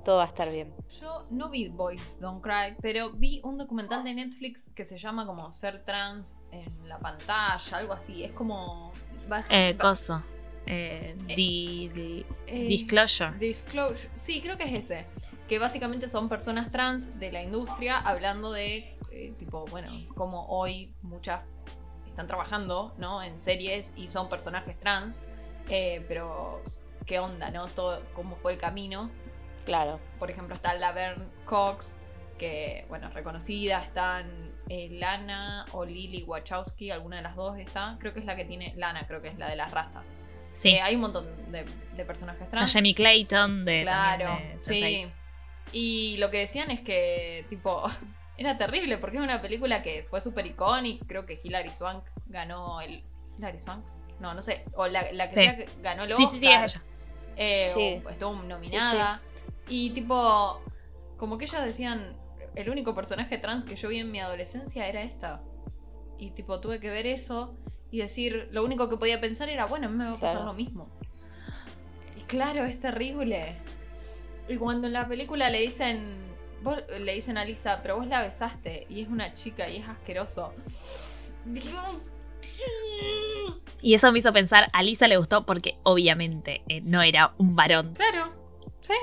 Todo 0.05 0.17
va 0.17 0.25
a 0.25 0.27
estar 0.27 0.51
bien. 0.51 0.75
Yo 1.01 1.25
no 1.31 1.49
vi 1.49 1.69
Boys 1.69 2.19
Don't 2.21 2.43
Cry, 2.43 2.77
pero 2.81 3.11
vi 3.13 3.41
un 3.45 3.57
documental 3.57 4.03
de 4.03 4.15
Netflix 4.15 4.71
que 4.75 4.85
se 4.85 4.99
llama 4.99 5.27
como 5.27 5.53
Ser 5.53 5.85
Trans 5.85 6.43
en 6.51 6.89
la 6.89 6.99
pantalla, 6.99 7.77
algo 7.77 7.93
así. 7.93 8.25
Es 8.25 8.33
como. 8.33 8.93
Eh, 9.51 9.77
coso. 9.79 10.23
Eh, 10.67 11.17
di- 11.37 11.89
di- 11.89 12.27
eh, 12.47 12.65
disclosure. 12.67 13.37
Disclosure. 13.39 14.11
Sí, 14.15 14.41
creo 14.41 14.59
que 14.59 14.65
es 14.65 14.85
ese. 14.91 15.07
Que 15.49 15.59
básicamente 15.59 16.09
son 16.09 16.29
personas 16.29 16.71
trans 16.71 17.19
de 17.19 17.31
la 17.31 17.43
industria 17.43 17.99
hablando 17.99 18.53
de, 18.53 18.97
eh, 19.13 19.33
tipo, 19.39 19.67
bueno, 19.67 19.93
como 20.15 20.47
hoy 20.49 20.95
muchas 21.03 21.43
están 22.09 22.27
trabajando, 22.27 22.95
¿no? 22.99 23.23
En 23.23 23.39
series 23.39 23.93
y 23.97 24.09
son 24.09 24.29
personajes 24.29 24.79
trans. 24.81 25.23
eh, 25.69 26.05
pero, 26.09 26.61
¿qué 27.07 27.19
onda, 27.21 27.51
no? 27.51 27.69
Todo, 27.69 27.97
¿Cómo 28.15 28.35
fue 28.37 28.55
el 28.55 28.59
camino? 28.59 29.11
Claro. 29.65 30.01
Por 30.19 30.31
ejemplo, 30.31 30.55
está 30.55 30.75
Laverne 30.75 31.25
Cox, 31.45 31.97
que, 32.39 32.85
bueno, 32.89 33.09
reconocida. 33.11 33.83
Están 33.83 34.27
eh, 34.69 34.89
Lana 34.93 35.67
o 35.73 35.85
Lily 35.85 36.23
Wachowski, 36.25 36.91
alguna 36.91 37.17
de 37.17 37.23
las 37.23 37.37
dos 37.37 37.59
está. 37.59 37.97
Creo 38.01 38.13
que 38.13 38.21
es 38.21 38.27
la 38.27 38.37
que 38.37 38.45
tiene. 38.45 38.73
Lana, 38.77 39.07
creo 39.07 39.23
que 39.23 39.29
es 39.29 39.39
la 39.39 39.49
de 39.49 39.57
las 39.57 39.71
rastas. 39.71 40.07
Sí. 40.53 40.71
Eh, 40.71 40.81
hay 40.83 40.95
un 40.97 41.01
montón 41.03 41.27
de, 41.53 41.65
de 41.97 42.05
personajes 42.05 42.43
Está 42.43 42.57
trans. 42.59 42.73
Jamie 42.73 42.95
Clayton 42.95 43.65
de, 43.65 43.83
Claro, 43.83 44.37
de 44.37 44.61
sí. 44.61 44.81
Sense8. 44.83 45.13
Y 45.73 46.17
lo 46.19 46.31
que 46.31 46.39
decían 46.41 46.71
es 46.71 46.81
que, 46.81 47.47
tipo, 47.49 47.83
era 48.37 48.59
terrible 48.59 48.99
porque 48.99 49.17
es 49.19 49.23
una 49.23 49.41
película 49.41 49.83
que 49.83 50.07
fue 50.11 50.21
súper 50.21 50.47
icónica. 50.47 51.05
Creo 51.07 51.25
que 51.25 51.39
Hilary 51.43 51.73
Swank 51.73 52.05
ganó 52.27 52.81
el. 52.81 53.03
¿Hilary 53.39 53.59
Swank? 53.59 53.85
No, 54.21 54.35
no 54.35 54.43
sé. 54.43 54.65
O 54.75 54.87
la, 54.89 55.11
la 55.13 55.29
que 55.31 55.35
Sí. 55.35 55.41
sea 55.41 55.57
ganó 55.83 56.03
el 56.03 56.13
Sí, 56.15 56.27
sí, 56.27 56.39
sí, 56.39 56.47
Oscar. 56.47 56.65
es 56.65 56.75
ella. 56.77 56.85
Eh, 57.37 57.71
Sí. 57.75 58.03
estuvo 58.11 58.35
nominada. 58.43 59.21
Y 59.69 59.91
tipo, 59.91 60.61
como 61.17 61.39
que 61.39 61.45
ellas 61.45 61.65
decían, 61.65 62.17
el 62.55 62.69
único 62.71 62.95
personaje 62.95 63.39
trans 63.39 63.65
que 63.65 63.77
yo 63.77 63.89
vi 63.89 63.99
en 63.99 64.11
mi 64.11 64.21
adolescencia 64.21 64.87
era 64.89 65.03
esta. 65.03 65.43
Y 66.19 66.31
tipo, 66.31 66.61
tuve 66.61 66.81
que 66.81 66.91
ver 66.91 67.07
eso 67.07 67.55
y 67.91 67.99
decir, 67.99 68.49
lo 68.53 68.65
único 68.65 68.89
que 68.89 68.97
podía 68.97 69.21
pensar 69.21 69.49
era, 69.49 69.67
bueno, 69.67 69.87
a 69.87 69.91
mí 69.91 69.97
me 69.97 70.05
va 70.05 70.11
a 70.11 70.15
pasar 70.15 70.31
Claro. 70.33 70.47
lo 70.47 70.55
mismo. 70.55 70.89
Y 72.17 72.23
claro, 72.23 72.65
es 72.65 72.79
terrible. 72.81 73.57
Y 74.49 74.57
cuando 74.57 74.87
en 74.87 74.93
la 74.93 75.07
película 75.09 75.51
le 75.51 75.61
dicen, 75.61 76.17
vos 76.63 76.79
le 77.01 77.15
dicen 77.15 77.39
a 77.39 77.45
Lisa, 77.45 77.81
pero 77.83 77.97
vos 77.97 78.07
la 78.07 78.23
besaste 78.23 78.87
y 78.89 79.03
es 79.03 79.09
una 79.09 79.35
chica 79.35 79.69
y 79.69 79.79
es 79.79 79.89
asqueroso. 79.89 80.53
Dios. 81.45 82.13
Y 83.81 83.95
eso 83.95 84.13
me 84.13 84.19
hizo 84.21 84.33
pensar, 84.33 84.69
a 84.73 84.83
Lisa 84.83 85.09
le 85.09 85.17
gustó 85.17 85.45
porque 85.45 85.77
obviamente 85.83 86.63
eh, 86.69 86.81
no 86.83 87.03
era 87.03 87.35
un 87.39 87.57
varón. 87.57 87.95
Claro. 87.95 88.33
Sí. 88.81 88.95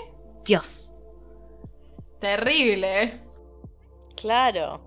Dios. 0.50 0.92
Terrible. 2.20 3.20
Claro. 4.16 4.82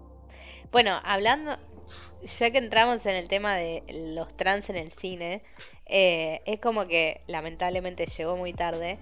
Bueno, 0.71 1.01
hablando, 1.05 1.57
ya 2.25 2.51
que 2.51 2.59
entramos 2.59 3.07
en 3.07 3.17
el 3.17 3.29
tema 3.29 3.55
de 3.55 3.83
los 4.15 4.37
trans 4.37 4.69
en 4.71 4.77
el 4.77 4.91
cine, 4.93 5.43
eh, 5.87 6.41
es 6.47 6.61
como 6.61 6.87
que 6.87 7.21
lamentablemente 7.27 8.07
llegó 8.07 8.37
muy 8.37 8.53
tarde, 8.53 8.99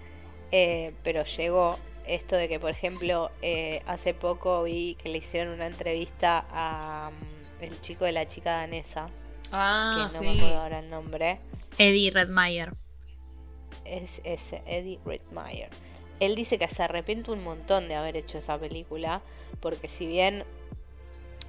eh, 0.51 0.93
pero 1.03 1.23
llegó 1.23 1.77
esto 2.07 2.35
de 2.35 2.47
que, 2.49 2.59
por 2.59 2.71
ejemplo, 2.71 3.31
eh, 3.41 3.81
hace 3.85 4.13
poco 4.13 4.63
vi 4.63 4.95
que 4.95 5.09
le 5.09 5.17
hicieron 5.19 5.53
una 5.53 5.67
entrevista 5.67 6.45
a 6.49 7.11
mm, 7.11 7.63
el 7.63 7.79
chico 7.81 8.05
de 8.05 8.11
la 8.11 8.27
chica 8.27 8.51
danesa, 8.57 9.09
Ah, 9.51 10.07
que 10.09 10.13
no 10.13 10.19
sí. 10.19 10.25
me 10.25 10.37
acuerdo 10.39 10.61
ahora 10.61 10.79
el 10.79 10.89
nombre. 10.89 11.39
Eddie 11.77 12.11
Redmeyer. 12.11 12.73
es 13.85 14.21
ese, 14.23 14.61
Eddie 14.65 14.99
Redmayne. 15.05 15.69
Él 16.21 16.35
dice 16.35 16.57
que 16.57 16.69
se 16.69 16.83
arrepiente 16.83 17.31
un 17.31 17.43
montón 17.43 17.89
de 17.89 17.95
haber 17.95 18.15
hecho 18.15 18.37
esa 18.37 18.57
película, 18.57 19.21
porque 19.59 19.89
si 19.89 20.05
bien 20.05 20.45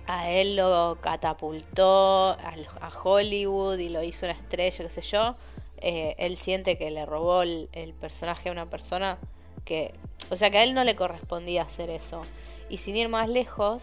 a 0.06 0.30
él 0.30 0.56
lo 0.56 0.98
catapultó 1.00 2.30
a 2.30 2.90
Hollywood 3.04 3.78
y 3.78 3.90
lo 3.90 4.02
hizo 4.02 4.26
una 4.26 4.34
estrella, 4.34 4.84
qué 4.84 4.88
sé 4.88 5.02
yo, 5.02 5.36
eh, 5.76 6.14
él 6.18 6.36
siente 6.36 6.78
que 6.78 6.90
le 6.90 7.04
robó 7.06 7.42
el, 7.42 7.68
el 7.72 7.92
personaje 7.92 8.48
a 8.48 8.52
una 8.52 8.70
persona 8.70 9.18
que, 9.64 9.94
o 10.30 10.36
sea, 10.36 10.50
que 10.50 10.58
a 10.58 10.64
él 10.64 10.74
no 10.74 10.84
le 10.84 10.96
correspondía 10.96 11.62
hacer 11.62 11.90
eso. 11.90 12.22
Y 12.70 12.78
sin 12.78 12.96
ir 12.96 13.10
más 13.10 13.28
lejos, 13.28 13.82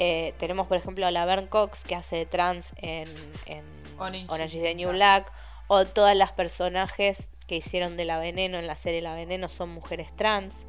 eh, 0.00 0.34
tenemos 0.38 0.66
por 0.66 0.76
ejemplo 0.76 1.06
a 1.06 1.12
Laverne 1.12 1.48
Cox 1.48 1.84
que 1.84 1.94
hace 1.94 2.16
de 2.16 2.26
trans 2.26 2.72
en, 2.78 3.08
en 3.46 3.64
Orange 3.98 4.56
is 4.58 4.62
the 4.64 4.74
New 4.74 4.90
Black, 4.90 5.30
o 5.68 5.86
todas 5.86 6.16
las 6.16 6.32
personajes 6.32 7.30
que 7.46 7.56
hicieron 7.56 7.96
de 7.96 8.04
la 8.04 8.18
veneno 8.18 8.58
en 8.58 8.66
la 8.66 8.76
serie 8.76 9.02
La 9.02 9.14
Veneno 9.14 9.48
son 9.48 9.70
mujeres 9.70 10.14
trans. 10.16 10.66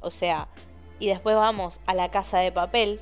O 0.00 0.10
sea, 0.10 0.48
y 0.98 1.08
después 1.08 1.36
vamos 1.36 1.80
a 1.86 1.94
la 1.94 2.10
casa 2.10 2.38
de 2.38 2.52
papel, 2.52 3.00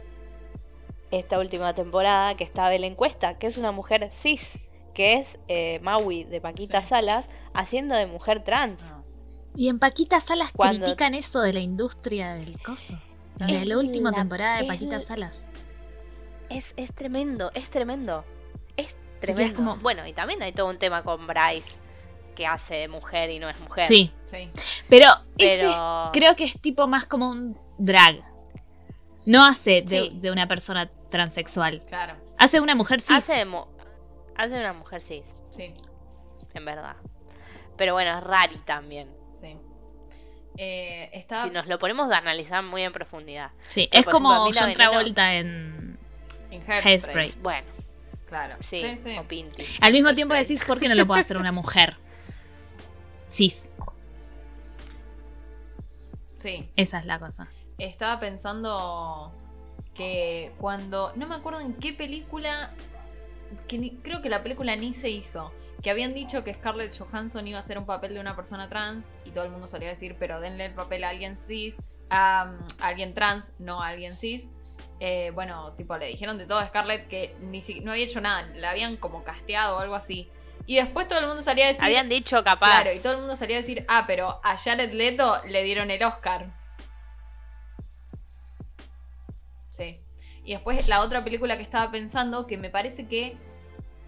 esta 1.10 1.38
última 1.38 1.74
temporada, 1.74 2.36
que 2.36 2.44
está 2.44 2.68
Belén 2.68 2.94
Cuesta, 2.96 3.38
que 3.38 3.46
es 3.46 3.56
una 3.56 3.70
mujer 3.72 4.08
cis, 4.12 4.58
que 4.94 5.14
es 5.14 5.38
eh, 5.48 5.78
Maui 5.82 6.24
de 6.24 6.40
Paquita 6.40 6.82
Sí. 6.82 6.88
Salas, 6.88 7.28
haciendo 7.52 7.94
de 7.94 8.06
mujer 8.06 8.42
trans. 8.42 8.80
Ah. 8.82 9.00
Y 9.54 9.68
en 9.68 9.78
Paquita 9.78 10.18
Salas 10.20 10.50
Cuando- 10.52 10.84
critican 10.86 11.14
eso 11.14 11.40
de 11.40 11.52
la 11.52 11.60
industria 11.60 12.34
del 12.34 12.60
coso. 12.62 12.98
En 13.38 13.50
Es 13.50 13.66
la 13.66 13.78
última 13.78 14.10
la- 14.10 14.16
temporada 14.16 14.56
de 14.56 14.62
es 14.62 14.68
Paquita 14.68 14.94
la- 14.96 15.00
Salas. 15.00 15.48
Es, 16.48 16.74
es 16.76 16.92
tremendo, 16.92 17.50
es 17.54 17.70
tremendo. 17.70 18.24
Es 18.76 18.96
tremendo. 19.20 19.56
como- 19.56 19.76
Bueno, 19.76 20.06
y 20.06 20.12
también 20.12 20.42
hay 20.42 20.52
todo 20.52 20.68
un 20.68 20.78
tema 20.78 21.02
con 21.04 21.26
Bryce, 21.28 21.72
que 22.34 22.46
hace 22.46 22.74
de 22.74 22.88
mujer 22.88 23.30
y 23.30 23.38
no 23.38 23.48
es 23.48 23.58
mujer. 23.60 23.86
Sí, 23.86 24.12
Sí. 24.24 24.50
pero, 24.88 25.08
ese 25.38 25.70
creo 26.12 26.34
que 26.36 26.44
es 26.44 26.60
tipo 26.60 26.86
más 26.86 27.06
como 27.06 27.30
un 27.30 27.58
drag. 27.78 28.16
No 29.26 29.44
hace 29.46 29.82
de, 29.82 30.00
Sí. 30.02 30.12
de 30.20 30.30
una 30.30 30.46
persona 30.48 30.90
transexual. 31.10 31.80
Claro. 31.88 32.14
Hace 32.38 32.58
de 32.58 32.62
una 32.62 32.74
mujer 32.74 33.00
cis. 33.00 33.16
hace, 33.16 33.34
de 33.34 33.44
mu- 33.44 33.66
hace 34.36 34.54
de 34.54 34.60
una 34.60 34.72
mujer 34.72 35.00
cis. 35.02 35.36
Sí. 35.50 35.72
en 36.54 36.64
verdad. 36.64 36.94
Pero 37.76 37.94
bueno, 37.94 38.16
es 38.18 38.22
rari 38.22 38.58
también. 38.58 39.08
Sí. 39.32 39.56
Eh, 40.56 41.10
está 41.12 41.42
Si 41.44 41.50
nos 41.50 41.66
lo 41.66 41.78
ponemos 41.80 42.08
a 42.12 42.18
analizar 42.18 42.62
muy 42.62 42.82
en 42.82 42.92
profundidad. 42.92 43.50
Sí, 43.66 43.88
Pero, 43.90 44.00
es 44.02 44.06
como 44.06 44.30
ejemplo, 44.32 44.60
John 44.60 44.68
veneno- 44.72 44.76
Travolta 44.90 45.34
en... 45.34 45.98
en 46.52 46.70
Hairspray. 46.70 47.32
Bueno, 47.42 47.66
Claro. 48.28 48.54
sí, 48.60 48.82
Sí, 48.82 48.98
sí. 49.02 49.18
o 49.18 49.24
Pinty. 49.26 49.64
Al 49.80 49.92
mismo 49.92 50.14
tiempo 50.14 50.34
decís, 50.34 50.64
¿por 50.64 50.78
qué 50.78 50.88
no 50.88 50.94
lo 50.94 51.06
puede 51.06 51.20
hacer 51.22 51.36
una 51.38 51.50
mujer? 51.52 51.96
Cis, 53.34 53.70
Sí. 56.38 56.68
esa 56.76 56.98
es 56.98 57.06
la 57.06 57.18
cosa. 57.18 57.48
Estaba 57.78 58.20
pensando 58.20 59.32
que 59.94 60.52
cuando. 60.58 61.12
No 61.16 61.26
me 61.26 61.34
acuerdo 61.34 61.60
en 61.60 61.74
qué 61.74 61.92
película. 61.92 62.72
Que 63.66 63.78
ni- 63.78 63.96
creo 63.96 64.22
que 64.22 64.28
la 64.28 64.42
película 64.42 64.76
ni 64.76 64.94
se 64.94 65.10
hizo. 65.10 65.50
Que 65.82 65.90
habían 65.90 66.14
dicho 66.14 66.44
que 66.44 66.54
Scarlett 66.54 66.96
Johansson 66.96 67.46
iba 67.48 67.58
a 67.58 67.62
hacer 67.62 67.76
un 67.78 67.86
papel 67.86 68.14
de 68.14 68.20
una 68.20 68.36
persona 68.36 68.68
trans. 68.68 69.12
Y 69.24 69.30
todo 69.30 69.44
el 69.44 69.50
mundo 69.50 69.66
solía 69.66 69.88
decir, 69.88 70.16
pero 70.18 70.40
denle 70.40 70.66
el 70.66 70.74
papel 70.74 71.02
a 71.02 71.08
alguien 71.08 71.36
cis. 71.36 71.82
A, 72.10 72.52
a 72.80 72.86
alguien 72.86 73.14
trans, 73.14 73.54
no 73.58 73.82
a 73.82 73.88
alguien 73.88 74.14
cis. 74.16 74.50
Eh, 75.00 75.32
bueno, 75.34 75.72
tipo, 75.72 75.96
le 75.96 76.06
dijeron 76.06 76.38
de 76.38 76.46
todo 76.46 76.58
a 76.58 76.66
Scarlett 76.68 77.08
que 77.08 77.34
ni 77.40 77.60
si- 77.62 77.80
no 77.80 77.90
había 77.92 78.04
hecho 78.04 78.20
nada. 78.20 78.46
La 78.54 78.70
habían 78.70 78.96
como 78.96 79.24
casteado 79.24 79.76
o 79.76 79.80
algo 79.80 79.94
así. 79.96 80.28
Y 80.66 80.76
después 80.76 81.08
todo 81.08 81.20
el 81.20 81.26
mundo 81.26 81.42
salía 81.42 81.66
a 81.66 81.68
decir. 81.68 81.84
Habían 81.84 82.08
dicho 82.08 82.42
capaz. 82.42 82.82
Claro, 82.82 82.92
y 82.94 82.98
todo 83.00 83.12
el 83.14 83.18
mundo 83.20 83.36
salía 83.36 83.56
a 83.56 83.60
decir, 83.60 83.84
ah, 83.88 84.04
pero 84.06 84.40
a 84.42 84.56
Jared 84.56 84.92
Leto 84.92 85.42
le 85.46 85.62
dieron 85.62 85.90
el 85.90 86.02
Oscar. 86.02 86.52
Sí. 89.70 90.00
Y 90.44 90.52
después 90.52 90.86
la 90.88 91.00
otra 91.00 91.24
película 91.24 91.56
que 91.56 91.62
estaba 91.62 91.90
pensando, 91.90 92.46
que 92.46 92.56
me 92.56 92.70
parece 92.70 93.06
que 93.06 93.36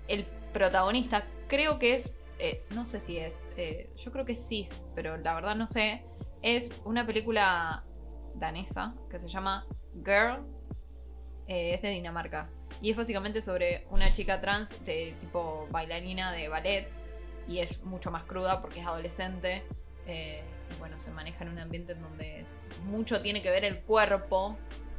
el 0.09 0.25
protagonista, 0.53 1.25
creo 1.49 1.79
que 1.79 1.95
es, 1.95 2.15
eh, 2.39 2.65
no 2.71 2.87
sé 2.87 3.01
si 3.01 3.19
es, 3.19 3.45
eh, 3.57 3.91
yo 3.97 4.13
creo 4.13 4.25
que 4.25 4.33
es 4.33 4.49
cis, 4.49 4.81
pero 4.95 5.17
la 5.17 5.35
verdad 5.35 5.57
no 5.57 5.69
sé, 5.69 6.05
es 6.43 6.75
una 6.85 7.07
película 7.07 7.85
danesa 8.35 8.95
que 9.11 9.19
se 9.19 9.29
llama 9.29 9.67
Girl, 10.05 10.47
eh, 11.49 11.75
es 11.75 11.83
de 11.83 11.91
Dinamarca. 11.91 12.49
Y 12.81 12.91
es 12.91 12.97
básicamente 12.97 13.41
sobre 13.41 13.87
una 13.91 14.13
chica 14.13 14.41
trans, 14.41 14.85
de 14.85 15.15
tipo 15.21 15.67
bailarina 15.71 16.33
de 16.33 16.49
ballet, 16.49 16.89
y 17.49 17.59
es 17.59 17.83
mucho 17.85 18.11
más 18.11 18.25
cruda 18.25 18.61
porque 18.61 18.81
es 18.81 18.87
adolescente. 18.87 19.63
eh, 20.07 20.45
y 20.71 20.79
bueno, 20.79 20.99
se 20.99 21.11
maneja 21.13 21.45
en 21.45 21.51
un 21.51 21.59
ambiente 21.59 21.93
en 21.93 22.03
donde 22.03 22.45
mucho 22.85 23.23
tiene 23.23 23.43
que 23.43 23.51
ver 23.51 23.65
el 23.65 23.83
cuerpo 23.83 24.57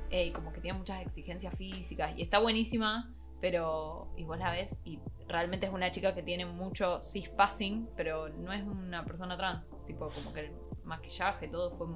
eh, 0.09 0.27
y 0.27 0.31
como 0.31 0.53
que 0.53 0.61
tiene 0.61 0.77
muchas 0.77 1.01
exigencias 1.01 1.53
físicas 1.55 2.17
y 2.17 2.21
está 2.21 2.39
buenísima, 2.39 3.13
pero 3.41 4.09
vos 4.17 4.37
la 4.37 4.51
ves 4.51 4.79
y 4.85 4.99
realmente 5.27 5.65
es 5.67 5.73
una 5.73 5.91
chica 5.91 6.15
que 6.15 6.23
tiene 6.23 6.45
mucho 6.45 7.01
cispassing, 7.01 7.89
pero 7.95 8.29
no 8.29 8.53
es 8.53 8.63
una 8.63 9.03
persona 9.05 9.37
trans, 9.37 9.69
tipo 9.85 10.09
como 10.09 10.33
que 10.33 10.41
el 10.45 10.51
maquillaje, 10.83 11.47
todo 11.49 11.77
fue 11.77 11.87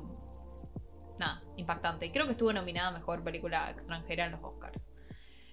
nada, 1.17 1.41
impactante. 1.55 2.05
Y 2.05 2.11
creo 2.11 2.25
que 2.25 2.33
estuvo 2.33 2.51
nominada 2.51 2.89
a 2.89 2.91
mejor 2.91 3.23
película 3.23 3.71
extranjera 3.71 4.25
en 4.25 4.33
los 4.33 4.43
Oscars 4.43 4.90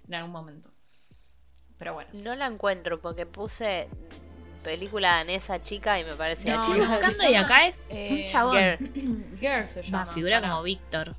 en 0.08 0.14
algún 0.14 0.32
momento. 0.32 0.70
Pero 1.78 1.94
bueno. 1.94 2.10
No 2.12 2.34
la 2.34 2.46
encuentro 2.46 3.00
porque 3.00 3.26
puse 3.26 3.88
película 4.64 5.14
danesa 5.16 5.62
chica 5.62 5.98
y 6.00 6.04
me 6.04 6.14
parece 6.16 6.48
No, 6.48 6.54
La 6.54 6.60
estoy 6.60 6.80
no, 6.80 6.88
buscando 6.88 7.24
y 7.30 7.34
acá 7.34 7.66
es 7.66 7.90
eh, 7.92 8.08
un 8.10 8.24
chabón. 8.24 8.56
Girl. 8.56 9.36
Girl 9.40 9.68
se 9.68 9.82
llama. 9.82 10.04
Va, 10.04 10.12
figura 10.12 10.40
pará. 10.40 10.50
como 10.50 10.62
Víctor. 10.64 11.14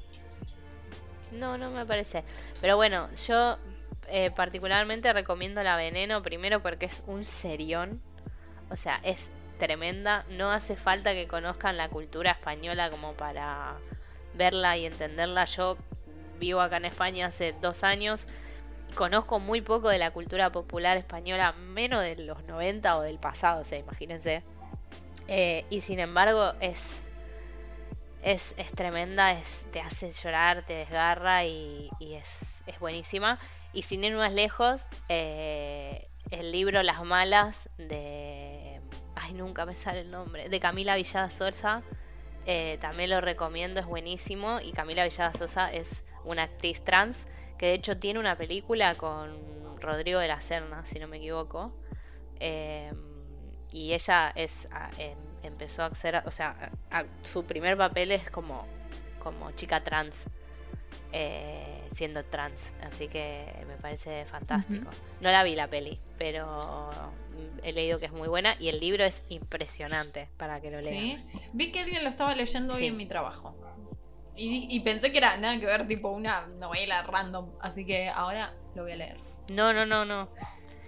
No, 1.32 1.58
no 1.58 1.72
me 1.72 1.86
parece. 1.86 2.24
Pero 2.60 2.76
bueno, 2.76 3.10
yo 3.28 3.58
eh, 4.10 4.32
particularmente 4.36 5.14
recomiendo 5.14 5.64
La 5.64 5.76
Veneno 5.76 6.22
primero 6.22 6.62
porque 6.62 6.88
es 6.88 7.04
un 7.08 7.24
serión. 7.24 8.02
O 8.70 8.76
sea, 8.76 9.00
es 9.04 9.32
tremenda. 9.58 10.26
No 10.32 10.52
hace 10.52 10.76
falta 10.76 11.14
que 11.14 11.28
conozcan 11.28 11.78
la 11.78 11.90
cultura 11.90 12.32
española 12.32 12.90
como 12.90 13.14
para 13.14 13.76
verla 14.36 14.78
y 14.78 14.86
entenderla. 14.86 15.46
Yo 15.46 15.78
vivo 16.40 16.62
acá 16.62 16.78
en 16.78 16.86
España 16.86 17.28
hace 17.28 17.54
dos 17.62 17.84
años. 17.84 18.26
Conozco 18.96 19.40
muy 19.40 19.62
poco 19.62 19.90
de 19.90 19.98
la 19.98 20.12
cultura 20.12 20.52
popular 20.52 20.98
española, 20.98 21.54
menos 21.54 22.02
de 22.02 22.16
los 22.18 22.44
90 22.44 22.98
o 22.98 23.02
del 23.02 23.20
pasado, 23.20 23.62
o 23.62 23.64
sea, 23.64 23.78
imagínense. 23.78 24.44
Eh, 25.28 25.66
y 25.70 25.82
sin 25.82 26.00
embargo, 26.00 26.54
es 26.60 27.04
es, 28.22 28.54
es 28.58 28.72
tremenda, 28.72 29.32
es, 29.32 29.66
te 29.72 29.80
hace 29.80 30.12
llorar, 30.12 30.66
te 30.66 30.74
desgarra 30.74 31.46
y, 31.46 31.90
es, 32.00 32.64
es 32.68 32.80
buenísima. 32.80 33.40
Y 33.74 33.84
sin 33.84 34.04
ir 34.04 34.16
más 34.16 34.34
lejos, 34.34 34.88
eh, 35.10 36.08
el 36.32 36.52
libro 36.52 36.84
Las 36.84 37.04
Malas 37.04 37.70
de... 37.78 38.82
Ay, 39.16 39.34
nunca 39.34 39.66
me 39.66 39.76
sale 39.76 40.02
el 40.02 40.12
nombre. 40.12 40.50
De 40.50 40.60
Camila 40.60 40.96
Villada 40.96 41.30
Sosa. 41.30 41.84
eh, 42.46 42.78
también 42.82 43.10
lo 43.10 43.22
recomiendo, 43.22 43.80
es 43.80 43.86
buenísimo. 43.86 44.60
Y 44.62 44.72
Camila 44.72 45.04
Villada 45.04 45.34
Sosa 45.34 45.72
es 45.72 46.04
una 46.26 46.44
actriz 46.44 46.84
trans 46.84 47.28
que 47.60 47.68
de 47.68 47.74
hecho 47.76 47.98
tiene 48.00 48.20
una 48.20 48.36
película 48.36 48.96
con 48.96 49.38
Rodrigo 49.80 50.20
de 50.20 50.28
la 50.30 50.42
Serna, 50.42 50.84
si 50.86 50.98
no 50.98 51.08
me 51.08 51.18
equivoco. 51.18 51.72
Eh, 52.40 52.92
y 53.72 53.94
ella 53.94 54.32
es 54.34 54.68
a- 54.72 54.90
em- 54.98 55.16
empezó 55.44 55.84
a 55.84 55.88
hacer, 55.88 56.24
o 56.26 56.32
sea, 56.32 56.72
a- 56.90 57.00
a- 57.00 57.06
su 57.24 57.44
primer 57.44 57.78
papel 57.78 58.12
es 58.12 58.30
como, 58.32 58.66
como 59.22 59.52
chica 59.52 59.84
trans, 59.84 60.24
eh, 61.12 61.88
siendo 61.92 62.24
trans, 62.24 62.72
así 62.84 63.08
que 63.08 63.46
me 63.68 63.76
parece 63.78 64.26
fantástico. 64.26 64.90
No 65.22 65.32
la 65.32 65.44
vi 65.44 65.56
la 65.56 65.68
peli, 65.68 65.98
pero 66.18 66.60
he 67.64 67.74
leído 67.74 68.00
que 68.00 68.06
es 68.06 68.12
muy 68.12 68.28
buena 68.28 68.56
y 68.60 68.70
el 68.70 68.80
libro 68.80 69.04
es 69.04 69.24
impresionante 69.30 70.30
para 70.38 70.62
que 70.62 70.72
lo 70.72 70.80
lean. 70.82 71.26
Sí. 71.28 71.40
Vi 71.54 71.72
que 71.72 71.80
alguien 71.80 72.04
lo 72.04 72.10
estaba 72.10 72.36
leyendo 72.36 72.74
hoy 72.74 72.80
Sí. 72.82 72.88
en 72.88 72.98
mi 72.98 73.06
trabajo. 73.06 73.56
Y, 74.42 74.80
pensé 74.82 75.12
que 75.12 75.18
era 75.18 75.36
nada 75.38 75.60
que 75.60 75.66
ver, 75.66 75.88
tipo 75.88 76.10
una 76.10 76.48
novela 76.48 77.04
random. 77.04 77.50
Así 77.60 77.86
que 77.86 78.10
ahora 78.10 78.54
lo 78.76 78.84
voy 78.84 78.94
a 78.94 78.96
leer. 78.96 79.18
No, 79.52 79.74
no, 79.74 79.86
no, 79.86 80.06
no. 80.06 80.30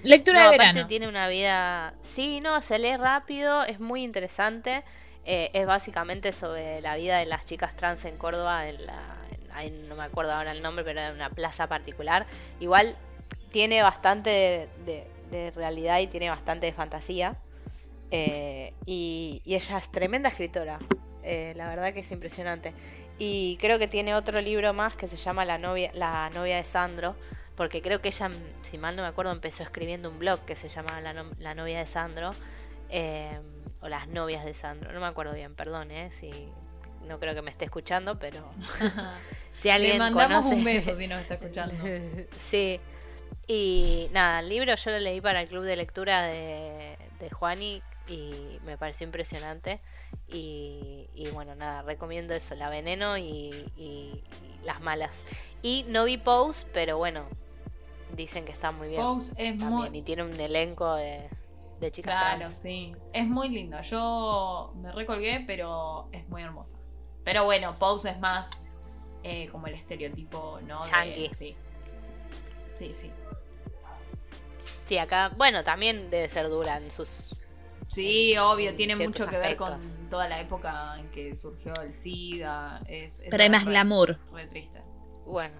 Lectura 0.03 0.43
No, 0.45 0.49
de 0.49 0.55
aparte 0.55 0.73
verano. 0.73 0.87
tiene 0.87 1.07
una 1.07 1.27
vida. 1.27 1.93
Sí, 2.01 2.41
no, 2.41 2.61
se 2.61 2.79
lee 2.79 2.97
rápido, 2.97 3.63
es 3.63 3.79
muy 3.79 4.03
interesante. 4.03 4.83
Eh, 5.25 5.49
es 5.53 5.67
básicamente 5.67 6.33
sobre 6.33 6.81
la 6.81 6.95
vida 6.95 7.17
de 7.19 7.25
las 7.27 7.45
chicas 7.45 7.75
trans 7.75 8.05
en 8.05 8.17
Córdoba, 8.17 8.67
en 8.67 8.85
la, 8.87 9.17
en- 9.31 9.51
ahí 9.51 9.69
no 9.87 9.95
me 9.95 10.03
acuerdo 10.03 10.33
ahora 10.33 10.51
el 10.51 10.61
nombre, 10.63 10.83
pero 10.83 11.01
en 11.01 11.13
una 11.13 11.29
plaza 11.29 11.67
particular. 11.67 12.25
Igual 12.59 12.95
tiene 13.51 13.83
bastante 13.83 14.29
de, 14.29 14.69
de- 14.85 15.07
de 15.29 15.51
realidad 15.51 15.99
y 15.99 16.07
tiene 16.07 16.29
bastante 16.29 16.65
de 16.65 16.73
fantasía. 16.73 17.35
Eh, 18.11 18.73
y, 18.85 19.41
y 19.45 19.55
ella 19.55 19.77
es 19.77 19.91
tremenda 19.91 20.29
escritora. 20.29 20.79
Eh, 21.23 21.53
la 21.55 21.67
verdad 21.67 21.93
que 21.93 21.99
es 21.99 22.11
impresionante. 22.11 22.73
Y 23.23 23.57
creo 23.61 23.77
que 23.77 23.87
tiene 23.87 24.15
otro 24.15 24.41
libro 24.41 24.73
más 24.73 24.95
que 24.95 25.07
se 25.07 25.15
llama 25.15 25.45
La 25.45 25.57
novia, 25.59 25.91
la 25.93 26.29
novia 26.31 26.55
de 26.57 26.63
Sandro. 26.63 27.15
Porque 27.55 27.81
creo 27.81 28.01
que 28.01 28.07
ella, 28.07 28.31
si 28.63 28.77
mal 28.79 28.95
no 28.95 29.03
me 29.03 29.07
acuerdo, 29.09 29.31
empezó 29.31 29.61
escribiendo 29.61 30.09
un 30.09 30.17
blog 30.17 30.43
que 30.45 30.55
se 30.55 30.69
llama 30.69 30.99
La, 31.01 31.13
no- 31.13 31.29
La 31.37 31.53
novia 31.53 31.79
de 31.79 31.85
Sandro. 31.85 32.33
eh, 32.89 33.37
o 33.81 33.87
Las 33.89 34.07
novias 34.07 34.43
de 34.45 34.53
Sandro. 34.53 34.91
No 34.91 34.99
me 34.99 35.05
acuerdo 35.05 35.33
bien, 35.33 35.53
perdón, 35.55 35.91
¿eh? 35.91 36.09
Si, 36.19 36.31
no 37.07 37.19
creo 37.19 37.33
que 37.35 37.41
me 37.41 37.51
esté 37.51 37.65
escuchando, 37.65 38.17
pero 38.19 38.47
si 39.53 39.69
alguien 39.69 39.93
Le 39.93 39.99
mandamos 39.99 40.45
conoce... 40.45 40.55
un 40.55 40.63
beso 40.63 40.95
si 40.95 41.07
nos 41.07 41.21
está 41.21 41.35
escuchando. 41.35 41.75
sí. 42.39 42.79
Y 43.47 44.07
nada, 44.13 44.39
el 44.39 44.49
libro 44.49 44.73
yo 44.75 44.91
lo 44.91 44.99
leí 44.99 45.19
para 45.21 45.41
el 45.41 45.47
club 45.47 45.63
de 45.63 45.75
lectura 45.75 46.23
de, 46.23 46.97
de 47.19 47.29
Juani 47.29 47.81
y 48.07 48.59
me 48.65 48.77
pareció 48.77 49.05
impresionante. 49.05 49.79
Y, 50.31 51.09
y 51.13 51.29
bueno, 51.31 51.55
nada, 51.55 51.81
recomiendo 51.81 52.33
eso, 52.33 52.55
La 52.55 52.69
Veneno 52.69 53.17
y, 53.17 53.23
y- 53.75 54.23
y 54.23 54.65
Las 54.65 54.79
Malas. 54.81 55.23
Y 55.61 55.85
no 55.89 56.05
vi 56.05 56.17
Pose, 56.17 56.65
pero 56.73 56.97
bueno, 56.97 57.25
dicen 58.15 58.45
que 58.45 58.51
está 58.51 58.71
muy 58.71 58.87
bien. 58.87 59.01
Pose 59.01 59.31
es 59.37 59.59
también, 59.59 59.91
muy. 59.91 59.97
y 59.97 60.01
tiene 60.03 60.23
un 60.23 60.39
elenco 60.39 60.95
de, 60.95 61.27
de 61.79 61.91
chicas 61.91 62.13
Claro, 62.13 62.39
trans. 62.39 62.55
sí. 62.55 62.93
Es 63.13 63.27
muy 63.27 63.49
lindo. 63.49 63.81
Yo 63.81 64.71
me 64.77 64.91
recolgué, 64.91 65.43
pero 65.45 66.07
es 66.11 66.27
muy 66.29 66.41
hermosa. 66.43 66.77
Pero 67.23 67.43
bueno, 67.43 67.77
Pose 67.77 68.09
es 68.11 68.19
más 68.19 68.73
eh, 69.23 69.47
como 69.51 69.67
el 69.67 69.73
estereotipo, 69.75 70.59
¿no? 70.65 70.79
De- 70.79 71.29
sí. 71.29 71.55
Sí, 72.79 72.93
sí. 72.95 73.11
Sí, 74.85 74.97
acá, 74.97 75.31
bueno, 75.37 75.63
también 75.63 76.09
debe 76.09 76.27
ser 76.29 76.49
dura 76.49 76.77
en 76.77 76.89
sus... 76.91 77.35
Sí, 77.91 78.37
obvio, 78.37 78.69
en 78.69 78.77
tiene 78.77 78.95
mucho 78.95 79.27
que 79.27 79.37
ver 79.37 79.57
con 79.57 79.79
toda 80.09 80.27
la 80.29 80.39
época 80.39 80.97
en 80.97 81.09
que 81.11 81.35
surgió 81.35 81.73
el 81.81 81.93
SIDA. 81.93 82.79
Es, 82.87 83.19
es 83.19 83.27
Pero 83.29 83.43
hay 83.43 83.49
más 83.49 83.65
re- 83.65 83.71
glamour. 83.71 84.17
Re 84.31 84.47
triste. 84.47 84.81
Bueno, 85.25 85.55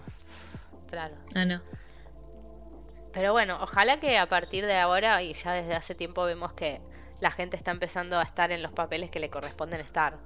claro. 0.88 1.14
Ah, 1.34 1.44
no. 1.44 1.60
Pero 3.12 3.32
bueno, 3.32 3.58
ojalá 3.60 4.00
que 4.00 4.16
a 4.16 4.26
partir 4.26 4.64
de 4.64 4.78
ahora 4.78 5.22
y 5.22 5.34
ya 5.34 5.52
desde 5.52 5.74
hace 5.74 5.94
tiempo 5.94 6.24
vemos 6.24 6.54
que 6.54 6.80
la 7.20 7.30
gente 7.30 7.56
está 7.56 7.70
empezando 7.70 8.18
a 8.18 8.22
estar 8.22 8.50
en 8.50 8.62
los 8.62 8.72
papeles 8.72 9.10
que 9.10 9.20
le 9.20 9.28
corresponden 9.28 9.80
estar. 9.80 10.18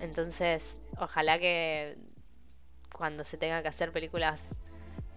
Entonces, 0.00 0.80
ojalá 0.96 1.38
que 1.38 1.98
cuando 2.94 3.24
se 3.24 3.36
tenga 3.36 3.62
que 3.62 3.68
hacer 3.68 3.92
películas 3.92 4.54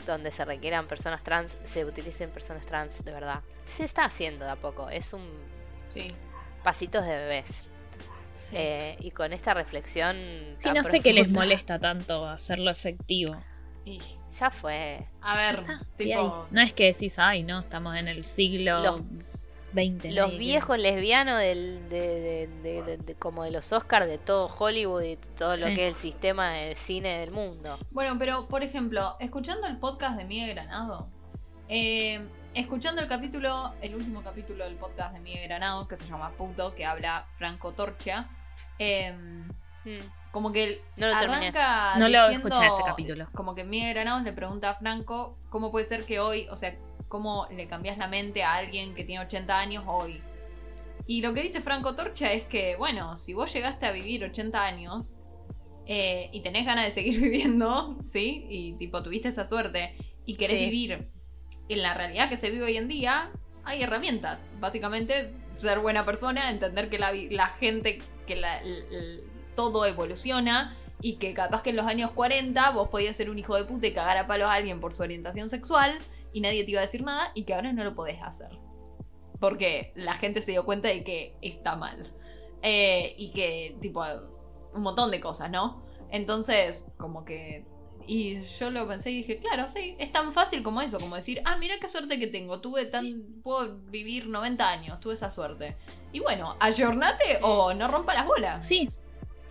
donde 0.06 0.32
se 0.32 0.44
requieran 0.44 0.88
personas 0.88 1.24
trans, 1.24 1.58
se 1.64 1.86
utilicen 1.86 2.30
personas 2.32 2.66
trans 2.66 3.04
de 3.06 3.12
verdad. 3.14 3.42
Se 3.64 3.86
está 3.86 4.04
haciendo 4.04 4.44
de 4.46 4.52
a 4.52 4.56
poco, 4.58 4.90
es 4.90 5.14
un 5.14 5.26
Sí. 5.90 6.08
pasitos 6.64 7.06
de 7.06 7.16
bebés. 7.16 7.68
sí. 8.36 8.56
Eh, 8.58 8.98
y 9.00 9.12
con 9.12 9.34
esta 9.34 9.54
reflexión... 9.54 10.18
Sí, 10.58 10.70
no 10.74 10.84
sé 10.84 11.00
qué 11.00 11.14
les 11.14 11.32
molesta 11.32 11.80
tanto 11.80 12.28
hacerlo 12.28 12.70
efectivo. 12.72 13.36
Y, 13.86 14.00
Ya 14.40 14.50
fue. 14.52 15.06
a 15.22 15.38
ver, 15.38 15.64
tipo. 15.98 16.48
No 16.52 16.62
es 16.62 16.74
que 16.74 16.86
decís, 16.92 17.18
ay, 17.20 17.44
no, 17.44 17.60
estamos 17.60 17.96
en 17.98 18.08
el 18.08 18.26
siglo 18.26 18.82
Los- 18.82 19.02
XX. 19.74 20.14
Los 20.14 20.38
viejos 20.38 20.78
lesbianos 20.80 21.38
del, 21.40 21.88
de, 21.90 22.00
de- 22.00 22.48
de- 22.64 22.82
de- 22.84 22.98
de- 22.98 23.16
como 23.16 23.44
de 23.44 23.52
los 23.52 23.72
Oscars 23.74 24.08
de 24.08 24.18
todo 24.18 24.48
Hollywood 24.58 25.04
y 25.04 25.16
todo 25.38 25.56
lo 25.56 25.66
que 25.68 25.88
es 25.88 25.90
el 25.90 25.96
sistema 25.96 26.52
de 26.54 26.76
cine 26.76 27.20
del 27.20 27.32
mundo. 27.32 27.78
Bueno, 27.92 28.16
pero 28.18 28.48
por 28.48 28.64
ejemplo, 28.64 29.16
escuchando 29.20 29.68
el 29.68 29.78
podcast 29.78 30.18
de 30.18 30.24
Miguel 30.26 30.54
Granado, 30.56 31.08
eh, 31.70 32.26
escuchando 32.56 33.02
el 33.02 33.08
capítulo, 33.08 33.74
el 33.82 33.96
último 33.96 34.22
capítulo 34.24 34.66
del 34.66 34.76
podcast 34.76 35.14
de 35.14 35.20
Miguel 35.20 35.48
Granado, 35.48 35.88
que 35.88 35.96
se 35.96 36.06
llama 36.08 36.32
Puto, 36.32 36.74
que 36.76 36.86
habla 36.86 37.28
Franco 37.38 37.74
Torcha, 37.74 38.28
eh, 38.80 39.14
como 40.32 40.52
que 40.52 40.64
él 40.64 40.78
No 40.98 41.08
lo 41.08 41.14
terminé. 41.20 41.48
arranca 41.48 41.96
No 42.00 42.10
lo 42.10 42.28
diciendo- 42.28 42.48
escuché 42.50 42.68
ese 42.68 42.84
capítulo. 42.86 43.28
Como 43.34 43.56
que 43.56 43.64
Miguel 43.64 43.94
Granados 43.94 44.24
le 44.24 44.34
pregunta 44.34 44.70
a 44.72 44.76
Franco 44.76 45.38
cómo 45.50 45.72
puede 45.72 45.86
ser 45.86 46.06
que 46.06 46.20
hoy, 46.20 46.48
o 46.50 46.58
sea, 46.58 46.76
cómo 47.08 47.48
le 47.52 47.68
cambias 47.68 47.98
la 47.98 48.08
mente 48.08 48.44
a 48.44 48.56
alguien 48.56 48.96
que 48.96 49.04
tiene 49.04 49.24
80 49.24 49.60
años 49.60 49.84
hoy. 49.88 50.22
Y 51.08 51.22
lo 51.22 51.34
que 51.34 51.42
dice 51.42 51.62
Franco 51.62 51.94
Torcha 51.96 52.34
es 52.34 52.46
que, 52.46 52.76
bueno, 52.78 53.16
si 53.16 53.34
vos 53.34 53.54
llegaste 53.54 53.86
a 53.86 53.92
vivir 53.92 54.24
80 54.24 54.66
años 54.66 55.18
eh, 55.88 56.30
y 56.34 56.42
tenés 56.42 56.66
ganas 56.66 56.86
de 56.86 56.92
seguir 56.92 57.20
viviendo, 57.22 57.96
¿sí? 58.06 58.46
Y 58.50 58.74
tipo 58.74 59.04
tuviste 59.04 59.28
esa 59.28 59.46
suerte 59.46 59.96
y 60.26 60.36
querés 60.36 60.58
Sí. 60.58 60.66
vivir 60.66 61.08
en 61.70 61.82
la 61.82 61.94
realidad 61.94 62.30
que 62.30 62.38
se 62.38 62.50
vive 62.50 62.66
hoy 62.66 62.78
en 62.78 62.88
día, 62.88 63.30
hay 63.64 63.82
herramientas. 63.84 64.50
Básicamente, 64.60 65.34
ser 65.58 65.80
buena 65.80 66.06
persona, 66.06 66.50
entender 66.52 66.90
que 66.90 67.00
la, 67.00 67.12
la 67.32 67.48
gente, 67.48 68.02
que 68.28 68.36
la- 68.36 68.62
todo 69.56 69.86
evoluciona 69.86 70.76
y 71.02 71.16
que 71.18 71.34
capaz 71.34 71.62
que 71.64 71.70
en 71.72 71.76
los 71.78 71.86
años 71.86 72.12
40 72.12 72.72
vos 72.72 72.90
podías 72.90 73.16
ser 73.16 73.30
un 73.30 73.40
hijo 73.40 73.56
de 73.56 73.64
puta 73.66 73.88
y 73.88 73.94
cagar 73.94 74.18
a 74.18 74.28
palos 74.28 74.48
a 74.50 74.54
alguien 74.54 74.80
por 74.80 74.94
su 74.96 75.04
orientación 75.04 75.50
sexual 75.50 75.98
y 76.34 76.42
nadie 76.42 76.64
te 76.66 76.72
iba 76.72 76.80
a 76.80 76.84
decir 76.84 77.04
nada 77.04 77.32
y 77.36 77.44
que 77.44 77.54
ahora 77.54 77.72
no 77.74 77.84
lo 77.84 77.96
podés 77.96 78.22
hacer. 78.22 78.50
porque 79.40 79.92
la 79.96 80.14
gente 80.16 80.42
se 80.42 80.52
dio 80.52 80.66
cuenta 80.66 80.88
de 80.88 81.04
que 81.04 81.36
está 81.42 81.76
mal. 81.76 82.12
Eh, 82.62 83.14
y 83.18 83.32
que, 83.32 83.78
tipo, 83.82 84.04
un 84.74 84.82
montón 84.82 85.12
de 85.12 85.20
cosas, 85.20 85.52
¿no? 85.52 85.84
Entonces, 86.10 86.92
como 86.98 87.26
que... 87.26 87.66
Y 88.08 88.44
yo 88.60 88.70
lo 88.70 88.88
pensé 88.88 89.12
y 89.12 89.18
dije, 89.18 89.40
claro, 89.40 89.68
sí, 89.68 89.96
es 89.98 90.12
tan 90.12 90.32
fácil 90.32 90.62
como 90.62 90.82
eso, 90.82 91.00
como 91.00 91.16
decir, 91.16 91.42
ah, 91.46 91.58
mira 91.58 91.76
qué 91.80 91.88
suerte 91.88 92.20
que 92.20 92.28
tengo, 92.28 92.60
tuve 92.60 92.86
tan... 92.86 93.24
puedo 93.44 93.78
vivir 93.90 94.28
90 94.28 94.70
años, 94.70 95.00
tuve 95.00 95.16
esa 95.16 95.32
suerte. 95.32 95.76
Y 96.12 96.20
bueno, 96.20 96.56
ayornate 96.60 97.40
o 97.42 97.74
no 97.74 97.88
rompa 97.88 98.14
las 98.14 98.26
bolas. 98.26 98.68
Sí, 98.68 98.90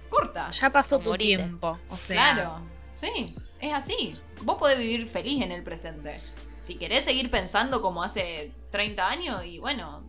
Corta. 0.08 0.50
ya 0.50 0.70
pasó 0.70 0.98
tu 0.98 1.10
morite. 1.10 1.36
tiempo. 1.36 1.78
O 1.90 1.96
sea, 1.96 2.34
Claro, 2.34 2.60
sí, 3.00 3.34
es 3.60 3.72
así. 3.72 4.14
Vos 4.42 4.58
podés 4.58 4.78
vivir 4.78 5.08
feliz 5.08 5.42
en 5.42 5.50
el 5.50 5.64
presente. 5.64 6.16
Si 6.60 6.76
querés 6.76 7.04
seguir 7.04 7.30
pensando 7.30 7.82
como 7.82 8.02
hace 8.02 8.52
30 8.70 9.08
años, 9.08 9.44
y 9.44 9.58
bueno, 9.58 10.04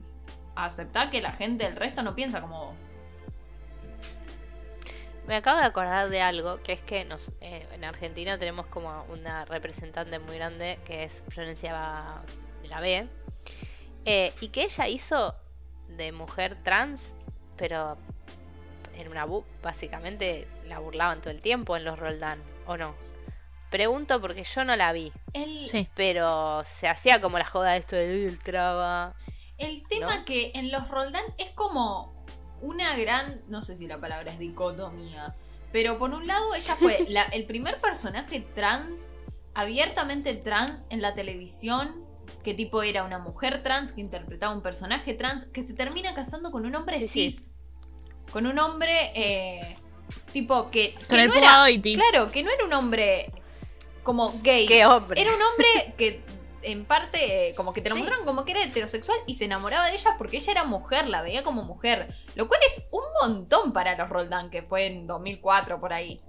aceptá 0.55 1.09
que 1.09 1.21
la 1.21 1.31
gente, 1.31 1.65
el 1.65 1.75
resto 1.75 2.03
no 2.03 2.15
piensa 2.15 2.41
como 2.41 2.59
vos. 2.59 2.71
Me 5.28 5.36
acabo 5.36 5.59
de 5.59 5.65
acordar 5.65 6.09
de 6.09 6.21
algo, 6.21 6.61
que 6.61 6.73
es 6.73 6.82
que 6.82 7.03
nos, 7.03 7.30
eh, 7.41 7.67
en 7.71 7.84
Argentina 7.84 8.38
tenemos 8.38 8.67
como 8.67 9.03
una 9.09 9.43
representante 9.45 10.19
muy 10.19 10.36
grande 10.36 10.80
que 10.86 11.03
es 11.03 11.23
Florencia 11.30 12.23
de 12.61 12.69
la 12.69 12.80
B, 12.80 13.07
eh, 14.05 14.34
y 14.39 14.49
que 14.49 14.63
ella 14.65 14.88
hizo 14.88 15.34
de 15.88 16.11
mujer 16.11 16.57
trans, 16.63 17.15
pero 17.57 17.97
en 18.93 19.07
una 19.07 19.26
bu 19.26 19.43
básicamente 19.63 20.47
la 20.67 20.78
burlaban 20.78 21.21
todo 21.21 21.32
el 21.32 21.41
tiempo 21.41 21.76
en 21.76 21.86
los 21.86 21.97
Roldán, 21.97 22.41
¿o 22.67 22.78
no? 22.78 22.95
Pregunto 23.71 24.21
porque 24.21 24.43
yo 24.43 24.63
no 24.63 24.76
la 24.76 24.93
vi, 24.93 25.11
El, 25.34 25.67
sí. 25.67 25.89
pero 25.95 26.63
se 26.65 26.88
hacía 26.88 27.19
como 27.19 27.39
la 27.39 27.45
joda 27.45 27.71
de 27.71 27.80
esto 27.80 27.95
de 27.95 28.28
el 28.28 28.39
traba. 28.39 29.15
el 29.57 29.82
tema 29.88 30.17
¿No? 30.17 30.26
que 30.26 30.51
en 30.53 30.71
los 30.71 30.88
Roldán 30.88 31.26
es 31.39 31.49
como 31.51 32.14
una 32.66 32.95
gran, 32.97 33.41
no 33.47 33.61
sé 33.61 33.76
si 33.76 33.88
la 33.88 33.99
palabra 33.99 34.32
es 34.34 34.39
dicotomía, 34.39 35.34
pero 35.72 35.97
por 35.99 36.11
un 36.11 36.26
lado 36.28 36.53
ella 36.55 36.76
fue 36.76 37.05
la- 37.09 37.24
el 37.26 37.45
primer 37.45 37.80
personaje 37.82 38.41
trans, 38.55 39.11
abiertamente 39.53 40.34
trans 40.34 40.86
en 40.89 41.01
la 41.01 41.13
televisión, 41.13 42.03
que 42.43 42.53
tipo 42.53 42.84
era 42.84 43.03
una 43.03 43.20
mujer 43.20 43.63
trans 43.63 43.91
que 43.91 44.01
interpretaba 44.01 44.53
un 44.53 44.61
personaje 44.61 45.13
trans 45.13 45.45
que 45.45 45.63
se 45.63 45.74
termina 45.74 46.13
casando 46.13 46.51
con 46.51 46.66
un 46.66 46.76
hombre 46.76 46.97
Sí, 46.99 47.07
sí. 47.07 47.32
cis. 47.32 47.51
Con 48.32 48.45
un 48.47 48.59
hombre 48.59 49.11
eh, 49.16 49.78
tipo 50.34 50.70
que, 50.70 50.93
que 50.93 51.05
Con 51.07 51.18
no 51.28 51.34
era, 51.34 51.66
claro, 51.82 52.32
que 52.32 52.43
no 52.43 52.51
era 52.51 52.66
un 52.66 52.74
hombre 52.74 53.32
como 54.03 54.39
gay. 54.43 54.66
¡Qué 54.68 54.86
hombre! 54.86 55.20
Era 55.22 55.32
un 55.34 55.41
hombre 55.41 55.93
que 55.97 56.22
en 56.66 56.86
parte 56.86 57.49
eh, 57.49 57.55
como 57.55 57.74
que 57.74 57.82
te 57.82 57.89
lo 57.89 57.95
Sí. 57.95 58.01
mostraron 58.01 58.26
como 58.26 58.43
que 58.45 58.51
era 58.51 58.63
heterosexual 58.63 59.18
y 59.28 59.36
se 59.36 59.45
enamoraba 59.45 59.88
de 59.88 59.93
ella 59.93 60.16
porque 60.18 60.38
ella 60.38 60.51
era 60.51 60.63
mujer, 60.66 61.07
la 61.07 61.22
veía 61.22 61.43
como 61.43 61.63
mujer. 61.63 62.13
Lo 62.36 62.47
cual 62.47 62.59
es 62.68 62.86
un 62.91 63.03
montón 63.22 63.74
para 63.74 63.97
los 63.97 64.09
Roldán, 64.09 64.49
que 64.49 64.61
fue 64.63 64.88
en 64.88 65.07
2004 65.07 65.80
por 65.80 65.93
ahí. 65.93 66.22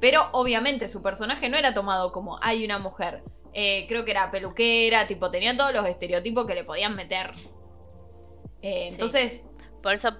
Pero 0.00 0.20
obviamente 0.32 0.88
su 0.88 1.02
personaje 1.02 1.48
no 1.48 1.56
era 1.56 1.74
tomado 1.74 2.10
como 2.12 2.38
hay 2.42 2.64
una 2.64 2.78
mujer. 2.78 3.22
Eh, 3.54 3.84
creo 3.88 4.04
que 4.04 4.10
era 4.12 4.30
peluquera, 4.30 5.06
tipo 5.06 5.30
tenía 5.30 5.56
todos 5.56 5.72
los 5.74 5.86
estereotipos 5.86 6.46
que 6.46 6.54
le 6.54 6.64
podían 6.64 6.96
meter. 6.96 7.32
Eh, 8.62 8.88
Sí. 8.88 8.94
Entonces, 8.94 9.50
Por 9.82 9.92
eso 9.94 10.16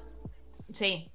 sí. 0.73 1.09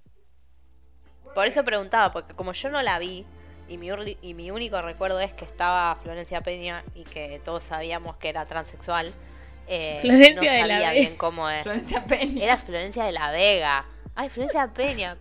Por 1.36 1.46
eso 1.46 1.64
preguntaba, 1.64 2.12
porque 2.12 2.34
como 2.36 2.54
yo 2.54 2.70
no 2.70 2.82
la 2.82 2.98
vi, 3.00 3.26
y 3.70 3.78
mi, 3.78 3.88
urli- 3.90 4.18
y 4.22 4.34
mi 4.34 4.52
único 4.52 4.82
recuerdo 4.82 5.20
es 5.20 5.34
que 5.34 5.46
estaba 5.46 5.98
Florencia 6.04 6.42
Peña 6.42 6.84
y 6.96 7.04
que 7.04 7.42
todos 7.44 7.64
sabíamos 7.64 8.18
que 8.18 8.30
era 8.30 8.46
transexual, 8.46 9.14
eh, 9.68 9.98
Florencia 10.02 10.34
no 10.36 10.42
de 10.42 10.48
la 10.48 10.60
sabía 10.76 10.78
Vega. 10.78 10.92
bien 10.94 11.18
cómo 11.18 11.50
es. 11.50 11.64
Florencia 11.64 12.06
Peña. 12.06 12.44
Eras 12.46 12.64
Florencia 12.64 13.04
de 13.04 13.12
la 13.12 13.32
Vega. 13.32 13.86
Ay, 14.16 14.30
Florencia 14.30 14.72
Peña. 14.74 15.18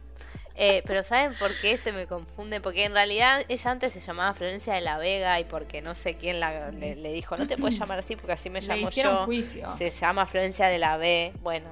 Eh, 0.58 0.82
pero 0.86 1.04
¿saben 1.04 1.34
por 1.38 1.50
qué 1.60 1.76
se 1.76 1.92
me 1.92 2.06
confunde? 2.06 2.62
Porque 2.62 2.84
en 2.86 2.92
realidad 2.92 3.42
ella 3.48 3.70
antes 3.70 3.92
se 3.92 4.00
llamaba 4.00 4.32
Florencia 4.32 4.72
de 4.72 4.80
la 4.80 4.96
Vega 4.96 5.38
y 5.38 5.44
porque 5.44 5.82
no 5.82 5.94
sé 5.94 6.14
quién 6.16 6.40
la- 6.40 6.70
le, 6.70 6.94
le 6.94 7.12
dijo, 7.12 7.36
no 7.36 7.46
te 7.46 7.56
puedes 7.58 7.76
llamar 7.78 7.98
así 7.98 8.16
porque 8.16 8.32
así 8.32 8.48
me 8.48 8.60
llamo 8.62 8.88
yo. 8.90 9.24
juicio. 9.26 9.68
Se 9.76 9.90
llama 9.90 10.24
Florencia 10.26 10.68
de 10.68 10.78
la 10.78 10.96
B. 10.96 11.32
Bueno, 11.42 11.68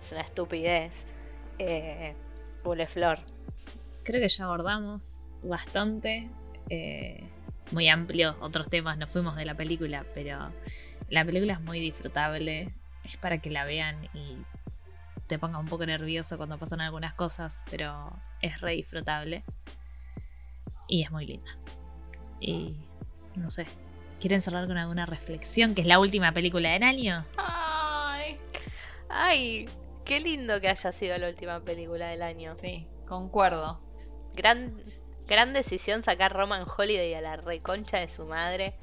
es 0.00 0.12
una 0.12 0.20
estupidez. 0.20 1.04
Eh, 1.58 2.14
Buleflor. 2.62 3.18
Creo 4.04 4.20
que 4.20 4.28
ya 4.28 4.44
abordamos 4.44 5.20
bastante. 5.42 6.28
eh, 6.70 7.28
muy 7.70 7.88
amplio 7.88 8.36
otros 8.40 8.68
temas, 8.68 8.96
nos 8.98 9.10
fuimos 9.10 9.36
de 9.36 9.44
la 9.44 9.54
película, 9.54 10.06
pero 10.14 10.52
la 11.10 11.24
película 11.24 11.54
es 11.54 11.60
muy 11.60 11.80
disfrutable. 11.80 12.72
Es 13.04 13.16
para 13.16 13.38
que 13.38 13.50
la 13.50 13.64
vean 13.64 14.08
y 14.14 14.36
te 15.26 15.38
ponga 15.38 15.58
un 15.58 15.66
poco 15.66 15.86
nervioso 15.86 16.36
cuando 16.36 16.58
pasan 16.58 16.80
algunas 16.80 17.14
cosas, 17.14 17.64
pero 17.70 18.10
es 18.40 18.60
re 18.60 18.72
disfrutable. 18.72 19.44
Y 20.86 21.02
es 21.02 21.10
muy 21.10 21.26
linda. 21.26 21.50
Y 22.40 22.76
no 23.36 23.50
sé, 23.50 23.66
¿quieren 24.20 24.42
cerrar 24.42 24.66
con 24.66 24.78
alguna 24.78 25.06
reflexión? 25.06 25.74
Que 25.74 25.82
es 25.82 25.86
la 25.86 26.00
última 26.00 26.32
película 26.32 26.70
del 26.70 26.82
año. 26.82 27.24
Ay. 27.36 28.36
Ay, 29.10 29.68
qué 30.04 30.20
lindo 30.20 30.60
que 30.60 30.68
haya 30.68 30.92
sido 30.92 31.16
la 31.18 31.28
última 31.28 31.60
película 31.60 32.08
del 32.08 32.22
año. 32.22 32.50
Sí, 32.50 32.86
concuerdo. 33.06 33.80
Gran, 34.34 34.72
gran 35.28 35.52
decisión 35.52 36.02
sacar 36.02 36.32
Roman 36.32 36.64
Holiday 36.68 37.14
a 37.14 37.20
la 37.20 37.36
reconcha 37.36 37.98
de 37.98 38.08
su 38.08 38.24
madre 38.26 38.74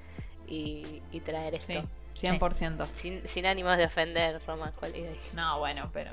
y, 0.47 1.01
y 1.11 1.19
traer 1.21 1.55
esto. 1.55 1.83
Sí, 2.13 2.27
100%. 2.27 2.87
Sin, 2.91 3.27
sin 3.27 3.45
ánimos 3.45 3.77
de 3.77 3.85
ofender 3.85 4.41
Roman 4.47 4.71
Holiday. 4.79 5.15
No, 5.33 5.59
bueno, 5.59 5.89
pero. 5.93 6.11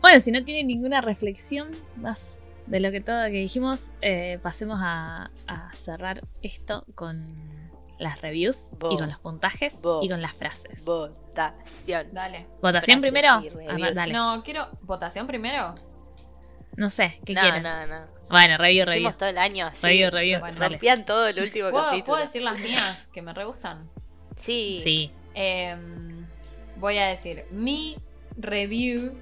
Bueno, 0.00 0.20
si 0.20 0.30
no 0.30 0.44
tienen 0.44 0.66
ninguna 0.66 1.00
reflexión 1.00 1.76
más 1.96 2.42
de 2.66 2.80
lo 2.80 2.90
que 2.90 3.00
todo 3.00 3.24
que 3.26 3.32
dijimos, 3.32 3.90
eh, 4.00 4.38
pasemos 4.42 4.78
a, 4.82 5.30
a 5.46 5.70
cerrar 5.74 6.20
esto 6.42 6.84
con 6.94 7.44
las 7.98 8.20
reviews 8.22 8.70
Bo. 8.78 8.92
y 8.92 8.96
con 8.96 9.08
los 9.08 9.18
puntajes 9.18 9.80
Bo. 9.82 10.02
y 10.02 10.08
con 10.08 10.20
las 10.22 10.32
frases. 10.32 10.84
Votación. 10.84 12.08
Dale. 12.12 12.46
¿Votación 12.62 13.00
Frases 13.00 13.00
primero? 13.00 13.40
y 13.42 13.48
A 13.48 13.50
ver, 13.54 13.66
reviews. 13.66 13.94
dale. 13.94 14.12
No. 14.12 14.36
No, 14.36 14.42
quiero. 14.42 14.68
¿Votación 14.82 15.26
primero? 15.26 15.74
sé, 16.90 17.20
¿qué 17.24 17.34
no, 17.34 17.40
quieren? 17.40 17.62
no, 17.62 17.86
no. 17.86 18.13
Bueno, 18.28 18.56
review, 18.58 18.84
review. 18.84 19.00
Hicimos 19.00 19.18
todo 19.18 19.28
el 19.28 19.38
año 19.38 19.66
así. 19.66 19.86
Review, 19.86 20.10
review, 20.10 20.40
Bueno. 20.40 20.68
Rompían 20.68 21.04
todo 21.04 21.26
el 21.26 21.38
último 21.38 21.70
¿Puedo, 21.70 21.84
capítulo. 21.84 22.06
¿Puedo 22.06 22.20
decir 22.22 22.42
las 22.42 22.58
mías 22.58 23.06
que 23.06 23.22
me 23.22 23.32
re 23.32 23.44
gustan? 23.44 23.88
Sí. 24.40 24.80
Sí. 24.82 25.10
Em, 25.34 26.26
voy 26.76 26.98
a 26.98 27.06
decir, 27.06 27.44
mi 27.50 27.96
review. 28.36 29.12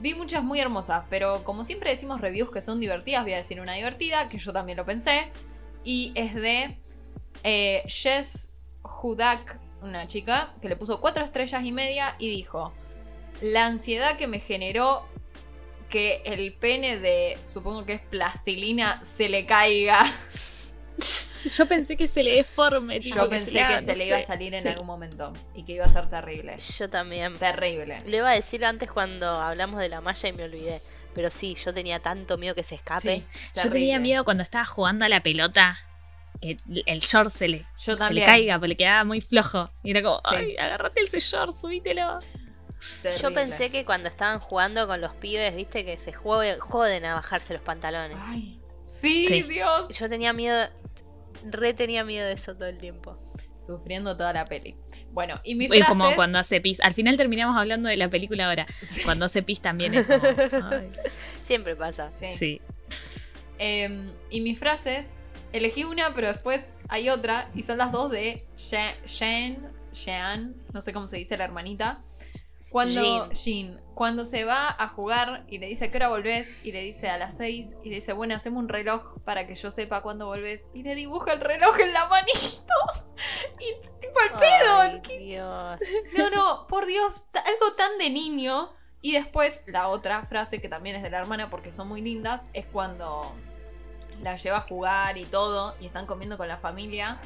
Vi 0.00 0.14
muchas 0.14 0.42
muy 0.42 0.58
hermosas, 0.58 1.04
pero 1.10 1.44
como 1.44 1.64
siempre 1.64 1.90
decimos 1.90 2.20
reviews 2.20 2.50
que 2.50 2.62
son 2.62 2.80
divertidas, 2.80 3.22
voy 3.22 3.34
a 3.34 3.36
decir 3.36 3.60
una 3.60 3.74
divertida, 3.74 4.28
que 4.28 4.38
yo 4.38 4.52
también 4.52 4.78
lo 4.78 4.84
pensé. 4.84 5.30
Y 5.84 6.12
es 6.14 6.34
de 6.34 6.76
eh, 7.44 7.82
Jess 7.86 8.50
Hudak, 8.82 9.58
una 9.80 10.08
chica, 10.08 10.54
que 10.60 10.68
le 10.68 10.76
puso 10.76 11.00
cuatro 11.00 11.24
estrellas 11.24 11.64
y 11.64 11.72
media 11.72 12.16
y 12.18 12.28
dijo: 12.28 12.72
La 13.40 13.66
ansiedad 13.66 14.16
que 14.16 14.26
me 14.26 14.40
generó 14.40 15.06
que 15.92 16.22
el 16.24 16.52
pene 16.54 16.98
de, 16.98 17.38
supongo 17.44 17.84
que 17.86 17.92
es 17.92 18.00
plastilina, 18.00 19.00
se 19.04 19.28
le 19.28 19.46
caiga. 19.46 20.10
Yo 21.56 21.66
pensé 21.66 21.96
que 21.96 22.08
se 22.08 22.22
le 22.22 22.36
deforme. 22.36 22.98
tipo, 23.00 23.16
Yo 23.16 23.28
pensé 23.28 23.52
le 23.52 23.58
que 23.66 23.80
no 23.82 23.92
se 23.92 23.96
le 23.98 24.06
iba 24.06 24.16
a 24.18 24.22
salir 24.22 24.54
en 24.54 24.62
Sí. 24.62 24.68
algún 24.68 24.86
momento 24.86 25.32
y 25.54 25.64
que 25.64 25.72
iba 25.74 25.84
a 25.84 25.88
ser 25.88 26.08
terrible. 26.08 26.56
Yo 26.78 26.88
también. 26.88 27.38
Terrible. 27.38 28.02
Lo 28.06 28.16
iba 28.16 28.30
a 28.30 28.34
decir 28.34 28.64
antes 28.64 28.90
cuando 28.90 29.26
hablamos 29.28 29.80
de 29.80 29.88
la 29.88 30.00
malla 30.00 30.28
y 30.28 30.32
me 30.32 30.44
olvidé. 30.44 30.80
Pero 31.14 31.30
sí, 31.30 31.54
yo 31.62 31.74
tenía 31.74 32.00
tanto 32.00 32.38
miedo 32.38 32.54
que 32.54 32.64
se 32.64 32.74
escape. 32.76 33.24
Sí, 33.30 33.60
Yo 33.62 33.70
tenía 33.70 33.98
miedo 33.98 34.24
cuando 34.24 34.42
estaba 34.42 34.64
jugando 34.64 35.04
a 35.04 35.08
la 35.08 35.22
pelota 35.22 35.78
que 36.40 36.56
el 36.86 37.00
short 37.00 37.30
se 37.30 37.48
le, 37.48 37.66
Yo 37.84 37.96
se 37.96 38.14
le 38.14 38.24
caiga 38.24 38.54
porque 38.58 38.68
le 38.68 38.76
quedaba 38.76 39.04
muy 39.04 39.20
flojo. 39.20 39.68
Y 39.82 39.90
era 39.90 40.02
como, 40.02 40.18
Sí. 40.20 40.26
ay, 40.36 40.56
agárrate 40.56 41.02
ese 41.02 41.20
short, 41.20 41.54
subítelo. 41.56 42.18
Yo 43.20 43.32
pensé 43.32 43.70
que 43.70 43.84
cuando 43.84 44.08
estaban 44.08 44.38
jugando 44.38 44.86
con 44.86 45.00
los 45.00 45.14
pibes, 45.16 45.54
viste, 45.54 45.84
que 45.84 45.98
se 45.98 46.12
joden 46.12 47.04
a 47.04 47.14
bajarse 47.14 47.52
los 47.54 47.62
pantalones. 47.62 48.18
Ay, 48.20 48.60
sí, 48.82 49.24
Sí. 49.26 49.42
Dios. 49.42 49.96
Yo 49.98 50.08
tenía 50.08 50.32
miedo, 50.32 50.68
re 51.50 51.74
tenía 51.74 52.04
miedo 52.04 52.26
de 52.26 52.34
eso 52.34 52.54
todo 52.54 52.68
el 52.68 52.78
tiempo. 52.78 53.16
Sufriendo 53.64 54.16
toda 54.16 54.32
la 54.32 54.46
peli. 54.46 54.74
Bueno, 55.12 55.40
y 55.44 55.54
mi 55.54 55.68
frase 55.68 55.84
como 55.86 56.12
cuando 56.16 56.38
hace 56.40 56.60
pis. 56.60 56.80
Al 56.80 56.94
final 56.94 57.16
terminamos 57.16 57.56
hablando 57.56 57.88
de 57.88 57.96
la 57.96 58.08
película 58.10 58.48
ahora. 58.48 58.66
Cuando 59.04 59.26
hace 59.26 59.42
pis 59.44 59.60
también 59.60 59.94
es 59.94 60.06
como. 60.06 60.22
ay, 60.70 60.90
Siempre 61.42 61.76
pasa. 61.76 62.10
Sí. 62.10 62.32
sí. 62.32 62.60
Em, 63.58 64.10
y 64.30 64.40
mis 64.40 64.58
frases, 64.58 65.14
elegí 65.52 65.84
una, 65.84 66.12
pero 66.14 66.28
después 66.28 66.74
hay 66.88 67.08
otra, 67.08 67.48
y 67.54 67.62
son 67.62 67.78
las 67.78 67.92
dos 67.92 68.10
de 68.10 68.44
Sha- 68.58 68.94
Shan, 69.06 69.70
Shan, 69.92 70.54
no 70.72 70.80
sé 70.80 70.92
cómo 70.92 71.06
se 71.06 71.18
dice 71.18 71.36
la 71.36 71.44
hermanita. 71.44 72.00
Cuando 72.72 73.30
Jean. 73.32 73.80
Cuando 73.94 74.24
se 74.24 74.44
va 74.44 74.68
a 74.76 74.88
jugar 74.88 75.44
y 75.48 75.58
le 75.58 75.66
dice 75.68 75.84
a 75.84 75.90
qué 75.90 75.98
hora 75.98 76.08
volvés, 76.08 76.64
y 76.64 76.72
le 76.72 76.80
dice 76.80 77.08
a 77.10 77.18
las 77.18 77.36
6, 77.36 77.76
y 77.84 77.90
le 77.90 77.96
dice, 77.96 78.14
bueno, 78.14 78.34
hacemos 78.34 78.62
un 78.62 78.68
reloj 78.70 79.18
para 79.24 79.46
que 79.46 79.54
yo 79.54 79.70
sepa 79.70 80.00
cuándo 80.02 80.26
volvés, 80.26 80.70
y 80.72 80.82
le 80.82 80.94
dibuja 80.94 81.32
el 81.34 81.40
reloj 81.40 81.78
en 81.78 81.92
la 81.92 82.06
manito. 82.06 82.74
Y 83.60 83.80
tipo 84.00 84.18
al 84.18 84.38
pedo. 84.38 84.76
Ay, 84.80 85.00
¿qué- 85.02 85.18
Dios. 85.18 85.78
No, 86.18 86.30
no, 86.30 86.66
por 86.66 86.86
Dios, 86.86 87.24
algo 87.34 87.76
tan 87.76 87.96
de 87.98 88.10
niño. 88.10 88.70
Y 89.02 89.12
después 89.12 89.60
la 89.66 89.88
otra 89.88 90.24
frase 90.26 90.60
que 90.60 90.68
también 90.68 90.96
es 90.96 91.02
de 91.02 91.10
la 91.10 91.18
hermana 91.18 91.50
porque 91.50 91.72
son 91.72 91.88
muy 91.88 92.00
lindas 92.00 92.46
es 92.52 92.64
cuando 92.66 93.32
la 94.22 94.36
lleva 94.36 94.58
a 94.58 94.60
jugar 94.62 95.18
y 95.18 95.24
todo 95.24 95.74
y 95.80 95.86
están 95.86 96.06
comiendo 96.06 96.38
con 96.38 96.46
la 96.48 96.58
familia 96.58 97.20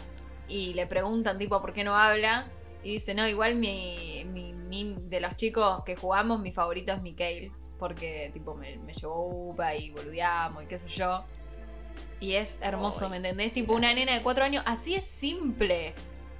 y 0.49 0.72
le 0.72 0.86
preguntan 0.86 1.36
tipo 1.36 1.61
por 1.61 1.74
qué 1.74 1.84
no 1.84 1.94
habla 1.94 2.47
y 2.82 2.92
dice 2.94 3.12
no 3.14 3.28
igual 3.28 3.57
mi, 3.57 4.24
mi- 4.32 4.55
mi- 4.68 4.96
de 4.98 5.20
los 5.20 5.36
chicos 5.36 5.82
que 5.84 5.96
jugamos 5.96 6.40
mi 6.40 6.52
favorito 6.52 6.92
es 6.92 7.02
Mikael 7.02 7.52
porque 7.78 8.30
tipo 8.32 8.54
me, 8.54 8.76
me 8.78 8.94
llevó 8.94 9.26
upa 9.50 9.74
y 9.74 9.90
boludeamos 9.90 10.62
y 10.64 10.66
qué 10.66 10.78
sé 10.78 10.88
yo. 10.88 11.24
Y 12.20 12.34
es 12.34 12.58
hermoso 12.62 13.08
¿me 13.10 13.18
entendés? 13.18 13.52
tipo 13.52 13.74
una 13.74 13.92
nena 13.92 14.14
de 14.14 14.22
cuatro 14.22 14.44
años 14.44 14.62
así 14.66 14.94
es 14.94 15.06
simple. 15.06 15.94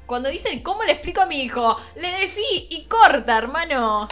Cuando 0.07 0.29
dicen 0.31 0.63
¿cómo 0.63 0.83
le 0.85 0.93
explico 0.93 1.21
a 1.21 1.27
mi 1.27 1.43
hijo? 1.43 1.77
le 1.97 2.09
decí 2.21 2.69
y 2.71 2.85
corta 2.87 3.37
hermano. 3.39 4.09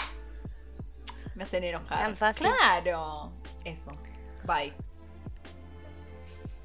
Me 1.35 1.45
hacen 1.45 1.65
enojar. 1.65 2.01
Tan 2.03 2.17
fácil. 2.17 2.47
claro. 2.49 3.33
Eso. 3.65 3.91
Bye 4.47 4.73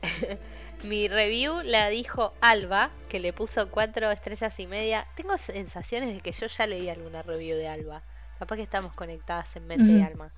Mi 0.84 1.08
review 1.08 1.62
la 1.64 1.90
dijo 1.90 2.34
Alba, 2.42 2.90
que 3.10 3.20
le 3.20 3.34
puso 3.34 3.70
cuatro 3.70 4.10
estrellas 4.12 4.60
y 4.60 4.68
media. 4.68 5.06
Tengo 5.16 5.38
sensaciones 5.38 6.14
de 6.16 6.22
que 6.22 6.32
yo 6.32 6.48
ya 6.48 6.68
leí 6.68 6.90
alguna 6.90 7.22
review 7.22 7.58
de 7.58 7.68
Alba. 7.68 8.02
Capaz 8.38 8.56
que 8.56 8.62
estamos 8.64 8.94
conectadas 8.94 9.56
en 9.58 9.68
mente 9.68 9.92
y 9.92 9.98
Ujú. 9.98 10.06
alma. 10.06 10.32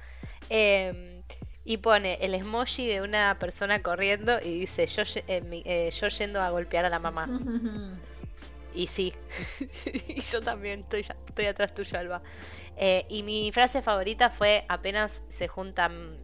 Eh, 0.50 1.22
y 1.64 1.78
pone 1.78 2.16
el 2.22 2.34
emoji 2.34 2.88
de 2.88 3.02
una 3.02 3.38
persona 3.38 3.84
corriendo 3.84 4.39
y 4.42 4.60
dice 4.62 4.88
yo, 4.88 5.04
eh, 5.28 5.62
eh, 5.66 5.92
yo 5.92 6.08
yendo 6.08 6.42
a 6.42 6.50
golpear 6.50 6.86
a 6.86 6.89
la 6.89 7.00
mamá. 7.00 7.28
Y 8.74 8.88
sí, 8.88 9.14
y 10.08 10.22
yo 10.22 10.42
también 10.42 10.80
estoy, 10.80 11.02
ya- 11.04 11.18
estoy 11.28 11.46
atrás 11.46 11.74
tuyo, 11.74 12.00
Alba. 12.00 12.22
Eh, 12.78 13.06
y 13.10 13.22
mi 13.24 13.52
frase 13.52 13.82
favorita 13.82 14.30
fue 14.30 14.64
apenas 14.70 15.22
se 15.28 15.50
juntan 15.50 16.18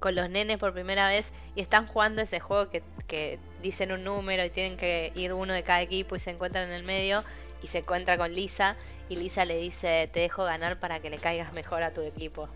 con 0.00 0.16
los 0.16 0.28
nenes 0.28 0.58
por 0.58 0.72
primera 0.72 1.08
vez 1.08 1.30
y 1.54 1.60
están 1.60 1.86
jugando 1.86 2.20
ese 2.20 2.40
juego 2.40 2.68
que, 2.68 2.82
que 3.06 3.38
dicen 3.62 3.92
un 3.92 4.04
número 4.04 4.44
y 4.44 4.50
tienen 4.50 4.76
que 4.76 5.12
ir 5.14 5.32
uno 5.32 5.52
de 5.52 5.62
cada 5.62 5.82
equipo 5.82 6.16
y 6.16 6.20
se 6.20 6.30
encuentran 6.30 6.68
en 6.68 6.74
el 6.74 6.82
medio 6.82 7.24
y 7.62 7.66
se 7.66 7.78
encuentra 7.78 8.16
con 8.18 8.32
Lisa 8.34 8.76
y 9.08 9.16
Lisa 9.16 9.44
le 9.44 9.56
dice 9.56 10.08
te 10.12 10.20
dejo 10.20 10.44
ganar 10.44 10.78
para 10.78 11.00
que 11.00 11.10
le 11.10 11.18
caigas 11.18 11.52
mejor 11.52 11.82
a 11.82 11.92
tu 11.92 12.02
equipo. 12.02 12.48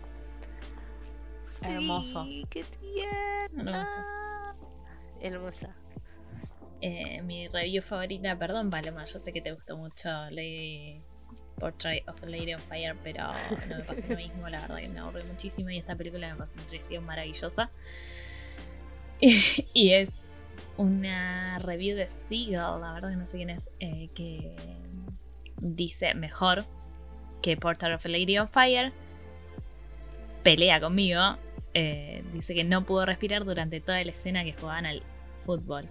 Hermoso. 1.61 2.25
Sí, 2.25 2.45
qué 2.49 2.63
tierna. 2.63 4.55
Hermosa. 5.21 5.75
Eh, 6.81 7.21
mi 7.21 7.47
review 7.47 7.83
favorita, 7.83 8.35
perdón, 8.37 8.71
Paloma, 8.71 9.05
yo 9.05 9.19
sé 9.19 9.31
que 9.31 9.41
te 9.41 9.51
gustó 9.51 9.77
mucho 9.77 10.09
Lady 10.31 10.99
Portrait 11.59 12.07
of 12.09 12.23
a 12.23 12.25
Lady 12.25 12.55
on 12.55 12.61
Fire, 12.61 12.97
pero 13.03 13.29
no 13.69 13.77
me 13.77 13.83
pasó 13.83 14.09
lo 14.09 14.15
mismo, 14.15 14.49
la 14.49 14.61
verdad 14.61 14.77
que 14.77 14.87
me 14.87 14.99
aburrí 14.99 15.23
muchísimo 15.25 15.69
y 15.69 15.77
esta 15.77 15.95
película 15.95 16.33
me 16.33 16.45
pareció 16.47 17.01
maravillosa. 17.03 17.69
y 19.21 19.91
es 19.91 20.30
una 20.81 21.59
review 21.59 21.95
de 21.95 22.09
Seagull, 22.09 22.81
la 22.81 22.93
verdad 22.93 23.09
que 23.11 23.15
no 23.15 23.25
sé 23.25 23.37
quién 23.37 23.49
es, 23.51 23.69
eh, 23.79 24.09
que 24.15 24.55
dice 25.57 26.13
mejor 26.15 26.65
que 27.41 27.55
Portrait 27.57 27.95
of 27.95 28.05
a 28.05 28.09
Lady 28.09 28.37
on 28.37 28.47
Fire. 28.47 28.91
Pelea 30.43 30.79
conmigo. 30.79 31.37
eh, 31.73 32.23
dice 32.33 32.53
que 32.53 32.63
no 32.65 32.85
pudo 32.85 33.05
respirar 33.05 33.45
durante 33.45 33.79
toda 33.79 34.03
la 34.03 34.11
escena 34.11 34.43
que 34.43 34.51
jugaban 34.53 34.85
al 34.85 35.01
fútbol. 35.37 35.83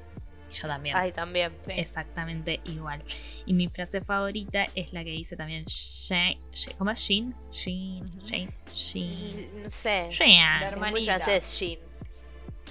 Y 0.51 0.55
yo 0.55 0.68
también. 0.68 0.97
Ay, 0.97 1.12
también. 1.12 1.53
Sí. 1.57 1.72
Exactamente 1.76 2.61
igual. 2.64 3.03
Y 3.47 3.55
mi 3.55 3.68
frase 3.68 4.01
favorita 4.03 4.66
es 4.74 4.93
la 4.93 5.05
que 5.05 5.11
dice 5.11 5.36
también 5.36 5.64
Shane. 5.66 6.38
¿Cómo 6.76 6.91
es? 6.91 6.99
Shin. 6.99 7.28
Ujú. 7.28 8.26
Shane. 8.26 8.53
Shin. 8.72 9.62
No 9.62 9.70
sé. 9.70 10.09
Shane. 10.11 10.61
La 10.61 10.68
hermanita. 10.68 11.20
francés, 11.20 11.59
Jean. 11.59 11.78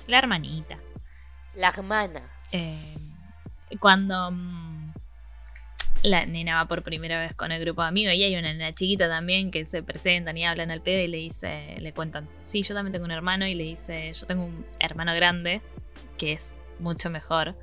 La 0.07 0.17
hermanita. 0.19 0.77
La 1.59 1.67
hermana. 1.67 2.21
Eh, 2.53 2.95
cuando 3.81 4.31
mm, 4.31 4.93
la 6.03 6.25
nena 6.25 6.55
va 6.55 6.69
por 6.69 6.83
primera 6.83 7.19
vez 7.19 7.35
con 7.35 7.51
el 7.51 7.59
grupo 7.59 7.81
de 7.81 7.89
amigos 7.89 8.13
y 8.13 8.23
hay 8.23 8.33
una 8.37 8.53
nena 8.53 8.73
chiquita 8.73 9.09
también 9.09 9.51
que 9.51 9.65
se 9.65 9.83
presentan 9.83 10.37
y 10.37 10.45
hablan 10.45 10.71
al 10.71 10.81
pedo 10.81 11.03
y 11.03 11.07
le 11.07 11.17
dice, 11.17 11.75
le 11.81 11.91
cuentan, 11.91 12.29
sí, 12.45 12.63
yo 12.63 12.73
también 12.73 12.93
tengo 12.93 13.03
un 13.03 13.11
hermano 13.11 13.45
y 13.45 13.55
le 13.55 13.65
dice, 13.65 14.09
yo 14.13 14.25
tengo 14.25 14.45
un 14.45 14.65
hermano 14.79 15.13
grande 15.13 15.61
que 16.17 16.31
es 16.31 16.55
mucho 16.79 17.09
mejor, 17.09 17.57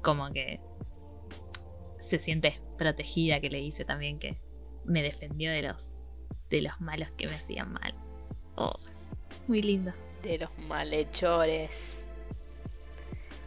como 0.00 0.30
que 0.30 0.60
se 1.98 2.20
siente 2.20 2.60
protegida 2.78 3.40
que 3.40 3.50
le 3.50 3.58
dice 3.58 3.84
también 3.84 4.20
que 4.20 4.36
me 4.84 5.02
defendió 5.02 5.50
de 5.50 5.62
los 5.62 5.90
de 6.48 6.62
los 6.62 6.80
malos 6.80 7.10
que 7.16 7.26
me 7.26 7.34
hacían 7.34 7.72
mal. 7.72 7.92
Oh, 8.54 8.78
muy 9.48 9.62
lindo. 9.62 9.92
De 10.22 10.38
los 10.38 10.56
malhechores. 10.68 12.06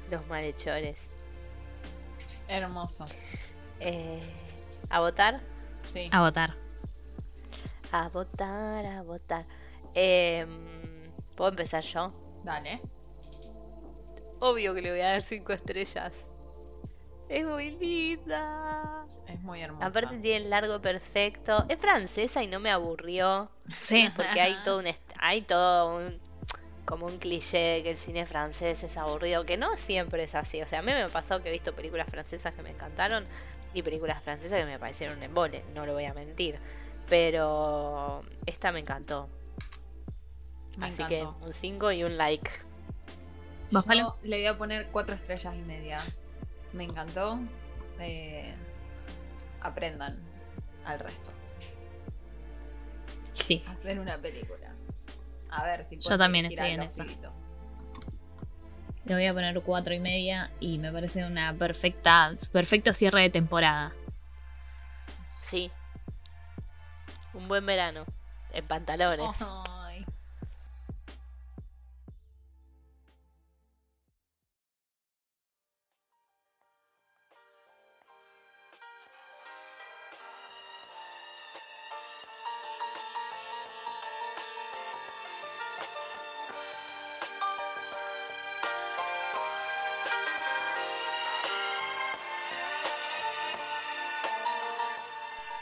Los 0.09 0.25
malhechores. 0.27 1.11
Hermoso. 2.47 3.05
Eh, 3.79 4.21
¿A 4.89 4.99
votar? 5.01 5.41
Sí. 5.91 6.09
A 6.11 6.21
votar. 6.21 6.55
A 7.91 8.07
votar, 8.09 8.85
a 8.85 9.01
votar. 9.01 9.45
Em, 9.93 11.11
¿Puedo 11.35 11.51
empezar 11.51 11.83
yo? 11.83 12.13
Dale. 12.43 12.81
Obvio 14.39 14.73
que 14.73 14.81
le 14.81 14.91
voy 14.91 15.01
a 15.01 15.11
dar 15.11 15.21
cinco 15.21 15.53
estrellas. 15.53 16.29
Es 17.29 17.45
muy 17.45 17.71
linda. 17.71 19.05
Es 19.27 19.41
muy 19.41 19.61
hermoso. 19.61 19.85
Aparte 19.85 20.17
tiene 20.19 20.45
el 20.45 20.49
largo 20.49 20.81
perfecto. 20.81 21.65
Es 21.67 21.77
francesa 21.77 22.41
y 22.41 22.47
no 22.47 22.59
me 22.59 22.71
aburrió. 22.71 23.49
Sí. 23.81 24.09
Porque 24.15 24.39
hay 24.39 24.55
todo 24.63 24.79
un 24.79 24.85
hay 25.19 25.41
todo 25.41 25.97
un 25.97 26.17
como 26.87 27.05
un 27.05 27.17
cliché 27.19 27.83
que 27.83 27.89
el 27.91 27.97
cine 27.97 28.25
francés 28.25 28.81
es 28.81 28.95
aburrido, 28.97 29.45
que 29.45 29.57
no 29.57 29.75
siempre 29.75 30.23
es 30.23 30.33
así. 30.33 30.61
O 30.61 30.67
sea, 30.67 30.79
a 30.79 30.81
mí 30.81 30.87
me 30.93 31.03
ha 31.03 31.09
pasado 31.09 31.43
que 31.43 31.49
he 31.49 31.51
visto 31.51 31.75
películas 31.75 32.07
francesas 32.09 32.53
que 32.55 32.63
me 32.63 32.69
encantaron 32.71 33.25
y 33.73 33.81
películas 33.83 34.23
francesas 34.23 34.57
que 34.57 34.65
me 34.65 34.79
parecieron 34.79 35.17
un 35.17 35.23
embole, 35.23 35.63
no 35.75 35.85
lo 35.85 35.93
voy 35.93 36.05
a 36.05 36.13
mentir. 36.13 36.57
Pero 37.09 38.23
esta 38.45 38.71
me 38.71 38.79
encantó. 38.79 39.29
Me 40.77 40.87
así 40.87 41.01
encantó. 41.03 41.37
que 41.39 41.45
un 41.45 41.53
5 41.53 41.91
y 41.91 42.03
un 42.05 42.17
like. 42.17 42.49
¿Vos, 43.71 43.83
Yo 43.83 43.87
Palo? 43.87 44.15
le 44.23 44.37
voy 44.37 44.45
a 44.47 44.57
poner 44.57 44.87
cuatro 44.87 45.13
estrellas 45.13 45.55
y 45.55 45.61
media. 45.63 46.01
Me 46.71 46.85
encantó. 46.85 47.37
Eh, 47.99 48.53
aprendan 49.59 50.17
al 50.85 50.99
resto. 50.99 51.31
Sí. 53.33 53.63
Hacer 53.67 53.99
una 53.99 54.17
película. 54.17 54.66
A 55.57 55.63
ver 55.63 55.85
si 55.85 55.97
Yo 55.97 56.17
también 56.17 56.45
estoy 56.45 56.71
en 56.71 56.83
esa. 56.83 57.03
Le 59.05 59.13
voy 59.13 59.25
a 59.25 59.33
poner 59.33 59.61
cuatro 59.61 59.93
y 59.93 59.99
media 59.99 60.51
y 60.59 60.77
me 60.77 60.91
parece 60.91 61.25
una 61.25 61.53
perfecta, 61.53 62.31
perfecto 62.51 62.93
cierre 62.93 63.21
de 63.21 63.29
temporada. 63.29 63.93
Sí. 65.41 65.71
Un 67.33 67.47
buen 67.47 67.65
verano. 67.65 68.05
En 68.51 68.67
pantalones. 68.67 69.41
Ay. 69.41 69.76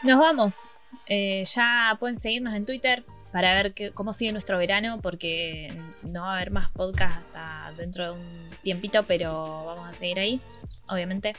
Nos 0.05 0.19
vamos. 0.19 0.75
Eh, 1.07 1.43
ya 1.45 1.97
pueden 1.99 2.17
seguirnos 2.17 2.53
en 2.53 2.67
Twitter 2.67 3.03
para 3.31 3.55
ver 3.55 3.73
cómo 3.95 4.13
sigue 4.13 4.31
nuestro 4.31 4.59
verano, 4.59 4.99
porque 5.01 5.75
no 6.03 6.21
va 6.21 6.33
a 6.33 6.35
haber 6.35 6.51
más 6.51 6.69
podcast 6.69 7.17
hasta 7.17 7.73
dentro 7.75 8.05
de 8.05 8.11
un 8.11 8.49
tiempito, 8.61 9.03
pero 9.07 9.65
vamos 9.65 9.89
a 9.89 9.93
seguir 9.93 10.19
ahí, 10.19 10.39
obviamente. 10.87 11.35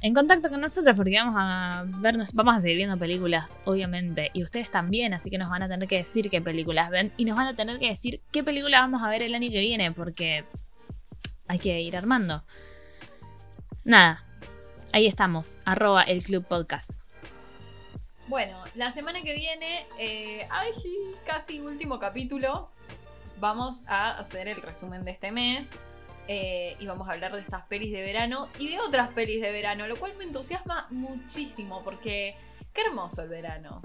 En 0.00 0.14
contacto 0.14 0.48
con 0.48 0.62
nosotros, 0.62 0.96
porque 0.96 1.18
vamos 1.18 1.34
a 1.36 1.84
vernos, 1.86 2.32
vamos 2.32 2.56
a 2.56 2.62
seguir 2.62 2.78
viendo 2.78 2.96
películas, 2.96 3.60
obviamente, 3.66 4.30
y 4.32 4.42
ustedes 4.42 4.70
también, 4.70 5.12
así 5.12 5.28
que 5.28 5.36
nos 5.36 5.50
van 5.50 5.62
a 5.62 5.68
tener 5.68 5.86
que 5.86 5.98
decir 5.98 6.30
qué 6.30 6.40
películas 6.40 6.88
ven 6.88 7.12
y 7.18 7.26
nos 7.26 7.36
van 7.36 7.48
a 7.48 7.54
tener 7.54 7.78
que 7.78 7.88
decir 7.88 8.22
qué 8.32 8.42
película 8.42 8.80
vamos 8.80 9.02
a 9.02 9.10
ver 9.10 9.20
el 9.20 9.34
año 9.34 9.50
que 9.50 9.60
viene, 9.60 9.92
porque 9.92 10.46
hay 11.46 11.58
que 11.58 11.78
ir 11.82 11.94
armando. 11.94 12.42
Nada, 13.84 14.24
ahí 14.94 15.06
estamos, 15.06 15.58
arroba 15.66 16.04
el 16.04 16.22
Club 16.22 16.46
Podcast. 16.46 17.09
Bueno, 18.30 18.62
la 18.76 18.92
semana 18.92 19.22
que 19.22 19.34
viene, 19.34 19.88
eh, 19.98 20.46
ay 20.50 20.70
casi 21.26 21.58
último 21.58 21.98
capítulo, 21.98 22.70
vamos 23.40 23.82
a 23.88 24.12
hacer 24.12 24.46
el 24.46 24.62
resumen 24.62 25.04
de 25.04 25.10
este 25.10 25.32
mes 25.32 25.72
eh, 26.28 26.76
y 26.78 26.86
vamos 26.86 27.08
a 27.08 27.12
hablar 27.14 27.32
de 27.32 27.40
estas 27.40 27.64
pelis 27.64 27.90
de 27.90 28.02
verano 28.02 28.48
y 28.56 28.68
de 28.68 28.78
otras 28.78 29.08
pelis 29.08 29.42
de 29.42 29.50
verano, 29.50 29.88
lo 29.88 29.96
cual 29.96 30.16
me 30.16 30.22
entusiasma 30.22 30.86
muchísimo 30.90 31.82
porque 31.82 32.36
qué 32.72 32.82
hermoso 32.82 33.22
el 33.22 33.30
verano. 33.30 33.82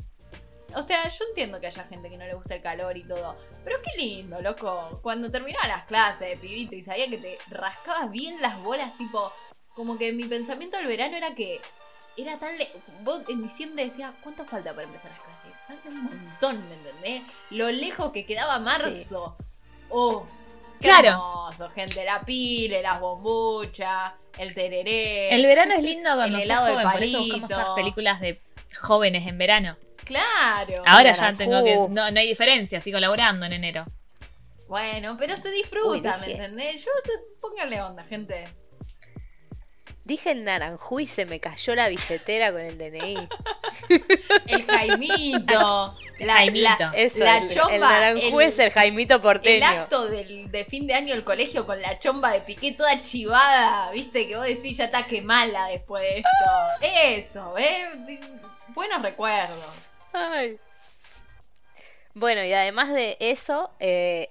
O 0.76 0.84
sea, 0.84 1.10
yo 1.10 1.26
entiendo 1.30 1.60
que 1.60 1.66
haya 1.66 1.86
gente 1.86 2.12
que 2.12 2.18
no 2.18 2.26
le 2.26 2.36
gusta 2.36 2.54
el 2.54 2.62
calor 2.62 2.96
y 2.98 3.04
todo. 3.04 3.36
Pero 3.64 3.78
qué 3.82 4.00
lindo, 4.00 4.44
loco. 4.44 5.00
Cuando 5.02 5.32
terminaba 5.32 5.68
las 5.68 5.86
clases 5.86 6.38
pibito 6.38 6.76
y 6.76 6.84
sabía 6.84 7.10
que 7.10 7.18
te 7.18 7.40
rascabas 7.48 8.12
bien 8.12 8.40
las 8.40 8.62
bolas, 8.62 8.96
tipo. 9.00 9.34
Como 9.74 9.98
que 9.98 10.14
mi 10.14 10.26
pensamiento 10.26 10.78
del 10.78 10.86
verano 10.86 11.18
era 11.18 11.34
que. 11.34 11.62
Era 12.18 12.38
tan. 12.40 12.58
le- 12.58 12.72
Vos 13.04 13.22
en 13.28 13.42
diciembre 13.44 13.86
decías, 13.86 14.12
¿cuánto 14.22 14.46
falta 14.46 14.74
para 14.74 14.88
empezar 14.88 15.12
las 15.12 15.20
clases? 15.22 15.52
Falta 15.68 15.90
un 15.90 16.04
montón, 16.04 16.70
¿me 16.70 16.76
entendés? 16.76 17.24
Lo 17.50 17.70
lejos 17.72 18.12
que 18.12 18.26
quedaba 18.26 18.60
marzo. 18.60 19.36
Qué 20.80 20.88
Claro. 20.88 21.08
hermoso, 21.10 21.70
gente. 21.72 22.04
La 22.06 22.22
pile, 22.22 22.82
las 22.82 23.00
bombuchas, 23.00 24.14
el 24.38 24.54
tereré. 24.54 25.34
El 25.34 25.46
verano 25.46 25.74
es 25.74 25.84
lindo 25.84 26.10
cuando 26.16 26.38
El 26.38 26.44
sos 26.44 26.44
helado 26.44 26.66
de 26.68 26.74
joven, 26.74 26.92
por 26.92 27.04
eso 27.04 27.18
buscamos 27.20 27.50
palito. 27.50 27.62
todas 27.62 27.76
películas 27.76 28.20
de 28.22 28.42
jóvenes 28.82 29.28
en 29.28 29.38
verano. 29.38 29.78
Claro. 30.04 30.84
Ahora 30.86 31.12
ya 31.14 31.34
tengo 31.34 31.64
que. 31.64 31.76
No, 31.76 32.12
no 32.12 32.20
hay 32.20 32.28
diferencia, 32.28 32.80
sigo 32.82 33.00
laburando 33.00 33.46
en 33.46 33.54
enero. 33.54 33.86
Bueno, 34.68 35.16
pero 35.18 35.38
se 35.38 35.50
disfruta, 35.52 36.18
Uy, 36.20 36.28
¿me 36.28 36.32
entendés? 36.34 36.84
Yo 36.84 36.92
pónganle 37.40 37.82
onda, 37.82 38.04
gente. 38.04 38.48
Dije 40.06 40.32
el 40.32 40.44
naranjú 40.44 41.00
y 41.00 41.08
se 41.08 41.26
me 41.26 41.40
cayó 41.40 41.74
la 41.76 41.90
billetera 41.90 42.52
con 42.52 42.62
el 42.62 42.78
DNI. 42.78 43.28
El 44.48 44.66
Jaimito. 44.68 45.98
la, 46.20 46.34
Jaimito. 46.36 46.70
la- 46.80 46.92
Eso, 46.96 47.20
la 47.24 47.38
el, 47.40 47.50
chomba. 47.50 47.74
el 47.74 47.80
naranjú 47.82 48.40
el- 48.40 48.48
es 48.48 48.60
el 48.60 48.70
Jaimito 48.72 49.20
porteño. 49.22 49.56
El 49.58 49.64
acto 49.64 50.08
del, 50.08 50.52
de 50.52 50.64
fin 50.66 50.86
de 50.86 50.94
año 50.94 51.14
del 51.16 51.24
colegio 51.24 51.66
con 51.66 51.82
la 51.82 51.98
chomba 51.98 52.32
de 52.32 52.42
piqué 52.42 52.74
toda 52.74 53.02
chivada, 53.02 53.90
viste, 53.92 54.28
que 54.28 54.36
vos 54.38 54.46
decís 54.46 54.78
ya 54.78 54.86
está 54.86 55.06
quemala 55.08 55.68
después 55.70 56.04
de 56.04 56.18
esto. 56.20 56.32
Eso, 56.82 57.58
¿eh? 57.58 58.20
Buenos 58.70 59.02
recuerdos. 59.02 59.98
Ay. 60.14 60.60
Bueno, 62.14 62.44
y 62.46 62.54
además 62.54 62.94
de 62.94 63.18
eso, 63.20 63.72
eh, 63.80 64.30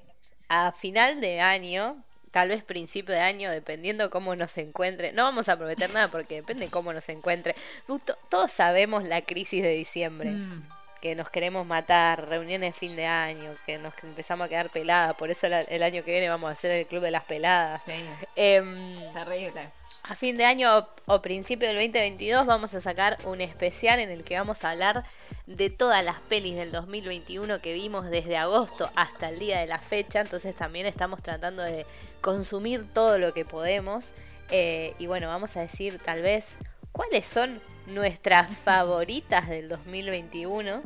a 0.48 0.70
final 0.72 1.20
de 1.20 1.40
año, 1.40 2.02
tal 2.34 2.48
vez 2.48 2.62
principio 2.64 3.14
de 3.14 3.20
año, 3.20 3.50
dependiendo 3.50 4.10
cómo 4.10 4.34
nos 4.36 4.58
encuentre, 4.58 5.12
no 5.12 5.22
vamos 5.22 5.48
a 5.48 5.56
prometer 5.56 5.88
nada 5.92 6.08
porque 6.08 6.34
depende 6.34 6.68
cómo 6.68 6.92
nos 6.92 7.08
encuentre. 7.08 7.54
To- 7.86 7.98
Todos 8.28 8.50
sabemos 8.52 9.04
la 9.04 9.22
crisis 9.22 9.62
de 9.62 9.70
diciembre, 9.70 10.30
Mm, 10.30 10.68
que 11.00 11.14
nos 11.14 11.30
queremos 11.30 11.64
matar, 11.66 12.28
reuniones 12.28 12.72
de 12.74 12.78
fin 12.78 12.96
de 12.96 13.06
año, 13.06 13.54
que 13.66 13.78
nos 13.78 13.94
empezamos 14.02 14.46
a 14.46 14.48
quedar 14.48 14.70
peladas, 14.70 15.14
por 15.16 15.30
eso 15.30 15.46
el 15.46 15.82
año 15.82 16.02
que 16.02 16.10
viene 16.10 16.28
vamos 16.28 16.48
a 16.48 16.52
hacer 16.52 16.70
el 16.72 16.86
club 16.86 17.02
de 17.02 17.10
las 17.12 17.24
peladas. 17.24 17.82
sí, 17.84 17.92
Em, 18.34 18.98
terrible. 19.12 19.70
A 20.04 20.14
fin 20.14 20.36
de 20.36 20.44
año 20.44 20.86
o, 21.06 21.22
principio 21.22 21.66
del 21.66 21.78
2022 21.78 22.44
vamos 22.44 22.74
a 22.74 22.80
sacar 22.82 23.18
un 23.24 23.40
especial 23.40 23.98
en 23.98 24.10
el 24.10 24.22
que 24.22 24.36
vamos 24.36 24.62
a 24.62 24.70
hablar 24.70 25.04
de 25.46 25.70
todas 25.70 26.04
las 26.04 26.20
pelis 26.20 26.56
del 26.56 26.72
2021 26.72 27.60
que 27.62 27.72
vimos 27.72 28.10
desde 28.10 28.36
agosto 28.36 28.90
hasta 28.96 29.30
el 29.30 29.38
día 29.38 29.60
de 29.60 29.66
la 29.66 29.78
fecha. 29.78 30.20
Entonces 30.20 30.54
también 30.54 30.84
estamos 30.84 31.22
tratando 31.22 31.62
de 31.62 31.86
consumir 32.20 32.86
todo 32.92 33.18
lo 33.18 33.32
que 33.32 33.46
podemos. 33.46 34.12
Eh, 34.50 34.94
y 34.98 35.06
bueno, 35.06 35.28
vamos 35.28 35.56
a 35.56 35.60
decir 35.60 35.98
tal 35.98 36.20
vez 36.20 36.58
cuáles 36.92 37.26
son 37.26 37.62
nuestras 37.86 38.54
favoritas 38.54 39.48
del 39.48 39.70
2021. 39.70 40.82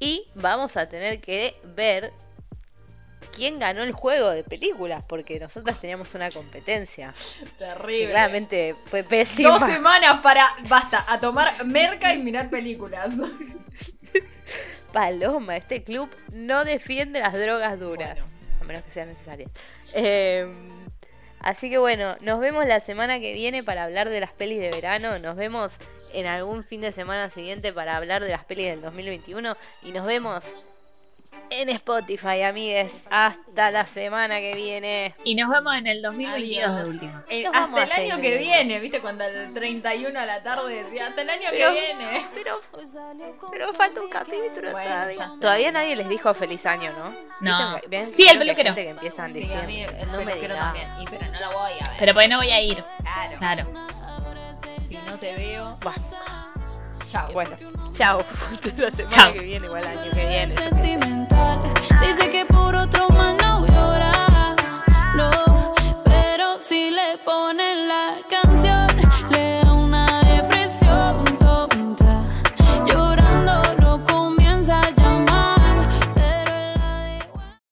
Y 0.00 0.28
vamos 0.34 0.76
a 0.76 0.88
tener 0.88 1.20
que 1.20 1.56
ver 1.64 2.12
quién 3.34 3.58
ganó 3.58 3.82
el 3.82 3.92
juego 3.92 4.30
de 4.30 4.44
películas, 4.44 5.04
porque 5.06 5.38
nosotras 5.38 5.80
teníamos 5.80 6.14
una 6.14 6.30
competencia. 6.30 7.14
Terrible. 7.56 8.10
Claramente 8.10 8.74
fue 8.86 9.04
pésima. 9.04 9.58
Dos 9.58 9.70
semanas 9.70 10.20
para, 10.22 10.44
basta, 10.68 11.04
a 11.08 11.20
tomar 11.20 11.64
merca 11.64 12.14
y 12.14 12.18
mirar 12.18 12.50
películas. 12.50 13.12
Paloma, 14.92 15.56
este 15.56 15.82
club 15.82 16.08
no 16.32 16.64
defiende 16.64 17.20
las 17.20 17.34
drogas 17.34 17.78
duras, 17.78 18.36
a 18.60 18.64
menos 18.64 18.82
que 18.82 18.90
sean 18.90 19.08
necesarias. 19.08 19.50
Eh, 19.94 20.46
así 21.40 21.68
que 21.68 21.78
bueno, 21.78 22.16
nos 22.20 22.40
vemos 22.40 22.66
la 22.66 22.80
semana 22.80 23.20
que 23.20 23.34
viene 23.34 23.62
para 23.62 23.84
hablar 23.84 24.08
de 24.08 24.20
las 24.20 24.32
pelis 24.32 24.60
de 24.60 24.70
verano, 24.70 25.18
nos 25.18 25.36
vemos 25.36 25.78
en 26.12 26.26
algún 26.26 26.64
fin 26.64 26.80
de 26.80 26.92
semana 26.92 27.30
siguiente 27.30 27.72
para 27.72 27.96
hablar 27.96 28.24
de 28.24 28.30
las 28.30 28.44
pelis 28.44 28.68
del 28.68 28.80
2021 28.80 29.56
y 29.82 29.92
nos 29.92 30.06
vemos 30.06 30.66
en 31.50 31.68
Spotify, 31.70 32.42
amigues. 32.42 33.02
Hasta 33.10 33.70
la 33.70 33.86
semana 33.86 34.38
que 34.40 34.52
viene. 34.54 35.14
Y 35.24 35.34
nos 35.34 35.50
vemos 35.50 35.74
en 35.76 35.86
el 35.86 36.02
2022 36.02 36.64
Adiós. 36.68 36.82
de 36.84 36.90
última. 36.90 37.24
Eh, 37.28 37.44
vamos 37.52 37.80
hasta 37.80 37.96
el 38.02 38.10
año 38.12 38.20
que 38.22 38.38
viene, 38.38 38.80
¿viste? 38.80 39.00
Cuando 39.00 39.24
el 39.24 39.54
31 39.54 40.18
a 40.20 40.26
la 40.26 40.42
tarde 40.42 40.84
decía, 40.84 41.06
hasta 41.08 41.22
el 41.22 41.30
año 41.30 41.48
Pero- 41.50 41.74
que 41.74 41.80
viene. 41.80 42.26
Pero, 42.34 42.60
pero 43.50 43.72
falta 43.74 44.00
un 44.00 44.08
capítulo 44.10 44.70
Bueno, 44.72 44.88
todavía. 44.90 45.30
Todavía 45.40 45.72
nadie 45.72 45.96
les 45.96 46.08
dijo 46.08 46.32
feliz 46.34 46.64
año, 46.66 46.92
¿no? 46.92 47.12
No. 47.40 47.78
Sí, 48.14 48.28
el 48.28 48.38
peluquero. 48.38 48.74
que 48.74 48.90
empieza 48.90 49.26
en 49.26 49.32
Sí, 49.34 49.52
a 49.52 49.62
mí 49.62 49.82
el 49.82 50.12
no 50.12 50.18
me 50.18 50.26
peluquero 50.26 50.54
también. 50.54 50.86
Y 51.00 51.04
pero 51.06 51.24
no 51.26 51.40
lo 51.40 51.52
voy 51.58 51.72
a 51.72 51.88
ver. 51.88 51.96
Pero 51.98 52.14
pues 52.14 52.28
no 52.28 52.36
voy 52.38 52.50
a 52.50 52.60
ir. 52.60 52.84
claro. 53.38 53.38
Claro. 53.38 53.88
Si 54.86 54.94
no 54.96 55.16
te 55.18 55.34
veo. 55.36 55.76
Buah, 55.82 55.94
Chao. 57.08 57.32
Bueno, 57.32 57.56
chao. 57.94 58.20
Hasta 58.20 58.68
la 58.82 58.90
semana 58.90 59.08
Chao. 59.10 59.32
que 59.32 59.40
viene, 59.40 59.66
igual 59.66 59.84
el 59.84 59.98
año 59.98 60.10
que 60.12 60.26
viene. 60.28 60.54
sentimental. 60.54 61.60
Dice 62.00 62.30
que 62.30 62.44
por 62.46 62.74
otro 62.74 63.08
más 63.10 63.34
no 63.42 63.66
llorar. 63.66 64.56
No, 65.16 65.74
pero 66.04 66.58
si 66.60 66.90
le 66.90 67.18
ponen 67.24 67.88
la 67.88 68.16
canción. 68.30 68.87